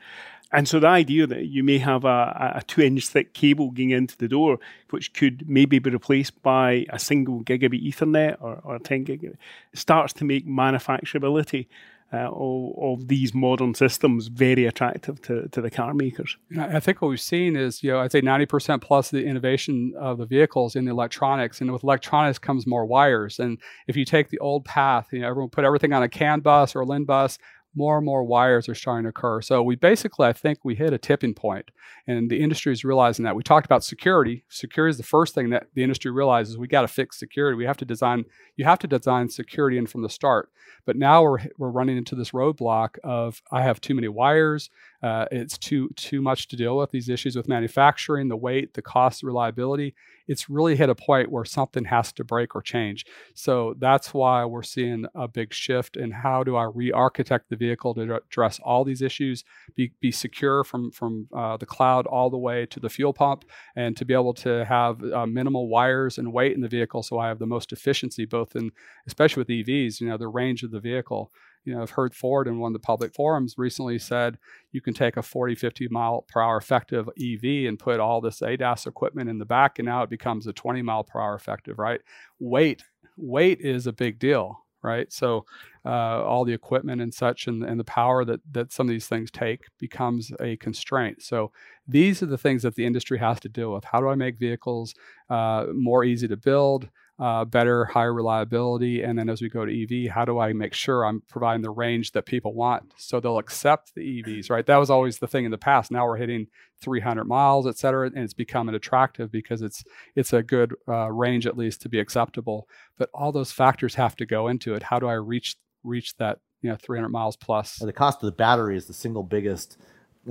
And 0.52 0.68
so 0.68 0.78
the 0.78 0.88
idea 0.88 1.26
that 1.26 1.46
you 1.46 1.64
may 1.64 1.78
have 1.78 2.04
a, 2.04 2.52
a 2.56 2.62
two 2.66 2.82
inch 2.82 3.08
thick 3.08 3.32
cable 3.32 3.70
going 3.70 3.90
into 3.90 4.16
the 4.16 4.28
door, 4.28 4.58
which 4.90 5.14
could 5.14 5.48
maybe 5.48 5.78
be 5.78 5.90
replaced 5.90 6.42
by 6.42 6.86
a 6.90 6.98
single 6.98 7.42
gigabit 7.42 7.82
Ethernet 7.86 8.36
or, 8.40 8.60
or 8.62 8.78
10 8.78 9.06
gigabit, 9.06 9.36
starts 9.72 10.12
to 10.14 10.24
make 10.24 10.46
manufacturability 10.46 11.66
uh, 12.12 12.28
of, 12.30 12.74
of, 12.78 13.08
these 13.08 13.32
modern 13.32 13.74
systems 13.74 14.26
very 14.26 14.66
attractive 14.66 15.22
to, 15.22 15.48
to 15.48 15.62
the 15.62 15.70
car 15.70 15.94
makers. 15.94 16.36
I 16.58 16.78
think 16.78 17.00
what 17.00 17.08
we've 17.08 17.18
seen 17.18 17.56
is, 17.56 17.82
you 17.82 17.90
know, 17.90 18.00
I'd 18.00 18.12
say 18.12 18.20
90% 18.20 18.82
plus 18.82 19.10
the 19.10 19.24
innovation 19.24 19.94
of 19.98 20.18
the 20.18 20.26
vehicles 20.26 20.76
in 20.76 20.84
the 20.84 20.90
electronics. 20.90 21.62
And 21.62 21.72
with 21.72 21.82
electronics 21.82 22.38
comes 22.38 22.66
more 22.66 22.84
wires. 22.84 23.38
And 23.38 23.56
if 23.86 23.96
you 23.96 24.04
take 24.04 24.28
the 24.28 24.38
old 24.40 24.66
path, 24.66 25.08
you 25.10 25.20
know, 25.20 25.28
everyone 25.28 25.48
put 25.48 25.64
everything 25.64 25.94
on 25.94 26.02
a 26.02 26.08
CAN 26.08 26.40
bus 26.40 26.76
or 26.76 26.82
a 26.82 26.84
LIN 26.84 27.06
bus, 27.06 27.38
more 27.74 27.96
and 27.96 28.04
more 28.04 28.22
wires 28.22 28.68
are 28.68 28.74
starting 28.74 29.04
to 29.04 29.08
occur. 29.08 29.40
So 29.40 29.62
we 29.62 29.76
basically, 29.76 30.26
I 30.26 30.32
think, 30.32 30.58
we 30.64 30.74
hit 30.74 30.92
a 30.92 30.98
tipping 30.98 31.34
point, 31.34 31.70
and 32.06 32.30
the 32.30 32.40
industry 32.40 32.72
is 32.72 32.84
realizing 32.84 33.24
that. 33.24 33.36
We 33.36 33.42
talked 33.42 33.66
about 33.66 33.84
security. 33.84 34.44
Security 34.48 34.90
is 34.90 34.96
the 34.98 35.02
first 35.02 35.34
thing 35.34 35.50
that 35.50 35.68
the 35.74 35.82
industry 35.82 36.10
realizes. 36.10 36.58
We 36.58 36.68
got 36.68 36.82
to 36.82 36.88
fix 36.88 37.18
security. 37.18 37.56
We 37.56 37.64
have 37.64 37.78
to 37.78 37.84
design. 37.84 38.24
You 38.56 38.64
have 38.64 38.78
to 38.80 38.86
design 38.86 39.28
security 39.28 39.78
in 39.78 39.86
from 39.86 40.02
the 40.02 40.10
start. 40.10 40.50
But 40.84 40.96
now 40.96 41.22
we're 41.22 41.38
we're 41.58 41.70
running 41.70 41.96
into 41.96 42.14
this 42.14 42.32
roadblock 42.32 42.98
of 43.04 43.42
I 43.50 43.62
have 43.62 43.80
too 43.80 43.94
many 43.94 44.08
wires. 44.08 44.70
Uh, 45.02 45.26
it's 45.30 45.58
too 45.58 45.88
too 45.96 46.22
much 46.22 46.48
to 46.48 46.56
deal 46.56 46.76
with 46.76 46.90
these 46.90 47.08
issues 47.08 47.36
with 47.36 47.48
manufacturing, 47.48 48.28
the 48.28 48.36
weight, 48.36 48.74
the 48.74 48.82
cost, 48.82 49.20
the 49.20 49.26
reliability 49.26 49.94
it's 50.28 50.48
really 50.48 50.76
hit 50.76 50.88
a 50.88 50.94
point 50.94 51.30
where 51.30 51.44
something 51.44 51.84
has 51.84 52.12
to 52.12 52.24
break 52.24 52.54
or 52.54 52.62
change. 52.62 53.04
So 53.34 53.74
that's 53.78 54.14
why 54.14 54.44
we're 54.44 54.62
seeing 54.62 55.06
a 55.14 55.28
big 55.28 55.52
shift 55.52 55.96
in 55.96 56.10
how 56.10 56.44
do 56.44 56.56
I 56.56 56.64
re-architect 56.64 57.48
the 57.48 57.56
vehicle 57.56 57.94
to 57.94 58.16
address 58.16 58.60
all 58.62 58.84
these 58.84 59.02
issues, 59.02 59.44
be, 59.74 59.92
be 60.00 60.10
secure 60.10 60.64
from 60.64 60.90
from 60.90 61.28
uh, 61.36 61.56
the 61.56 61.66
cloud 61.66 62.06
all 62.06 62.30
the 62.30 62.38
way 62.38 62.66
to 62.66 62.80
the 62.80 62.88
fuel 62.88 63.12
pump, 63.12 63.44
and 63.76 63.96
to 63.96 64.04
be 64.04 64.14
able 64.14 64.34
to 64.34 64.64
have 64.64 65.02
uh, 65.04 65.26
minimal 65.26 65.68
wires 65.68 66.18
and 66.18 66.32
weight 66.32 66.54
in 66.54 66.60
the 66.60 66.68
vehicle, 66.68 67.02
so 67.02 67.18
I 67.18 67.28
have 67.28 67.38
the 67.38 67.46
most 67.46 67.72
efficiency, 67.72 68.24
both 68.24 68.54
in 68.56 68.70
especially 69.06 69.40
with 69.40 69.48
EVs, 69.48 70.00
you 70.00 70.08
know, 70.08 70.16
the 70.16 70.28
range 70.28 70.62
of 70.62 70.70
the 70.70 70.80
vehicle 70.80 71.32
you 71.64 71.74
know, 71.74 71.82
I've 71.82 71.90
heard 71.90 72.14
Ford 72.14 72.48
in 72.48 72.58
one 72.58 72.70
of 72.70 72.72
the 72.74 72.84
public 72.84 73.14
forums 73.14 73.54
recently 73.56 73.98
said 73.98 74.38
you 74.72 74.80
can 74.80 74.94
take 74.94 75.16
a 75.16 75.22
40, 75.22 75.54
50 75.54 75.88
mile 75.88 76.24
per 76.28 76.40
hour 76.40 76.56
effective 76.56 77.08
EV 77.20 77.68
and 77.68 77.78
put 77.78 78.00
all 78.00 78.20
this 78.20 78.40
ADAS 78.40 78.86
equipment 78.86 79.30
in 79.30 79.38
the 79.38 79.44
back, 79.44 79.78
and 79.78 79.86
now 79.86 80.02
it 80.02 80.10
becomes 80.10 80.46
a 80.46 80.52
20 80.52 80.82
mile 80.82 81.04
per 81.04 81.20
hour 81.20 81.34
effective, 81.34 81.78
right? 81.78 82.00
Weight, 82.40 82.82
weight 83.16 83.60
is 83.60 83.86
a 83.86 83.92
big 83.92 84.18
deal, 84.18 84.58
right? 84.82 85.12
So 85.12 85.44
uh, 85.84 86.24
all 86.24 86.44
the 86.44 86.52
equipment 86.52 87.00
and 87.00 87.14
such 87.14 87.46
and, 87.46 87.62
and 87.62 87.78
the 87.78 87.84
power 87.84 88.24
that, 88.24 88.40
that 88.52 88.72
some 88.72 88.86
of 88.86 88.90
these 88.90 89.06
things 89.06 89.30
take 89.30 89.62
becomes 89.78 90.32
a 90.40 90.56
constraint. 90.56 91.22
So 91.22 91.52
these 91.86 92.22
are 92.22 92.26
the 92.26 92.38
things 92.38 92.62
that 92.62 92.74
the 92.74 92.86
industry 92.86 93.18
has 93.18 93.38
to 93.40 93.48
deal 93.48 93.72
with. 93.72 93.84
How 93.84 94.00
do 94.00 94.08
I 94.08 94.14
make 94.16 94.38
vehicles 94.38 94.94
uh, 95.30 95.66
more 95.72 96.02
easy 96.04 96.26
to 96.28 96.36
build, 96.36 96.88
uh, 97.18 97.44
better, 97.44 97.84
higher 97.84 98.12
reliability. 98.12 99.02
And 99.02 99.18
then 99.18 99.28
as 99.28 99.42
we 99.42 99.48
go 99.48 99.64
to 99.64 100.06
EV, 100.06 100.12
how 100.12 100.24
do 100.24 100.38
I 100.38 100.52
make 100.52 100.74
sure 100.74 101.04
I'm 101.04 101.22
providing 101.28 101.62
the 101.62 101.70
range 101.70 102.12
that 102.12 102.26
people 102.26 102.54
want 102.54 102.92
so 102.96 103.20
they'll 103.20 103.38
accept 103.38 103.94
the 103.94 104.22
EVs, 104.22 104.50
right? 104.50 104.66
That 104.66 104.78
was 104.78 104.90
always 104.90 105.18
the 105.18 105.26
thing 105.26 105.44
in 105.44 105.50
the 105.50 105.58
past. 105.58 105.90
Now 105.90 106.06
we're 106.06 106.16
hitting 106.16 106.48
300 106.80 107.24
miles, 107.24 107.66
et 107.66 107.78
cetera, 107.78 108.06
and 108.06 108.18
it's 108.18 108.34
becoming 108.34 108.74
attractive 108.74 109.30
because 109.30 109.62
it's 109.62 109.84
it's 110.16 110.32
a 110.32 110.42
good 110.42 110.74
uh, 110.88 111.12
range 111.12 111.46
at 111.46 111.56
least 111.56 111.80
to 111.82 111.88
be 111.88 112.00
acceptable. 112.00 112.66
But 112.98 113.10
all 113.14 113.30
those 113.30 113.52
factors 113.52 113.94
have 113.94 114.16
to 114.16 114.26
go 114.26 114.48
into 114.48 114.74
it. 114.74 114.84
How 114.84 114.98
do 114.98 115.06
I 115.06 115.14
reach 115.14 115.56
reach 115.84 116.16
that 116.16 116.38
you 116.60 116.70
know 116.70 116.76
300 116.76 117.08
miles 117.08 117.36
plus? 117.36 117.76
The 117.76 117.92
cost 117.92 118.22
of 118.22 118.26
the 118.26 118.36
battery 118.36 118.76
is 118.76 118.86
the 118.86 118.94
single 118.94 119.22
biggest 119.22 119.78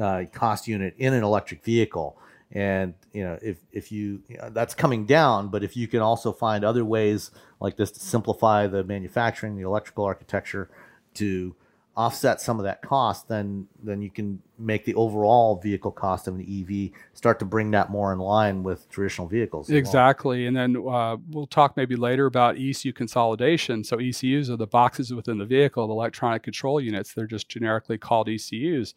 uh, 0.02 0.24
cost 0.34 0.68
unit 0.68 0.96
in 0.98 1.14
an 1.14 1.24
electric 1.24 1.64
vehicle 1.64 2.18
and 2.52 2.94
you 3.14 3.24
know 3.24 3.38
if 3.42 3.58
if 3.72 3.92
you, 3.92 4.22
you 4.28 4.38
know, 4.38 4.50
that's 4.50 4.74
coming 4.74 5.06
down 5.06 5.50
but 5.50 5.64
if 5.64 5.78
you 5.78 5.88
can 5.88 6.00
also 6.00 6.32
find 6.32 6.64
other 6.64 6.84
ways 6.84 7.32
like 7.60 7.78
this 7.78 7.92
to 7.92 8.00
simplify 8.00 8.68
the 8.68 8.84
manufacturing 8.84 9.56
the 9.56 9.64
electrical 9.64 10.04
architecture 10.04 10.70
to 11.14 11.56
offset 11.96 12.40
some 12.40 12.58
of 12.58 12.64
that 12.64 12.82
cost 12.82 13.28
then 13.28 13.68
then 13.84 14.02
you 14.02 14.10
can 14.10 14.42
make 14.58 14.86
the 14.86 14.96
overall 14.96 15.58
vehicle 15.58 15.92
cost 15.92 16.28
of 16.28 16.36
an 16.36 16.42
EV 16.42 16.98
start 17.14 17.38
to 17.40 17.46
bring 17.46 17.72
that 17.72 17.90
more 17.90 18.14
in 18.14 18.20
line 18.20 18.64
with 18.64 18.90
traditional 18.90 19.28
vehicles 19.28 19.70
exactly. 19.70 20.46
And 20.46 20.56
then 20.56 20.78
uh, 20.78 21.18
we'll 21.32 21.48
talk 21.48 21.76
maybe 21.76 21.96
later 21.96 22.28
about 22.28 22.58
ECU 22.58 22.94
consolidation. 22.94 23.84
So 23.84 24.00
ECUs 24.00 24.50
are 24.50 24.56
the 24.56 24.68
boxes 24.68 25.14
within 25.14 25.40
the 25.40 25.46
vehicle 25.46 25.88
the 25.88 25.94
electronic 25.94 26.44
control 26.44 26.80
units. 26.80 27.14
They're 27.14 27.28
just 27.28 27.50
generically 27.50 27.98
called 27.98 28.30
ECUs 28.30 28.94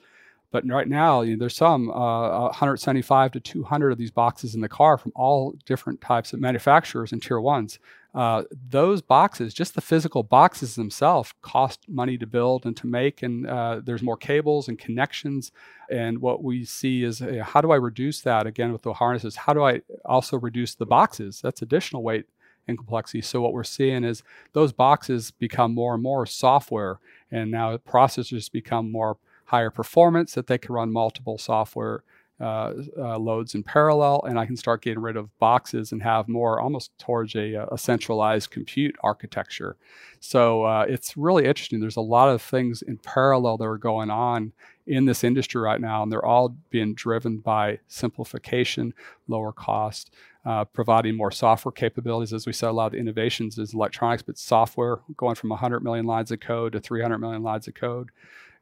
but 0.55 0.65
right 0.69 0.87
now, 0.87 1.23
you 1.23 1.33
know, 1.33 1.41
there's 1.41 1.57
some 1.57 1.91
uh, 1.91 2.43
175 2.43 3.33
to 3.33 3.41
200 3.41 3.91
of 3.91 3.99
these 3.99 4.13
boxes 4.13 4.55
in 4.55 4.61
the 4.61 4.69
car 4.69 4.97
from 4.97 5.11
all 5.17 5.53
different 5.67 6.01
types 6.01 6.33
of 6.33 6.39
manufacturers 6.39 7.11
and 7.11 7.21
tier 7.21 7.41
ones. 7.41 7.81
Uh, 8.15 8.45
those 8.71 9.03
boxes, 9.03 9.53
just 9.53 9.75
the 9.75 9.81
physical 9.81 10.23
boxes 10.23 10.77
themselves, 10.77 11.35
cost 11.43 11.81
money 11.89 12.17
to 12.17 12.25
build 12.25 12.67
and 12.67 12.77
to 12.77 12.87
make, 12.87 13.21
and 13.25 13.49
uh, 13.49 13.81
there's 13.83 14.01
more 14.01 14.17
cables 14.17 14.69
and 14.69 14.79
connections. 14.79 15.51
And 15.91 16.21
what 16.21 16.45
we 16.45 16.65
see 16.65 17.03
is 17.03 17.21
uh, 17.21 17.43
how 17.45 17.61
do 17.61 17.73
I 17.73 17.77
reduce 17.77 18.21
that 18.21 18.47
again 18.47 18.71
with 18.73 18.83
the 18.83 18.93
harnesses? 18.93 19.35
How 19.35 19.55
do 19.55 19.65
I 19.65 19.83
also 20.05 20.39
reduce 20.39 20.77
the 20.77 20.87
boxes? 20.87 21.41
That's 21.43 21.63
additional 21.63 22.05
weight 22.05 22.27
and 22.69 22.79
complexity. 22.79 23.23
So 23.23 23.41
what 23.41 23.53
we're 23.53 23.65
seeing 23.65 24.05
is 24.05 24.23
those 24.53 24.73
boxes 24.73 25.33
become 25.33 25.75
more 25.75 25.95
and 25.95 26.03
more 26.03 26.27
software, 26.27 27.01
and 27.29 27.51
now 27.51 27.77
processors 27.79 28.49
become 28.49 28.93
more 28.93 29.17
higher 29.47 29.71
performance, 29.71 30.35
that 30.35 30.47
they 30.47 30.59
can 30.59 30.75
run 30.75 30.93
multiple 30.93 31.39
software 31.39 32.03
uh, 32.41 32.73
uh, 32.99 33.17
loads 33.17 33.55
in 33.55 33.63
parallel, 33.63 34.21
and 34.27 34.41
I 34.41 34.45
can 34.45 34.57
start 34.57 34.83
getting 34.83 35.01
rid 35.01 35.17
of 35.17 35.37
boxes 35.39 35.93
and 35.93 36.03
have 36.03 36.27
more 36.27 36.61
almost 36.61 36.91
towards 36.99 37.37
a, 37.37 37.55
a 37.71 37.79
centralized 37.79 38.51
compute 38.51 38.97
architecture. 39.05 39.77
So 40.19 40.65
uh, 40.65 40.85
it's 40.89 41.17
really 41.17 41.45
interesting. 41.45 41.79
There's 41.79 41.97
a 41.97 42.01
lot 42.01 42.29
of 42.29 42.43
things 42.43 42.83
in 42.83 42.99
parallel 42.99 43.59
that 43.59 43.65
are 43.65 43.79
going 43.79 44.11
on 44.11 44.53
in 44.85 45.05
this 45.05 45.23
industry 45.23 45.61
right 45.61 45.81
now, 45.81 46.03
and 46.03 46.11
they're 46.11 46.25
all 46.25 46.57
being 46.71 46.95
driven 46.95 47.39
by 47.39 47.79
simplification, 47.87 48.95
lower 49.29 49.53
cost, 49.53 50.11
uh, 50.45 50.65
providing 50.65 51.17
more 51.17 51.31
software 51.31 51.73
capabilities. 51.73 52.33
As 52.33 52.47
we 52.47 52.53
said, 52.53 52.71
a 52.71 52.73
lot 52.73 52.87
of 52.87 52.93
the 52.93 52.99
innovations 52.99 53.59
is 53.59 53.75
electronics, 53.75 54.25
but 54.25 54.39
software 54.39 54.99
going 55.17 55.37
from 55.37 55.51
100 55.51 55.85
million 55.85 56.05
lines 56.05 56.33
of 56.33 56.41
code 56.41 56.73
to 56.73 56.81
300 56.81 57.19
million 57.19 57.45
lines 57.45 57.69
of 57.69 57.75
code 57.75 58.11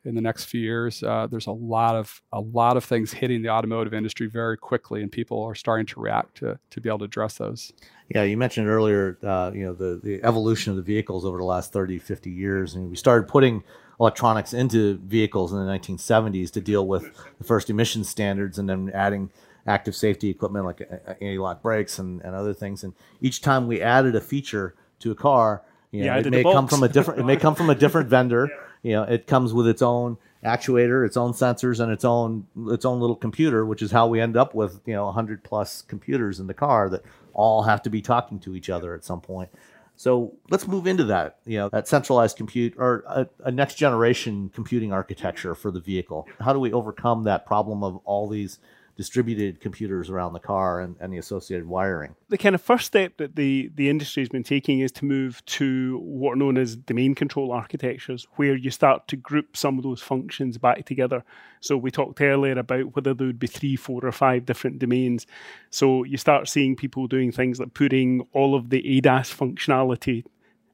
in 0.05 0.15
the 0.15 0.21
next 0.21 0.45
few 0.45 0.61
years. 0.61 1.03
Uh, 1.03 1.27
there's 1.31 1.47
a 1.47 1.53
lot 1.53 1.95
of 1.95 2.21
a 2.33 2.41
lot 2.41 2.77
of 2.77 2.85
things 2.85 3.13
hitting 3.13 3.43
the 3.43 3.49
automotive 3.49 3.95
industry 3.95 4.27
very 4.27 4.57
quickly, 4.57 5.03
and 5.03 5.11
people 5.11 5.43
are 5.43 5.55
starting 5.55 5.87
to 5.87 6.01
react 6.01 6.37
to 6.39 6.59
to 6.71 6.81
be 6.81 6.89
able 6.89 7.01
to 7.01 7.05
address 7.05 7.39
those. 7.39 7.73
Yeah, 8.09 8.25
you 8.25 8.37
mentioned 8.37 8.69
earlier, 8.69 9.19
uh, 9.23 9.53
you 9.55 9.65
know, 9.65 9.73
the 9.73 10.01
the 10.03 10.23
evolution 10.25 10.71
of 10.71 10.77
the 10.77 10.83
vehicles 10.83 11.25
over 11.25 11.39
the 11.39 11.45
last 11.45 11.73
30, 11.73 11.99
50 11.99 12.31
years, 12.31 12.75
and 12.75 12.91
we 12.91 12.97
started 12.97 13.29
putting 13.29 13.65
electronics 14.01 14.53
into 14.53 14.99
vehicles 14.99 15.53
in 15.53 15.65
the 15.65 15.73
1970s 15.73 16.51
to 16.51 16.61
deal 16.61 16.87
with 16.87 17.05
the 17.39 17.45
first 17.45 17.71
emission 17.71 18.05
standards, 18.05 18.59
and 18.59 18.69
then 18.69 18.91
adding 18.93 19.31
active 19.67 19.95
safety 19.95 20.29
equipment 20.29 20.65
like 20.65 20.81
uh, 20.81 21.11
uh, 21.11 21.15
anti-lock 21.21 21.63
brakes 21.63 21.99
and, 21.99 22.21
and 22.23 22.35
other 22.35 22.53
things. 22.53 22.83
And 22.83 22.95
each 23.21 23.41
time 23.41 23.67
we 23.67 23.81
added 23.81 24.17
a 24.17 24.21
feature 24.21 24.75
to 25.01 25.13
a 25.13 25.15
car, 25.15 25.63
you 25.91 26.01
know, 26.01 26.07
yeah, 26.07 26.19
it 26.19 26.31
may 26.31 26.43
come 26.43 26.67
from 26.67 26.83
a 26.83 26.89
different 26.89 27.21
it 27.21 27.25
may 27.25 27.37
come 27.37 27.55
from 27.55 27.71
a 27.71 27.75
different 27.75 28.09
vendor. 28.17 28.51
You 28.83 28.93
know, 28.93 29.03
it 29.05 29.27
comes 29.27 29.53
with 29.53 29.69
its 29.69 29.83
own 29.83 30.19
actuator, 30.45 31.07
its 31.07 31.17
own 31.17 31.33
sensors, 31.33 31.81
and 31.81 31.93
its 31.93 32.05
own 32.05 32.47
its 32.69 32.85
own 32.85 33.01
little 33.01 33.17
computer, 33.17 33.65
which 33.65 33.83
is 33.83 33.93
how 33.93 34.07
we 34.07 34.21
end 34.21 34.37
up 34.37 34.55
with 34.55 34.81
you 34.87 34.95
know 34.95 35.07
100 35.07 35.45
plus 35.45 35.83
computers 35.83 36.41
in 36.41 36.47
the 36.47 36.55
car 36.55 36.89
that 36.89 37.05
all 37.33 37.63
have 37.63 37.83
to 37.83 37.91
be 37.91 38.03
talking 38.03 38.39
to 38.41 38.57
each 38.57 38.69
other 38.69 38.95
at 38.95 39.05
some 39.05 39.21
point. 39.21 39.51
So 39.95 40.33
let's 40.51 40.67
move 40.67 40.87
into 40.87 41.05
that, 41.05 41.39
you 41.45 41.59
know, 41.59 41.69
that 41.69 41.87
centralized 41.87 42.37
compute 42.37 42.75
or 42.77 43.05
a, 43.07 43.29
a, 43.45 43.51
next 43.53 43.75
generation 43.75 44.51
computing 44.53 44.93
architecture 44.93 45.55
for 45.55 45.71
the 45.71 45.81
vehicle. 45.81 46.27
How 46.41 46.53
do 46.53 46.59
we 46.59 46.73
overcome 46.73 47.25
that 47.25 47.47
problem 47.47 47.85
of 47.85 48.01
all 48.05 48.27
these 48.27 48.59
distributed 49.03 49.61
computers 49.61 50.09
around 50.11 50.33
the 50.33 50.39
car 50.39 50.81
and, 50.81 50.95
and 51.01 51.13
the 51.13 51.19
associated 51.19 51.67
wiring. 51.67 52.15
The 52.29 52.39
kind 52.39 52.55
of 52.55 52.63
first 52.63 52.87
step 52.87 53.17
that 53.17 53.35
the, 53.35 53.69
the 53.75 53.91
industry 53.91 54.23
has 54.23 54.29
been 54.29 54.45
taking 54.45 54.79
is 54.79 54.93
to 54.93 55.05
move 55.05 55.45
to 55.47 55.99
what 56.05 56.35
are 56.35 56.37
known 56.37 56.57
as 56.57 56.77
domain 56.77 57.17
control 57.17 57.51
architectures, 57.51 58.29
where 58.37 58.55
you 58.55 58.71
start 58.71 59.09
to 59.09 59.17
group 59.17 59.57
some 59.57 59.77
of 59.77 59.83
those 59.83 60.01
functions 60.01 60.57
back 60.57 60.87
together. 60.87 61.25
So 61.59 61.77
we 61.77 61.91
talked 61.91 62.21
earlier 62.21 62.57
about 62.57 62.95
whether 62.95 63.13
there 63.13 63.27
would 63.27 63.41
be 63.41 63.49
three, 63.49 63.75
four, 63.75 64.05
or 64.05 64.13
five 64.13 64.47
different 64.47 64.79
domains. 64.79 65.27
So 65.71 66.05
you 66.05 66.17
start 66.17 66.49
seeing 66.49 66.77
people 66.77 67.09
doing 67.09 67.33
things 67.33 67.59
like 67.59 67.75
putting 67.75 68.25
all 68.33 68.55
of 68.55 68.71
the 68.71 68.83
ADAS 68.83 69.35
functionality 69.35 70.25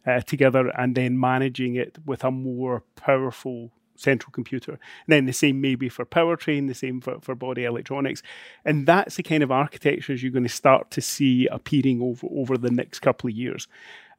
uh, 0.07 0.20
together 0.20 0.68
and 0.76 0.95
then 0.95 1.18
managing 1.18 1.76
it 1.76 1.97
with 2.05 2.24
a 2.24 2.31
more 2.31 2.83
powerful 2.95 3.72
central 3.99 4.32
computer. 4.32 4.72
And 4.72 4.80
then 5.09 5.26
the 5.26 5.32
same 5.32 5.61
maybe 5.61 5.88
for 5.88 6.07
powertrain, 6.07 6.68
the 6.68 6.74
same 6.74 7.01
for, 7.01 7.20
for 7.20 7.34
body 7.34 7.64
electronics. 7.64 8.22
And 8.64 8.86
that's 8.86 9.16
the 9.16 9.22
kind 9.22 9.42
of 9.42 9.51
architectures 9.51 10.22
you're 10.22 10.32
going 10.32 10.44
to 10.44 10.49
start 10.49 10.90
to 10.92 11.01
see 11.01 11.46
appearing 11.49 12.01
over, 12.01 12.26
over 12.30 12.57
the 12.57 12.70
next 12.70 13.01
couple 13.01 13.28
of 13.28 13.36
years. 13.36 13.66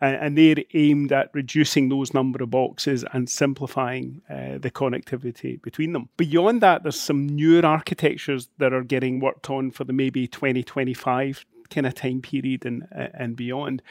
And, 0.01 0.37
they're 0.37 0.63
aimed 0.73 1.11
at 1.11 1.29
reducing 1.33 1.89
those 1.89 2.13
number 2.13 2.41
of 2.41 2.51
boxes 2.51 3.03
and 3.11 3.29
simplifying 3.29 4.21
uh, 4.29 4.57
the 4.57 4.71
connectivity 4.71 5.61
between 5.61 5.91
them. 5.91 6.07
Beyond 6.15 6.61
that, 6.61 6.83
there's 6.83 6.97
some 6.99 7.27
newer 7.27 7.65
architectures 7.65 8.47
that 8.59 8.71
are 8.71 8.83
getting 8.83 9.19
worked 9.19 9.49
on 9.49 9.71
for 9.71 9.83
the 9.83 9.91
maybe 9.91 10.25
2025 10.25 11.45
kind 11.69 11.85
of 11.85 11.95
time 11.95 12.21
period 12.21 12.65
and, 12.65 12.87
and 12.91 13.35
beyond. 13.35 13.81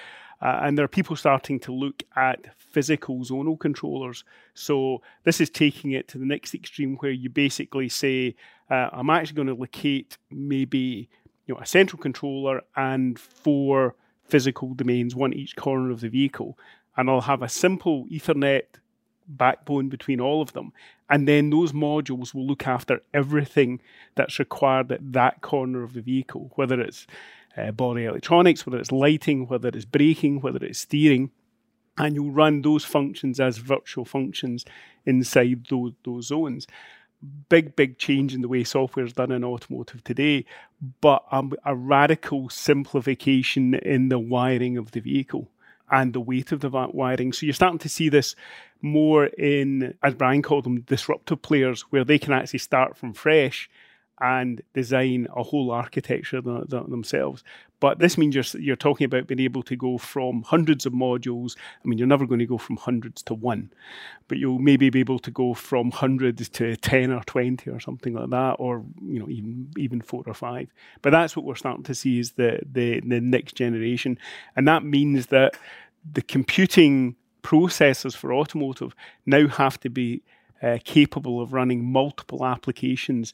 Uh, 0.41 0.61
and 0.63 0.79
there 0.79 0.85
are 0.85 0.89
people 0.89 1.17
starting 1.17 1.59
to 1.59 1.73
look 1.73 2.03
at 2.17 2.55
physical 2.57 3.19
zonal 3.25 3.59
controllers. 3.59 4.25
So 4.55 5.03
this 5.25 5.41
is 5.41 5.51
taking 5.51 5.93
it 5.93 6.07
to 6.09 6.19
the 6.19 6.27
next 6.27 6.55
extreme 6.55 6.97
where 6.97 7.11
you 7.11 7.29
basically 7.29 7.89
say, 7.89 8.37
uh, 8.71 8.89
I'm 8.93 9.11
actually 9.11 9.35
going 9.35 9.49
to 9.49 9.55
locate 9.55 10.17
maybe 10.31 11.09
you 11.47 11.55
know 11.55 11.61
a 11.61 11.67
central 11.67 12.01
controller 12.01 12.63
and 12.77 13.19
four 13.19 13.97
physical 14.25 14.75
domains, 14.75 15.17
one 15.17 15.33
each 15.33 15.57
corner 15.57 15.91
of 15.91 16.01
the 16.01 16.09
vehicle, 16.09 16.59
and 16.97 17.09
I'll 17.09 17.23
have 17.23 17.43
a 17.43 17.49
simple 17.49 18.07
Ethernet 18.07 18.65
backbone 19.27 19.89
between 19.89 20.21
all 20.21 20.41
of 20.41 20.53
them. 20.53 20.73
And 21.11 21.27
then 21.27 21.51
those 21.51 21.73
modules 21.73 22.35
will 22.35 22.47
look 22.47 22.67
after 22.67 23.01
everything 23.15 23.81
that's 24.15 24.39
required 24.39 24.93
at 24.93 25.13
that 25.13 25.41
corner 25.41 25.83
of 25.83 25.95
the 25.95 26.01
vehicle, 26.01 26.53
whether 26.57 26.81
it's 26.81 27.07
uh, 27.59 27.73
body 27.73 28.05
electronics, 28.05 28.65
whether 28.65 28.79
it's 28.79 28.93
lighting, 28.93 29.47
whether 29.49 29.69
it's 29.69 29.85
braking, 29.85 30.41
whether 30.41 30.65
it's 30.65 30.81
steering, 30.81 31.31
and 31.97 32.15
you'll 32.15 32.31
run 32.31 32.63
those 32.63 32.85
functions 32.85 33.41
as 33.41 33.59
virtual 33.59 34.05
functions 34.05 34.65
inside 35.05 35.67
those, 35.69 35.93
those 36.05 36.27
zones. 36.27 36.67
Big, 37.49 37.75
big 37.75 37.99
change 37.99 38.33
in 38.33 38.43
the 38.43 38.49
way 38.49 38.63
software 38.63 39.05
is 39.05 39.13
done 39.13 39.33
in 39.33 39.43
automotive 39.43 40.05
today, 40.05 40.45
but 41.01 41.25
a, 41.33 41.43
a 41.65 41.75
radical 41.75 42.49
simplification 42.49 43.75
in 43.75 44.09
the 44.09 44.21
wiring 44.21 44.79
of 44.79 44.93
the 44.93 45.01
vehicle 45.01 45.49
and 45.91 46.13
the 46.13 46.21
weight 46.21 46.53
of 46.53 46.61
the 46.61 46.71
wiring. 46.71 47.33
So 47.33 47.45
you're 47.47 47.55
starting 47.55 47.81
to 47.81 47.89
see 47.89 48.09
this 48.09 48.37
more 48.83 49.27
in, 49.27 49.95
as 50.05 50.15
Brian 50.15 50.43
called 50.43 50.65
them, 50.65 50.83
disruptive 50.83 51.43
players, 51.43 51.83
where 51.91 52.05
they 52.05 52.19
can 52.19 52.33
actually 52.33 52.61
start 52.61 52.97
from 52.97 53.13
fresh 53.13 53.69
and 54.21 54.63
design 54.75 55.27
a 55.37 55.43
whole 55.43 55.71
architecture 55.71 56.41
th- 56.41 56.69
th- 56.71 56.87
themselves. 56.87 57.43
But 57.81 58.01
this 58.01 58.19
means 58.19 58.35
you're, 58.35 58.61
you're 58.61 58.77
talking 58.77 59.05
about 59.05 59.29
being 59.29 59.41
able 59.41 59.63
to 59.63 59.77
go 59.77 59.99
from 59.99 60.43
hundreds 60.43 60.85
of 60.85 60.93
modules. 60.93 61.57
I 61.85 61.89
mean, 61.89 61.99
you're 61.99 62.09
never 62.09 62.27
going 62.27 62.41
to 62.41 62.47
go 62.47 62.59
from 62.59 62.77
hundreds 62.77 63.23
to 63.25 63.35
one, 63.35 63.73
but 64.27 64.39
you'll 64.39 64.59
maybe 64.59 64.91
be 64.91 65.01
able 65.01 65.21
to 65.21 65.31
go 65.31 65.55
from 65.55 65.93
hundreds 65.93 66.49
to 66.51 66.75
10 66.77 67.13
or 67.13 67.23
20 67.23 67.71
or 67.71 67.79
something 67.79 68.15
like 68.15 68.31
that, 68.31 68.57
or, 68.59 68.85
you 69.01 69.21
know, 69.21 69.29
even, 69.29 69.71
even 69.77 70.01
four 70.01 70.25
or 70.27 70.35
five. 70.35 70.69
But 71.03 71.11
that's 71.11 71.37
what 71.37 71.45
we're 71.45 71.55
starting 71.55 71.85
to 71.85 71.95
see 71.95 72.19
is 72.19 72.33
the, 72.33 72.61
the, 72.71 73.01
the 73.01 73.21
next 73.21 73.55
generation. 73.55 74.19
And 74.57 74.67
that 74.67 74.85
means 74.85 75.27
that 75.27 75.57
the 76.11 76.23
computing 76.23 77.15
processors 77.43 78.17
for 78.17 78.33
automotive 78.33 78.95
now 79.25 79.47
have 79.47 79.79
to 79.81 79.89
be 79.89 80.23
uh, 80.63 80.79
capable 80.85 81.41
of 81.41 81.53
running 81.53 81.85
multiple 81.85 82.45
applications 82.45 83.33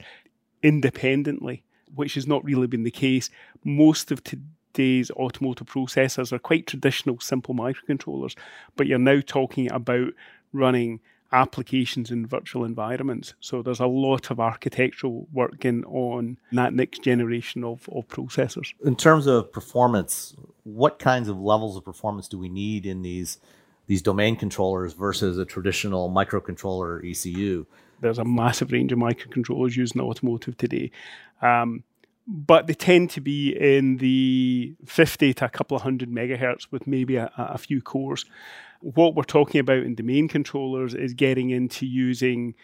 independently, 0.65 1.63
which 1.95 2.15
has 2.15 2.27
not 2.27 2.45
really 2.45 2.67
been 2.67 2.83
the 2.83 2.91
case. 2.91 3.31
Most 3.63 4.11
of 4.11 4.25
today's 4.25 5.11
automotive 5.13 5.69
processors 5.69 6.33
are 6.33 6.39
quite 6.41 6.67
traditional, 6.67 7.21
simple 7.21 7.55
microcontrollers, 7.55 8.35
but 8.75 8.89
you're 8.89 8.99
now 8.99 9.21
talking 9.25 9.71
about 9.71 10.09
running 10.53 11.01
applications 11.33 12.11
in 12.11 12.27
virtual 12.27 12.65
environments. 12.65 13.35
So 13.41 13.61
there's 13.61 13.81
a 13.81 13.87
lot 13.87 14.31
of 14.31 14.41
architectural 14.41 15.27
working 15.33 15.85
on 15.85 16.39
that 16.53 16.73
next 16.73 17.03
generation 17.03 17.65
of, 17.65 17.89
of 17.93 18.09
processors. 18.09 18.73
In 18.85 18.97
terms 18.97 19.27
of 19.27 19.53
performance, 19.53 20.35
what 20.63 20.99
kinds 20.99 21.29
of 21.29 21.39
levels 21.39 21.77
of 21.77 21.85
performance 21.85 22.29
do 22.29 22.39
we 22.39 22.49
need 22.49 22.87
in 22.87 23.03
these 23.03 23.39
these 23.87 24.01
domain 24.01 24.35
controllers 24.35 24.95
versus 24.95 25.37
a 25.37 25.45
traditional 25.45 26.09
microcontroller 26.09 27.05
ECU? 27.05 27.67
There's 28.01 28.19
a 28.19 28.25
massive 28.25 28.73
range 28.73 28.93
of 28.93 28.99
microcontrollers 28.99 29.77
used 29.77 29.95
in 29.95 30.01
automotive 30.01 30.57
today. 30.57 30.91
Um, 31.43 31.85
but 32.27 32.67
they 32.67 32.75
tend 32.75 33.11
to 33.11 33.21
be 33.21 33.51
in 33.51 33.99
the 33.99 34.75
50 34.87 35.35
to 35.35 35.45
a 35.45 35.49
couple 35.51 35.77
of 35.77 35.83
hundred 35.83 36.11
megahertz 36.11 36.69
with 36.71 36.87
maybe 36.87 37.17
a, 37.17 37.31
a 37.37 37.59
few 37.59 37.83
cores 37.83 38.25
what 38.85 39.15
we're 39.15 39.23
talking 39.23 39.61
about 39.61 39.79
in 39.79 39.95
domain 39.95 40.29
controllers 40.29 40.95
is 40.95 41.15
getting 41.15 41.49
into 41.49 41.87
using 41.87 42.55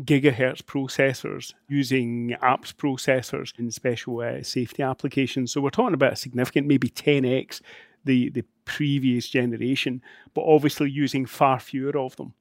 gigahertz 0.00 0.62
processors, 0.62 1.52
using 1.68 2.34
apps 2.42 2.72
processors 2.72 3.52
in 3.58 3.70
special 3.70 4.20
uh, 4.20 4.42
safety 4.42 4.82
applications. 4.82 5.52
So 5.52 5.60
we're 5.60 5.68
talking 5.68 5.92
about 5.92 6.14
a 6.14 6.16
significant, 6.16 6.66
maybe 6.66 6.88
10x 6.88 7.60
the, 8.06 8.30
the 8.30 8.44
previous 8.64 9.28
generation, 9.28 10.00
but 10.32 10.44
obviously 10.46 10.90
using 10.90 11.26
far 11.26 11.60
fewer 11.60 11.98
of 11.98 12.16
them. 12.16 12.32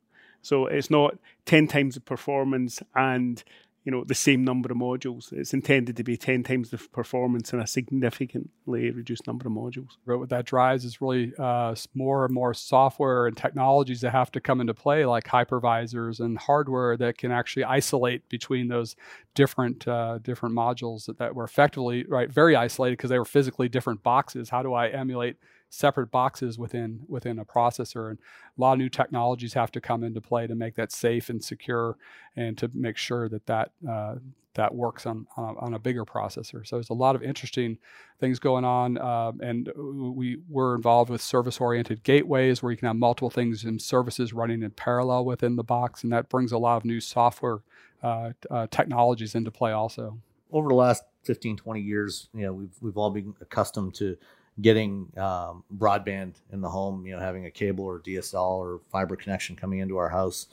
So 0.45 0.67
it's 0.67 0.89
not 0.89 1.17
10 1.45 1.67
times 1.67 1.95
the 1.95 2.01
performance 2.01 2.81
and 2.93 3.43
you 3.85 3.91
know 3.91 4.03
the 4.03 4.15
same 4.15 4.43
number 4.43 4.71
of 4.71 4.77
modules. 4.77 5.31
It's 5.31 5.53
intended 5.53 5.95
to 5.97 6.03
be 6.03 6.17
ten 6.17 6.41
times 6.43 6.71
the 6.71 6.79
performance 6.79 7.53
and 7.53 7.61
a 7.61 7.67
significantly 7.67 8.89
reduced 8.89 9.27
number 9.27 9.47
of 9.47 9.53
modules. 9.53 9.91
But 10.07 10.17
what 10.17 10.29
that 10.29 10.45
drives 10.45 10.83
is 10.85 10.99
really 11.01 11.33
uh, 11.37 11.75
more 11.93 12.25
and 12.25 12.33
more 12.33 12.55
software 12.55 13.27
and 13.27 13.37
technologies 13.37 14.01
that 14.01 14.09
have 14.09 14.31
to 14.31 14.41
come 14.41 14.59
into 14.59 14.73
play, 14.73 15.05
like 15.05 15.25
hypervisors 15.25 16.19
and 16.19 16.37
hardware 16.37 16.97
that 16.97 17.19
can 17.19 17.31
actually 17.31 17.63
isolate 17.63 18.27
between 18.27 18.69
those 18.69 18.95
different 19.35 19.87
uh, 19.87 20.17
different 20.17 20.55
modules 20.55 21.05
that, 21.05 21.19
that 21.19 21.35
were 21.35 21.43
effectively 21.43 22.05
right 22.05 22.31
very 22.31 22.55
isolated 22.55 22.93
because 22.93 23.11
they 23.11 23.19
were 23.19 23.25
physically 23.25 23.69
different 23.69 24.01
boxes. 24.01 24.49
How 24.49 24.63
do 24.63 24.73
I 24.73 24.87
emulate 24.87 25.37
separate 25.75 26.07
boxes 26.07 26.57
within 26.57 27.01
within 27.07 27.37
a 27.39 27.45
processor 27.45 28.09
and 28.09 28.17
a 28.57 28.61
lot 28.61 28.73
of 28.73 28.79
new 28.79 28.89
technologies 28.89 29.53
have 29.53 29.71
to 29.71 29.81
come 29.81 30.03
into 30.03 30.21
play 30.21 30.47
to 30.47 30.55
make 30.55 30.75
that 30.75 30.91
safe 30.91 31.29
and 31.29 31.43
secure 31.43 31.97
and 32.37 32.57
to 32.57 32.69
make 32.73 32.95
sure 32.95 33.27
that 33.27 33.45
that 33.45 33.71
uh, 33.87 34.15
that 34.53 34.73
works 34.73 35.05
on, 35.05 35.27
on 35.35 35.55
a, 35.55 35.59
on, 35.59 35.73
a, 35.73 35.79
bigger 35.79 36.05
processor. 36.05 36.65
So 36.65 36.77
there's 36.77 36.89
a 36.89 36.93
lot 36.93 37.13
of 37.13 37.21
interesting 37.21 37.77
things 38.21 38.39
going 38.39 38.63
on, 38.63 38.97
uh, 38.97 39.33
and 39.41 39.69
we 39.75 40.37
were 40.47 40.75
involved 40.75 41.09
with 41.09 41.21
service-oriented 41.21 42.03
gateways 42.03 42.63
where 42.63 42.71
you 42.71 42.77
can 42.77 42.87
have 42.87 42.95
multiple 42.95 43.29
things 43.29 43.65
and 43.65 43.81
services 43.81 44.31
running 44.31 44.63
in 44.63 44.71
parallel 44.71 45.25
within 45.25 45.57
the 45.57 45.63
box, 45.63 46.03
and 46.03 46.13
that 46.13 46.29
brings 46.29 46.53
a 46.53 46.57
lot 46.57 46.77
of 46.77 46.85
new 46.85 47.01
software 47.01 47.59
uh, 48.01 48.31
uh, 48.49 48.67
technologies 48.71 49.35
into 49.35 49.51
play 49.51 49.73
also. 49.73 50.17
Over 50.53 50.69
the 50.69 50.75
last 50.75 51.03
15, 51.23 51.57
20 51.57 51.81
years, 51.81 52.29
you 52.33 52.43
know, 52.43 52.53
we've 52.53 52.75
we've 52.79 52.97
all 52.97 53.11
been 53.11 53.33
accustomed 53.41 53.93
to 53.95 54.15
getting 54.61 55.11
um, 55.17 55.63
broadband 55.75 56.35
in 56.51 56.61
the 56.61 56.69
home, 56.69 57.05
you 57.05 57.13
know, 57.13 57.19
having 57.19 57.45
a 57.45 57.51
cable 57.51 57.85
or 57.85 57.99
DSL 57.99 58.57
or 58.57 58.79
fiber 58.91 59.15
connection 59.15 59.55
coming 59.55 59.79
into 59.79 59.97
our 59.97 60.09
house, 60.09 60.47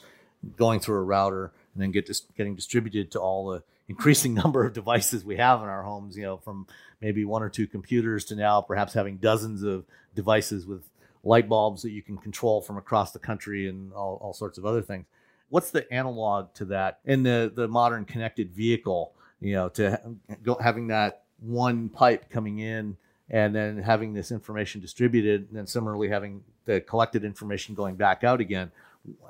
going 0.56 0.80
through 0.80 0.96
a 0.96 1.02
router, 1.02 1.52
and 1.74 1.82
then 1.82 1.90
get 1.92 2.06
dis- 2.06 2.26
getting 2.36 2.54
distributed 2.54 3.10
to 3.12 3.20
all 3.20 3.50
the 3.50 3.62
increasing 3.88 4.34
number 4.42 4.64
of 4.64 4.72
devices 4.72 5.24
we 5.24 5.36
have 5.36 5.62
in 5.62 5.68
our 5.68 5.82
homes. 5.82 6.16
You 6.16 6.24
know, 6.24 6.36
from 6.38 6.66
maybe 7.00 7.24
one 7.24 7.42
or 7.42 7.48
two 7.48 7.66
computers 7.66 8.24
to 8.26 8.36
now 8.36 8.60
perhaps 8.60 8.94
having 8.94 9.18
dozens 9.18 9.62
of 9.62 9.84
devices 10.14 10.66
with 10.66 10.82
light 11.24 11.48
bulbs 11.48 11.82
that 11.82 11.90
you 11.90 12.02
can 12.02 12.18
control 12.18 12.60
from 12.60 12.76
across 12.76 13.12
the 13.12 13.18
country 13.18 13.68
and 13.68 13.92
all, 13.92 14.18
all 14.20 14.32
sorts 14.32 14.58
of 14.58 14.66
other 14.66 14.82
things. 14.82 15.06
What's 15.48 15.70
the 15.70 15.90
analog 15.92 16.52
to 16.54 16.64
that 16.66 16.98
in 17.04 17.22
the 17.22 17.52
the 17.54 17.68
modern 17.68 18.04
connected 18.04 18.50
vehicle? 18.50 19.12
You 19.40 19.54
know, 19.54 19.68
to 19.70 20.00
go, 20.42 20.56
having 20.60 20.88
that 20.88 21.22
one 21.40 21.88
pipe 21.88 22.30
coming 22.30 22.58
in 22.58 22.96
and 23.32 23.54
then 23.54 23.78
having 23.78 24.12
this 24.12 24.30
information 24.30 24.80
distributed 24.80 25.48
and 25.48 25.56
then 25.56 25.66
similarly 25.66 26.08
having 26.08 26.44
the 26.66 26.80
collected 26.82 27.24
information 27.24 27.74
going 27.74 27.96
back 27.96 28.22
out 28.22 28.40
again 28.40 28.70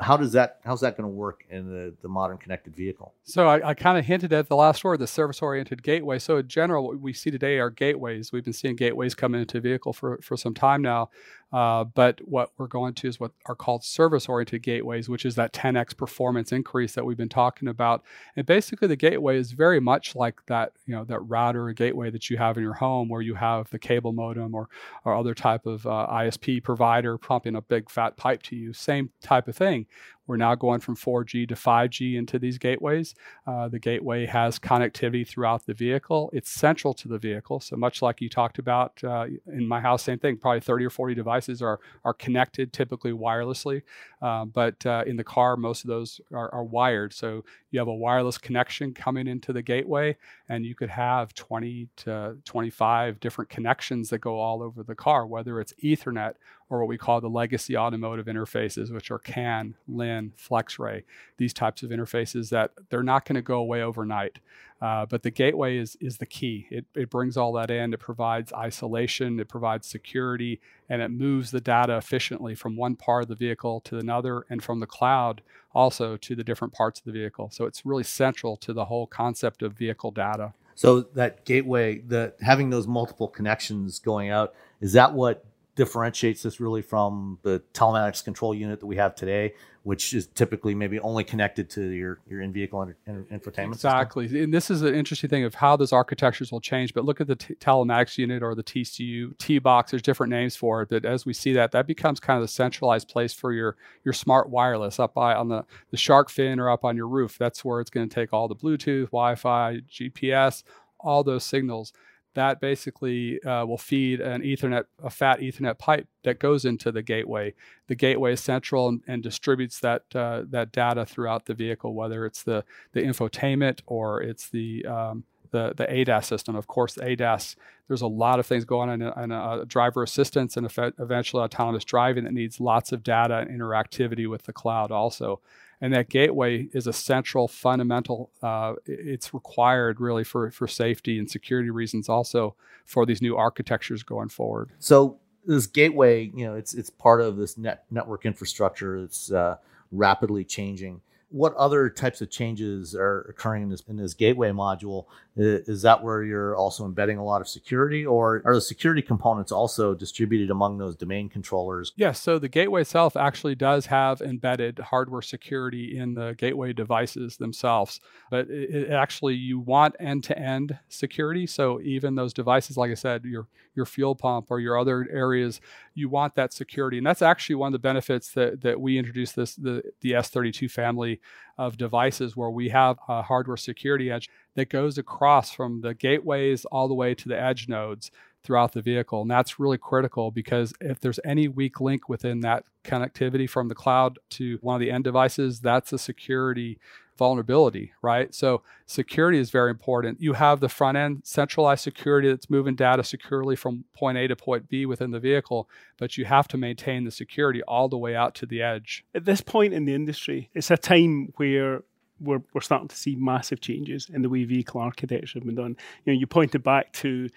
how 0.00 0.16
does 0.16 0.32
that 0.32 0.60
how's 0.64 0.80
that 0.80 0.96
going 0.96 1.08
to 1.08 1.14
work 1.14 1.44
in 1.48 1.66
the, 1.66 1.94
the 2.02 2.08
modern 2.08 2.36
connected 2.36 2.76
vehicle? 2.76 3.14
So 3.24 3.48
i, 3.48 3.70
I 3.70 3.74
kind 3.74 3.98
of 3.98 4.04
hinted 4.04 4.32
at 4.32 4.48
the 4.48 4.56
last 4.56 4.84
word 4.84 4.98
the 4.98 5.06
service 5.06 5.40
oriented 5.40 5.82
gateway. 5.82 6.18
So 6.18 6.38
in 6.38 6.48
general 6.48 6.86
what 6.86 7.00
we 7.00 7.12
see 7.12 7.30
today 7.30 7.58
are 7.58 7.70
gateways. 7.70 8.32
We've 8.32 8.44
been 8.44 8.52
seeing 8.52 8.76
gateways 8.76 9.14
come 9.14 9.34
into 9.34 9.60
vehicle 9.60 9.92
for, 9.92 10.18
for 10.22 10.36
some 10.36 10.54
time 10.54 10.82
now 10.82 11.08
uh, 11.52 11.84
but 11.84 12.20
what 12.26 12.50
we're 12.56 12.66
going 12.66 12.94
to 12.94 13.08
is 13.08 13.20
what 13.20 13.32
are 13.46 13.54
called 13.54 13.84
service 13.84 14.28
oriented 14.28 14.62
gateways, 14.62 15.08
which 15.08 15.24
is 15.24 15.34
that 15.34 15.52
10x 15.52 15.96
performance 15.96 16.50
increase 16.50 16.94
that 16.94 17.04
we've 17.04 17.16
been 17.16 17.28
talking 17.28 17.68
about. 17.68 18.02
And 18.36 18.46
basically, 18.46 18.88
the 18.88 18.96
gateway 18.96 19.36
is 19.36 19.52
very 19.52 19.80
much 19.80 20.16
like 20.16 20.40
that, 20.46 20.72
you 20.86 20.94
know, 20.94 21.04
that 21.04 21.20
router 21.20 21.68
or 21.68 21.72
gateway 21.72 22.10
that 22.10 22.30
you 22.30 22.38
have 22.38 22.56
in 22.56 22.62
your 22.62 22.74
home 22.74 23.08
where 23.08 23.20
you 23.20 23.34
have 23.34 23.68
the 23.70 23.78
cable 23.78 24.12
modem 24.12 24.54
or, 24.54 24.68
or 25.04 25.14
other 25.14 25.34
type 25.34 25.66
of 25.66 25.86
uh, 25.86 26.06
ISP 26.10 26.62
provider 26.62 27.18
pumping 27.18 27.56
a 27.56 27.60
big 27.60 27.90
fat 27.90 28.16
pipe 28.16 28.42
to 28.44 28.56
you. 28.56 28.72
Same 28.72 29.10
type 29.20 29.46
of 29.46 29.56
thing. 29.56 29.86
We're 30.26 30.36
now 30.36 30.54
going 30.54 30.80
from 30.80 30.96
4G 30.96 31.48
to 31.48 31.54
5G 31.54 32.16
into 32.16 32.38
these 32.38 32.58
gateways. 32.58 33.14
Uh, 33.46 33.68
the 33.68 33.78
gateway 33.78 34.26
has 34.26 34.58
connectivity 34.58 35.26
throughout 35.26 35.66
the 35.66 35.74
vehicle. 35.74 36.30
It's 36.32 36.50
central 36.50 36.94
to 36.94 37.08
the 37.08 37.18
vehicle. 37.18 37.60
So 37.60 37.76
much 37.76 38.02
like 38.02 38.20
you 38.20 38.28
talked 38.28 38.58
about 38.58 39.02
uh, 39.02 39.26
in 39.46 39.66
my 39.66 39.80
house, 39.80 40.02
same 40.02 40.18
thing. 40.18 40.36
Probably 40.36 40.60
30 40.60 40.84
or 40.84 40.90
40 40.90 41.14
devices 41.14 41.62
are 41.62 41.80
are 42.04 42.14
connected, 42.14 42.72
typically 42.72 43.12
wirelessly. 43.12 43.82
Uh, 44.20 44.44
but 44.44 44.84
uh, 44.86 45.04
in 45.06 45.16
the 45.16 45.24
car, 45.24 45.56
most 45.56 45.84
of 45.84 45.88
those 45.88 46.20
are, 46.32 46.52
are 46.54 46.64
wired. 46.64 47.12
So 47.12 47.44
you 47.72 47.80
have 47.80 47.88
a 47.88 47.94
wireless 47.94 48.38
connection 48.38 48.94
coming 48.94 49.26
into 49.26 49.52
the 49.52 49.62
gateway, 49.62 50.16
and 50.48 50.64
you 50.64 50.74
could 50.74 50.90
have 50.90 51.34
20 51.34 51.88
to 51.96 52.36
25 52.44 53.18
different 53.18 53.50
connections 53.50 54.10
that 54.10 54.18
go 54.18 54.38
all 54.38 54.62
over 54.62 54.82
the 54.82 54.94
car, 54.94 55.26
whether 55.26 55.58
it's 55.58 55.72
Ethernet 55.82 56.34
or 56.68 56.80
what 56.80 56.88
we 56.88 56.98
call 56.98 57.20
the 57.20 57.28
legacy 57.28 57.76
automotive 57.76 58.26
interfaces, 58.26 58.92
which 58.92 59.10
are 59.10 59.18
CAN, 59.18 59.74
LIN, 59.88 60.32
FlexRay, 60.38 61.02
these 61.38 61.52
types 61.52 61.82
of 61.82 61.90
interfaces 61.90 62.50
that 62.50 62.72
they're 62.90 63.02
not 63.02 63.24
going 63.24 63.34
to 63.34 63.42
go 63.42 63.56
away 63.56 63.82
overnight. 63.82 64.38
Uh, 64.82 65.06
but 65.06 65.22
the 65.22 65.30
gateway 65.30 65.76
is, 65.76 65.96
is 66.00 66.16
the 66.16 66.26
key. 66.26 66.66
It, 66.68 66.84
it 66.96 67.08
brings 67.08 67.36
all 67.36 67.52
that 67.52 67.70
in, 67.70 67.94
it 67.94 68.00
provides 68.00 68.52
isolation, 68.52 69.38
it 69.38 69.48
provides 69.48 69.86
security, 69.86 70.60
and 70.88 71.00
it 71.00 71.12
moves 71.12 71.52
the 71.52 71.60
data 71.60 71.96
efficiently 71.96 72.56
from 72.56 72.76
one 72.76 72.96
part 72.96 73.22
of 73.22 73.28
the 73.28 73.36
vehicle 73.36 73.80
to 73.82 73.98
another 73.98 74.44
and 74.50 74.60
from 74.60 74.80
the 74.80 74.86
cloud 74.86 75.40
also 75.72 76.16
to 76.16 76.34
the 76.34 76.42
different 76.42 76.74
parts 76.74 76.98
of 76.98 77.04
the 77.04 77.12
vehicle. 77.12 77.48
So 77.52 77.64
it's 77.66 77.86
really 77.86 78.02
central 78.02 78.56
to 78.56 78.72
the 78.72 78.86
whole 78.86 79.06
concept 79.06 79.62
of 79.62 79.74
vehicle 79.74 80.10
data. 80.10 80.52
So 80.74 81.02
that 81.14 81.44
gateway, 81.44 81.98
the 81.98 82.34
having 82.40 82.70
those 82.70 82.88
multiple 82.88 83.28
connections 83.28 84.00
going 84.00 84.30
out, 84.30 84.52
is 84.80 84.94
that 84.94 85.14
what 85.14 85.44
differentiates 85.74 86.42
this 86.42 86.60
really 86.60 86.82
from 86.82 87.38
the 87.42 87.62
telematics 87.72 88.22
control 88.22 88.54
unit 88.54 88.80
that 88.80 88.86
we 88.86 88.96
have 88.96 89.14
today, 89.14 89.54
which 89.84 90.12
is 90.12 90.26
typically 90.26 90.74
maybe 90.74 91.00
only 91.00 91.24
connected 91.24 91.70
to 91.70 91.82
your, 91.82 92.20
your 92.28 92.42
in-vehicle 92.42 92.92
infotainment 93.08 93.72
exactly. 93.72 94.26
System. 94.26 94.44
And 94.44 94.54
this 94.54 94.70
is 94.70 94.82
an 94.82 94.94
interesting 94.94 95.30
thing 95.30 95.44
of 95.44 95.54
how 95.54 95.76
those 95.76 95.92
architectures 95.92 96.52
will 96.52 96.60
change. 96.60 96.92
But 96.92 97.06
look 97.06 97.22
at 97.22 97.26
the 97.26 97.36
t- 97.36 97.54
telematics 97.54 98.18
unit 98.18 98.42
or 98.42 98.54
the 98.54 98.62
TCU, 98.62 99.36
T-box. 99.38 99.92
There's 99.92 100.02
different 100.02 100.30
names 100.30 100.56
for 100.56 100.82
it. 100.82 100.90
But 100.90 101.06
as 101.06 101.24
we 101.24 101.32
see 101.32 101.54
that, 101.54 101.72
that 101.72 101.86
becomes 101.86 102.20
kind 102.20 102.36
of 102.36 102.42
the 102.42 102.52
centralized 102.52 103.08
place 103.08 103.32
for 103.32 103.52
your 103.52 103.76
your 104.04 104.12
smart 104.12 104.50
wireless 104.50 105.00
up 105.00 105.14
by 105.14 105.34
on 105.34 105.48
the 105.48 105.64
the 105.90 105.96
shark 105.96 106.28
fin 106.28 106.60
or 106.60 106.70
up 106.70 106.84
on 106.84 106.96
your 106.96 107.08
roof. 107.08 107.38
That's 107.38 107.64
where 107.64 107.80
it's 107.80 107.90
going 107.90 108.08
to 108.08 108.14
take 108.14 108.32
all 108.34 108.46
the 108.46 108.56
Bluetooth, 108.56 109.06
Wi-Fi, 109.06 109.80
GPS, 109.90 110.64
all 111.00 111.24
those 111.24 111.44
signals 111.44 111.94
that 112.34 112.60
basically 112.60 113.42
uh, 113.42 113.64
will 113.66 113.78
feed 113.78 114.20
an 114.20 114.42
Ethernet, 114.42 114.84
a 115.02 115.10
fat 115.10 115.40
Ethernet 115.40 115.78
pipe 115.78 116.08
that 116.24 116.38
goes 116.38 116.64
into 116.64 116.90
the 116.90 117.02
gateway. 117.02 117.54
The 117.88 117.94
gateway 117.94 118.32
is 118.32 118.40
central 118.40 118.88
and, 118.88 119.02
and 119.06 119.22
distributes 119.22 119.80
that 119.80 120.04
uh, 120.14 120.42
that 120.50 120.72
data 120.72 121.04
throughout 121.04 121.46
the 121.46 121.54
vehicle, 121.54 121.94
whether 121.94 122.24
it's 122.26 122.42
the 122.42 122.64
the 122.92 123.00
infotainment 123.00 123.80
or 123.86 124.22
it's 124.22 124.48
the 124.48 124.84
um, 124.86 125.24
the, 125.52 125.74
the 125.76 125.84
ADAS 125.84 126.24
system. 126.24 126.56
Of 126.56 126.66
course, 126.66 126.96
ADAS, 126.96 127.56
there's 127.86 128.02
a 128.02 128.06
lot 128.06 128.40
of 128.40 128.46
things 128.46 128.64
going 128.64 128.88
on 128.88 129.02
in, 129.02 129.12
in 129.22 129.30
a 129.30 129.64
driver 129.66 130.02
assistance 130.02 130.56
and 130.56 130.66
eventually 130.98 131.42
autonomous 131.42 131.84
driving 131.84 132.24
that 132.24 132.32
needs 132.32 132.58
lots 132.58 132.90
of 132.90 133.02
data 133.02 133.38
and 133.38 133.60
interactivity 133.60 134.28
with 134.28 134.44
the 134.44 134.52
cloud 134.52 134.90
also 134.90 135.40
and 135.82 135.92
that 135.92 136.08
gateway 136.08 136.68
is 136.72 136.86
a 136.86 136.92
central 136.92 137.48
fundamental 137.48 138.30
uh, 138.42 138.74
it's 138.86 139.34
required 139.34 140.00
really 140.00 140.24
for, 140.24 140.50
for 140.52 140.68
safety 140.68 141.18
and 141.18 141.28
security 141.28 141.68
reasons 141.68 142.08
also 142.08 142.54
for 142.86 143.04
these 143.04 143.20
new 143.20 143.36
architectures 143.36 144.02
going 144.02 144.28
forward. 144.28 144.70
So 144.78 145.18
this 145.44 145.66
gateway 145.66 146.30
you 146.34 146.46
know 146.46 146.54
it's 146.54 146.72
it's 146.72 146.88
part 146.88 147.20
of 147.20 147.36
this 147.36 147.58
net 147.58 147.84
network 147.90 148.24
infrastructure. 148.24 148.96
It's 148.96 149.30
uh, 149.30 149.56
rapidly 149.90 150.44
changing 150.44 151.02
what 151.32 151.54
other 151.54 151.88
types 151.88 152.20
of 152.20 152.30
changes 152.30 152.94
are 152.94 153.22
occurring 153.22 153.64
in 153.64 153.68
this, 153.70 153.82
in 153.88 153.96
this 153.96 154.14
gateway 154.14 154.50
module? 154.50 155.06
Is 155.34 155.80
that 155.80 156.04
where 156.04 156.22
you're 156.22 156.54
also 156.54 156.84
embedding 156.84 157.16
a 157.16 157.24
lot 157.24 157.40
of 157.40 157.48
security, 157.48 158.04
or 158.04 158.42
are 158.44 158.54
the 158.54 158.60
security 158.60 159.00
components 159.00 159.50
also 159.50 159.94
distributed 159.94 160.50
among 160.50 160.76
those 160.76 160.94
domain 160.94 161.30
controllers? 161.30 161.94
Yes. 161.96 162.20
So 162.20 162.38
the 162.38 162.50
gateway 162.50 162.82
itself 162.82 163.16
actually 163.16 163.54
does 163.54 163.86
have 163.86 164.20
embedded 164.20 164.78
hardware 164.78 165.22
security 165.22 165.96
in 165.96 166.12
the 166.12 166.34
gateway 166.36 166.74
devices 166.74 167.38
themselves, 167.38 167.98
but 168.30 168.50
it, 168.50 168.74
it 168.74 168.90
actually 168.90 169.34
you 169.34 169.58
want 169.58 169.94
end-to-end 169.98 170.78
security. 170.90 171.46
So 171.46 171.80
even 171.80 172.14
those 172.14 172.34
devices, 172.34 172.76
like 172.76 172.90
I 172.90 172.94
said, 172.94 173.24
your 173.24 173.48
your 173.74 173.86
fuel 173.86 174.14
pump 174.14 174.48
or 174.50 174.60
your 174.60 174.78
other 174.78 175.08
areas, 175.10 175.62
you 175.94 176.10
want 176.10 176.34
that 176.34 176.52
security, 176.52 176.98
and 176.98 177.06
that's 177.06 177.22
actually 177.22 177.54
one 177.54 177.68
of 177.68 177.72
the 177.72 177.78
benefits 177.78 178.32
that 178.32 178.60
that 178.60 178.78
we 178.78 178.98
introduced 178.98 179.34
this 179.34 179.54
the 179.54 179.82
the 180.02 180.12
S32 180.12 180.70
family 180.70 181.21
of 181.58 181.76
devices 181.76 182.36
where 182.36 182.50
we 182.50 182.68
have 182.68 182.98
a 183.08 183.22
hardware 183.22 183.56
security 183.56 184.10
edge 184.10 184.28
that 184.54 184.70
goes 184.70 184.98
across 184.98 185.52
from 185.52 185.80
the 185.80 185.94
gateways 185.94 186.64
all 186.66 186.88
the 186.88 186.94
way 186.94 187.14
to 187.14 187.28
the 187.28 187.40
edge 187.40 187.68
nodes 187.68 188.10
throughout 188.42 188.72
the 188.72 188.82
vehicle. 188.82 189.22
And 189.22 189.30
that's 189.30 189.60
really 189.60 189.78
critical 189.78 190.30
because 190.30 190.72
if 190.80 191.00
there's 191.00 191.20
any 191.24 191.48
weak 191.48 191.80
link 191.80 192.08
within 192.08 192.40
that 192.40 192.64
connectivity 192.84 193.48
from 193.48 193.68
the 193.68 193.74
cloud 193.74 194.18
to 194.30 194.58
one 194.62 194.74
of 194.74 194.80
the 194.80 194.90
end 194.90 195.04
devices, 195.04 195.60
that's 195.60 195.92
a 195.92 195.98
security 195.98 196.78
vulnerability, 197.16 197.92
right? 198.02 198.34
So 198.34 198.62
security 198.86 199.38
is 199.38 199.50
very 199.50 199.70
important. 199.70 200.20
You 200.20 200.32
have 200.34 200.60
the 200.60 200.68
front 200.68 200.96
end 200.96 201.22
centralized 201.24 201.82
security 201.82 202.28
that's 202.28 202.48
moving 202.48 202.74
data 202.74 203.04
securely 203.04 203.56
from 203.56 203.84
point 203.94 204.18
A 204.18 204.26
to 204.28 204.36
point 204.36 204.68
B 204.68 204.86
within 204.86 205.10
the 205.10 205.20
vehicle, 205.20 205.68
but 205.98 206.16
you 206.16 206.24
have 206.24 206.48
to 206.48 206.56
maintain 206.56 207.04
the 207.04 207.10
security 207.10 207.62
all 207.64 207.88
the 207.88 207.98
way 207.98 208.16
out 208.16 208.34
to 208.36 208.46
the 208.46 208.62
edge. 208.62 209.04
At 209.14 209.24
this 209.24 209.40
point 209.40 209.74
in 209.74 209.84
the 209.84 209.94
industry, 209.94 210.50
it's 210.54 210.70
a 210.70 210.76
time 210.76 211.32
where 211.36 211.82
we're, 212.20 212.42
we're 212.54 212.60
starting 212.60 212.88
to 212.88 212.96
see 212.96 213.16
massive 213.16 213.60
changes 213.60 214.08
in 214.12 214.22
the 214.22 214.28
way 214.28 214.44
vehicle 214.44 214.80
architecture 214.80 215.38
have 215.38 215.46
been 215.46 215.54
done. 215.54 215.76
You 216.04 216.12
know, 216.12 216.18
you 216.18 216.26
pointed 216.26 216.62
back 216.62 216.92
to 216.94 217.28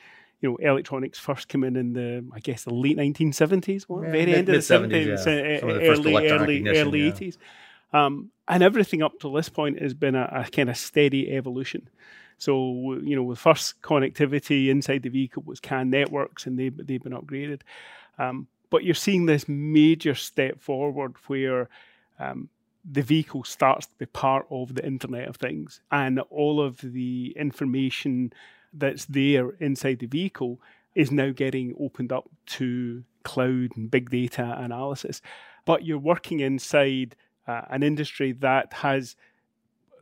you 0.41 0.49
know, 0.49 0.57
electronics 0.57 1.17
first 1.17 1.47
came 1.47 1.63
in 1.63 1.76
in 1.76 1.93
the, 1.93 2.23
I 2.34 2.39
guess, 2.39 2.63
the 2.65 2.73
late 2.73 2.97
1970s, 2.97 3.86
yeah, 3.89 4.11
very 4.11 4.26
mid, 4.26 4.36
end 4.36 4.49
of 4.49 4.67
the 4.67 4.73
70s, 4.73 5.26
yeah. 5.26 5.67
uh, 5.67 5.71
early, 5.71 6.30
early, 6.30 6.67
early 6.67 7.05
yeah. 7.05 7.11
80s. 7.11 7.38
Um, 7.95 8.31
and 8.47 8.61
everything 8.61 9.01
up 9.01 9.19
to 9.19 9.33
this 9.33 9.47
point 9.49 9.81
has 9.81 9.93
been 9.93 10.15
a, 10.15 10.45
a 10.45 10.51
kind 10.51 10.69
of 10.69 10.77
steady 10.77 11.31
evolution. 11.31 11.89
So, 12.37 12.99
you 13.01 13.15
know, 13.15 13.29
the 13.29 13.39
first 13.39 13.81
connectivity 13.81 14.67
inside 14.67 15.03
the 15.03 15.09
vehicle 15.09 15.43
was 15.45 15.61
CAN 15.61 15.89
networks, 15.89 16.45
and 16.45 16.59
they, 16.59 16.69
they've 16.69 17.01
been 17.01 17.13
upgraded. 17.13 17.61
Um, 18.19 18.47
but 18.69 18.83
you're 18.83 18.95
seeing 18.95 19.25
this 19.25 19.47
major 19.47 20.15
step 20.15 20.59
forward 20.59 21.15
where 21.27 21.69
um, 22.19 22.49
the 22.83 23.01
vehicle 23.01 23.45
starts 23.45 23.85
to 23.87 23.95
be 23.97 24.05
part 24.07 24.45
of 24.51 24.75
the 24.75 24.85
Internet 24.85 25.29
of 25.29 25.37
Things, 25.37 25.79
and 25.89 26.19
all 26.29 26.59
of 26.59 26.79
the 26.81 27.33
information 27.37 28.33
that's 28.73 29.05
there 29.05 29.51
inside 29.61 29.99
the 29.99 30.07
vehicle 30.07 30.59
is 30.95 31.11
now 31.11 31.29
getting 31.29 31.73
opened 31.79 32.11
up 32.11 32.29
to 32.45 33.03
cloud 33.23 33.69
and 33.77 33.89
big 33.89 34.09
data 34.09 34.55
analysis. 34.59 35.21
But 35.63 35.85
you're 35.85 35.97
working 35.97 36.41
inside 36.41 37.15
uh, 37.47 37.61
an 37.69 37.83
industry 37.83 38.31
that 38.33 38.73
has 38.73 39.15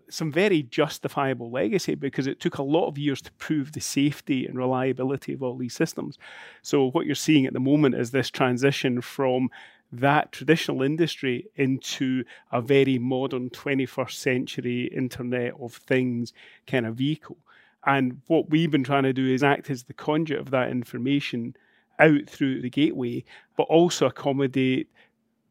some 0.10 0.32
very 0.32 0.64
justifiable 0.64 1.50
legacy 1.50 1.96
because 1.96 2.28
it 2.28 2.40
took 2.40 2.58
a 2.58 2.64
lot 2.64 2.88
of 2.88 2.98
years 2.98 3.22
to 3.22 3.32
prove 3.34 3.72
the 3.72 3.82
safety 3.82 4.46
and 4.46 4.58
reliability 4.58 5.34
of 5.34 5.42
all 5.42 5.58
these 5.58 5.74
systems. 5.74 6.18
So, 6.62 6.92
what 6.92 7.06
you're 7.06 7.16
seeing 7.16 7.46
at 7.46 7.54
the 7.54 7.60
moment 7.60 7.96
is 7.96 8.12
this 8.12 8.30
transition 8.30 9.02
from 9.02 9.50
that 9.92 10.32
traditional 10.32 10.82
industry 10.82 11.48
into 11.56 12.24
a 12.52 12.62
very 12.62 12.98
modern 12.98 13.50
21st 13.52 14.14
century 14.14 14.86
Internet 14.86 15.54
of 15.60 15.74
Things 15.74 16.34
kind 16.68 16.86
of 16.86 16.96
vehicle. 16.96 17.38
And 17.86 18.22
what 18.28 18.50
we've 18.50 18.72
been 18.72 18.84
trying 18.84 19.04
to 19.04 19.14
do 19.14 19.28
is 19.28 19.44
act 19.44 19.70
as 19.70 19.84
the 19.84 19.94
conduit 19.94 20.40
of 20.40 20.52
that 20.52 20.70
information 20.70 21.56
out 22.00 22.28
through 22.28 22.62
the 22.62 22.70
gateway, 22.70 23.24
but 23.56 23.64
also 23.64 24.08
accommodate 24.08 24.90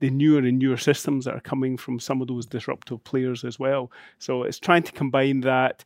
the 0.03 0.11
newer 0.11 0.41
and 0.41 0.59
newer 0.59 0.77
systems 0.77 1.27
that 1.27 1.35
are 1.35 1.41
coming 1.41 1.77
from 1.77 2.01
some 2.01 2.21
of 2.21 2.27
those 2.27 2.45
disruptive 2.45 3.05
players 3.05 3.45
as 3.45 3.61
well. 3.61 3.89
So 4.19 4.43
it's 4.43 4.59
trying 4.59 4.83
to 4.83 4.91
combine 4.91 5.43
that 5.43 5.85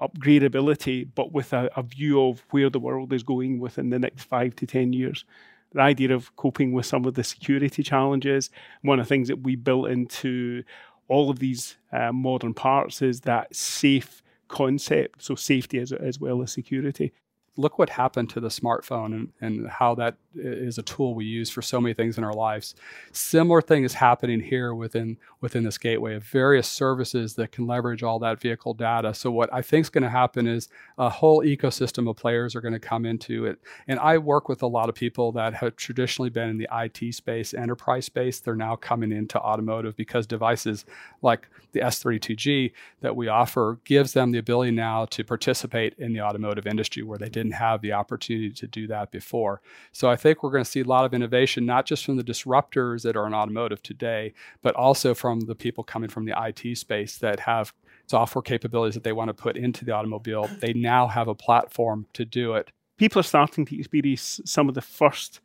upgradability, 0.00 1.08
but 1.16 1.32
with 1.32 1.52
a, 1.52 1.68
a, 1.74 1.82
view 1.82 2.22
of 2.22 2.44
where 2.50 2.70
the 2.70 2.78
world 2.78 3.12
is 3.12 3.24
going 3.24 3.58
within 3.58 3.90
the 3.90 3.98
next 3.98 4.22
five 4.22 4.54
to 4.56 4.66
10 4.66 4.92
years. 4.92 5.24
The 5.72 5.80
idea 5.80 6.14
of 6.14 6.36
coping 6.36 6.74
with 6.74 6.86
some 6.86 7.06
of 7.06 7.14
the 7.14 7.24
security 7.24 7.82
challenges, 7.82 8.50
one 8.82 9.00
of 9.00 9.06
the 9.06 9.08
things 9.08 9.26
that 9.26 9.42
we 9.42 9.56
built 9.56 9.88
into 9.88 10.62
all 11.08 11.28
of 11.28 11.40
these 11.40 11.76
uh, 11.90 12.12
modern 12.12 12.54
parts 12.54 13.02
is 13.02 13.22
that 13.22 13.52
safe 13.52 14.22
concept. 14.46 15.24
So, 15.24 15.34
safety 15.34 15.80
as, 15.80 15.90
as 15.90 16.20
well 16.20 16.40
as 16.40 16.52
security 16.52 17.12
look 17.56 17.78
what 17.78 17.90
happened 17.90 18.30
to 18.30 18.40
the 18.40 18.48
smartphone 18.48 19.14
and, 19.14 19.32
and 19.40 19.68
how 19.68 19.94
that 19.94 20.16
is 20.34 20.78
a 20.78 20.82
tool 20.82 21.14
we 21.14 21.24
use 21.24 21.48
for 21.48 21.62
so 21.62 21.80
many 21.80 21.94
things 21.94 22.18
in 22.18 22.24
our 22.24 22.34
lives. 22.34 22.74
Similar 23.12 23.62
thing 23.62 23.84
is 23.84 23.94
happening 23.94 24.40
here 24.40 24.74
within 24.74 25.16
within 25.40 25.64
this 25.64 25.78
gateway 25.78 26.14
of 26.14 26.24
various 26.24 26.66
services 26.66 27.34
that 27.34 27.52
can 27.52 27.66
leverage 27.66 28.02
all 28.02 28.18
that 28.18 28.40
vehicle 28.40 28.74
data. 28.74 29.14
So 29.14 29.30
what 29.30 29.52
I 29.52 29.62
think 29.62 29.82
is 29.84 29.90
going 29.90 30.02
to 30.02 30.10
happen 30.10 30.46
is 30.46 30.68
a 30.98 31.08
whole 31.08 31.42
ecosystem 31.42 32.08
of 32.08 32.16
players 32.16 32.54
are 32.54 32.60
going 32.60 32.74
to 32.74 32.80
come 32.80 33.06
into 33.06 33.46
it. 33.46 33.58
And 33.86 33.98
I 34.00 34.18
work 34.18 34.48
with 34.48 34.62
a 34.62 34.66
lot 34.66 34.88
of 34.88 34.94
people 34.94 35.32
that 35.32 35.54
have 35.54 35.76
traditionally 35.76 36.30
been 36.30 36.48
in 36.48 36.58
the 36.58 36.68
IT 36.72 37.14
space, 37.14 37.54
enterprise 37.54 38.06
space. 38.06 38.40
They're 38.40 38.54
now 38.54 38.76
coming 38.76 39.12
into 39.12 39.38
automotive 39.38 39.96
because 39.96 40.26
devices 40.26 40.84
like 41.22 41.48
the 41.72 41.80
S32G 41.80 42.72
that 43.00 43.14
we 43.14 43.28
offer 43.28 43.78
gives 43.84 44.12
them 44.12 44.32
the 44.32 44.38
ability 44.38 44.72
now 44.72 45.04
to 45.06 45.24
participate 45.24 45.94
in 45.98 46.12
the 46.12 46.20
automotive 46.20 46.66
industry 46.66 47.02
where 47.02 47.18
they 47.18 47.28
didn't 47.28 47.45
have 47.52 47.80
the 47.80 47.92
opportunity 47.92 48.50
to 48.50 48.66
do 48.66 48.86
that 48.88 49.10
before. 49.10 49.60
So 49.92 50.08
I 50.08 50.16
think 50.16 50.42
we're 50.42 50.50
going 50.50 50.64
to 50.64 50.70
see 50.70 50.80
a 50.80 50.84
lot 50.84 51.04
of 51.04 51.14
innovation, 51.14 51.66
not 51.66 51.86
just 51.86 52.04
from 52.04 52.16
the 52.16 52.24
disruptors 52.24 53.02
that 53.02 53.16
are 53.16 53.26
in 53.26 53.34
automotive 53.34 53.82
today, 53.82 54.34
but 54.62 54.74
also 54.74 55.14
from 55.14 55.40
the 55.40 55.54
people 55.54 55.84
coming 55.84 56.08
from 56.08 56.24
the 56.24 56.34
IT 56.36 56.76
space 56.76 57.18
that 57.18 57.40
have 57.40 57.72
software 58.06 58.42
capabilities 58.42 58.94
that 58.94 59.04
they 59.04 59.12
want 59.12 59.28
to 59.28 59.34
put 59.34 59.56
into 59.56 59.84
the 59.84 59.92
automobile. 59.92 60.48
They 60.60 60.72
now 60.72 61.08
have 61.08 61.28
a 61.28 61.34
platform 61.34 62.06
to 62.12 62.24
do 62.24 62.54
it. 62.54 62.70
People 62.96 63.20
are 63.20 63.24
starting 63.24 63.66
to 63.66 63.78
experience 63.78 64.40
some 64.44 64.68
of 64.68 64.74
the 64.74 64.80
first 64.80 65.40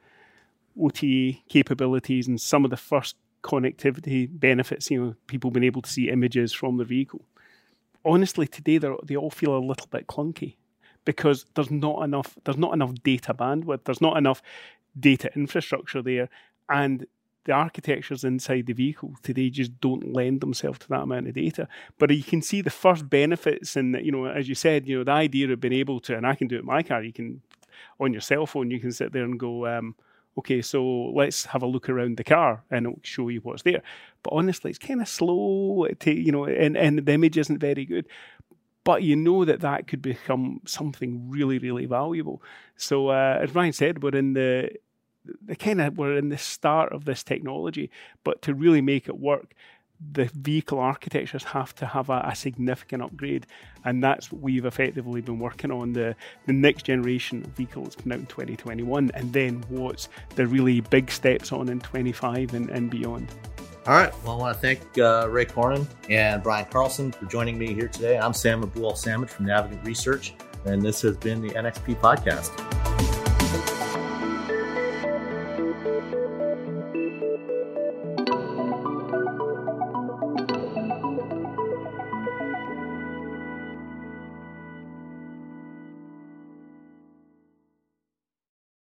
OTA 0.81 1.33
capabilities 1.49 2.27
and 2.27 2.39
some 2.39 2.63
of 2.63 2.71
the 2.71 2.77
first 2.77 3.17
connectivity 3.43 4.27
benefits, 4.31 4.91
you 4.91 5.03
know, 5.03 5.15
people 5.27 5.51
being 5.51 5.63
able 5.63 5.81
to 5.81 5.89
see 5.89 6.09
images 6.09 6.53
from 6.53 6.77
the 6.77 6.85
vehicle. 6.85 7.25
Honestly, 8.05 8.47
today 8.47 8.77
they 8.77 9.15
all 9.15 9.31
feel 9.31 9.57
a 9.57 9.59
little 9.59 9.87
bit 9.91 10.07
clunky 10.07 10.55
because 11.05 11.45
there's 11.55 11.71
not 11.71 12.03
enough 12.03 12.37
there's 12.43 12.57
not 12.57 12.73
enough 12.73 12.93
data 13.03 13.33
bandwidth, 13.33 13.85
there's 13.85 14.01
not 14.01 14.17
enough 14.17 14.41
data 14.99 15.29
infrastructure 15.35 16.01
there, 16.01 16.29
and 16.69 17.05
the 17.45 17.51
architectures 17.51 18.23
inside 18.23 18.67
the 18.67 18.73
vehicle 18.73 19.15
today 19.23 19.49
just 19.49 19.79
don't 19.81 20.13
lend 20.13 20.41
themselves 20.41 20.77
to 20.79 20.87
that 20.89 21.01
amount 21.01 21.27
of 21.27 21.33
data. 21.33 21.67
But 21.97 22.11
you 22.11 22.23
can 22.23 22.41
see 22.41 22.61
the 22.61 22.69
first 22.69 23.09
benefits, 23.09 23.75
and 23.75 23.95
you 24.05 24.11
know, 24.11 24.25
as 24.25 24.47
you 24.47 24.55
said, 24.55 24.87
you 24.87 24.97
know, 24.97 25.03
the 25.03 25.11
idea 25.11 25.51
of 25.51 25.59
being 25.59 25.73
able 25.73 25.99
to, 26.01 26.15
and 26.15 26.27
I 26.27 26.35
can 26.35 26.47
do 26.47 26.57
it 26.57 26.59
in 26.59 26.65
my 26.65 26.83
car. 26.83 27.03
You 27.03 27.13
can 27.13 27.41
on 27.99 28.11
your 28.11 28.21
cell 28.21 28.45
phone, 28.45 28.71
you 28.71 28.79
can 28.79 28.91
sit 28.91 29.11
there 29.11 29.23
and 29.23 29.39
go. 29.39 29.67
Um, 29.67 29.95
okay, 30.37 30.61
so 30.61 31.11
let's 31.11 31.45
have 31.45 31.61
a 31.61 31.67
look 31.67 31.89
around 31.89 32.17
the 32.17 32.23
car 32.23 32.63
and 32.71 32.85
it'll 32.85 32.99
show 33.03 33.27
you 33.29 33.41
what's 33.41 33.63
there. 33.63 33.81
But 34.23 34.33
honestly, 34.33 34.69
it's 34.69 34.79
kind 34.79 35.01
of 35.01 35.07
slow, 35.07 35.87
you 36.05 36.31
know, 36.31 36.45
and, 36.45 36.77
and 36.77 36.99
the 37.05 37.11
image 37.11 37.37
isn't 37.37 37.59
very 37.59 37.85
good. 37.85 38.07
But 38.83 39.03
you 39.03 39.15
know 39.15 39.45
that 39.45 39.61
that 39.61 39.87
could 39.87 40.01
become 40.01 40.61
something 40.65 41.29
really, 41.29 41.59
really 41.59 41.85
valuable. 41.85 42.41
So, 42.77 43.09
uh, 43.09 43.39
as 43.41 43.51
Brian 43.51 43.73
said, 43.73 44.01
we're 44.01 44.15
in 44.15 44.33
the 44.33 44.71
the 45.45 45.55
kind 45.55 45.81
of 45.81 45.97
we're 45.97 46.17
in 46.17 46.29
the 46.29 46.37
start 46.37 46.91
of 46.91 47.05
this 47.05 47.23
technology, 47.23 47.91
but 48.23 48.41
to 48.43 48.53
really 48.55 48.81
make 48.81 49.07
it 49.07 49.19
work, 49.19 49.53
the 50.13 50.25
vehicle 50.33 50.79
architectures 50.79 51.43
have 51.43 51.75
to 51.75 51.85
have 51.85 52.09
a, 52.09 52.23
a, 52.25 52.35
significant 52.35 53.03
upgrade, 53.03 53.45
and 53.85 54.03
that's 54.03 54.31
what 54.31 54.41
we've 54.41 54.65
effectively 54.65 55.21
been 55.21 55.37
working 55.37 55.71
on 55.71 55.93
the 55.93 56.15
the 56.47 56.53
next 56.53 56.83
generation 56.83 57.43
of 57.43 57.51
vehicles 57.51 57.95
out 57.99 58.13
in 58.13 58.25
2021, 58.25 59.11
and 59.13 59.33
then 59.33 59.63
what's 59.69 60.09
the 60.35 60.47
really 60.47 60.81
big 60.81 61.11
steps 61.11 61.51
on 61.51 61.69
in 61.69 61.79
25 61.79 62.53
and, 62.53 62.69
and 62.71 62.89
beyond. 62.89 63.27
All 63.87 63.95
right. 63.95 64.13
Well, 64.23 64.33
I 64.33 64.37
want 64.37 64.55
to 64.55 64.61
thank 64.61 64.97
uh, 64.99 65.27
Ray 65.27 65.45
Cornyn 65.45 65.87
and 66.07 66.43
Brian 66.43 66.65
Carlson 66.65 67.11
for 67.11 67.25
joining 67.25 67.57
me 67.57 67.73
here 67.73 67.87
today. 67.87 68.19
I'm 68.19 68.33
Sam 68.33 68.61
Abuelsamid 68.61 69.27
from 69.27 69.47
Navigant 69.47 69.83
Research, 69.83 70.33
and 70.65 70.83
this 70.83 71.01
has 71.01 71.17
been 71.17 71.41
the 71.41 71.49
NXP 71.49 71.99
Podcast. 71.99 72.90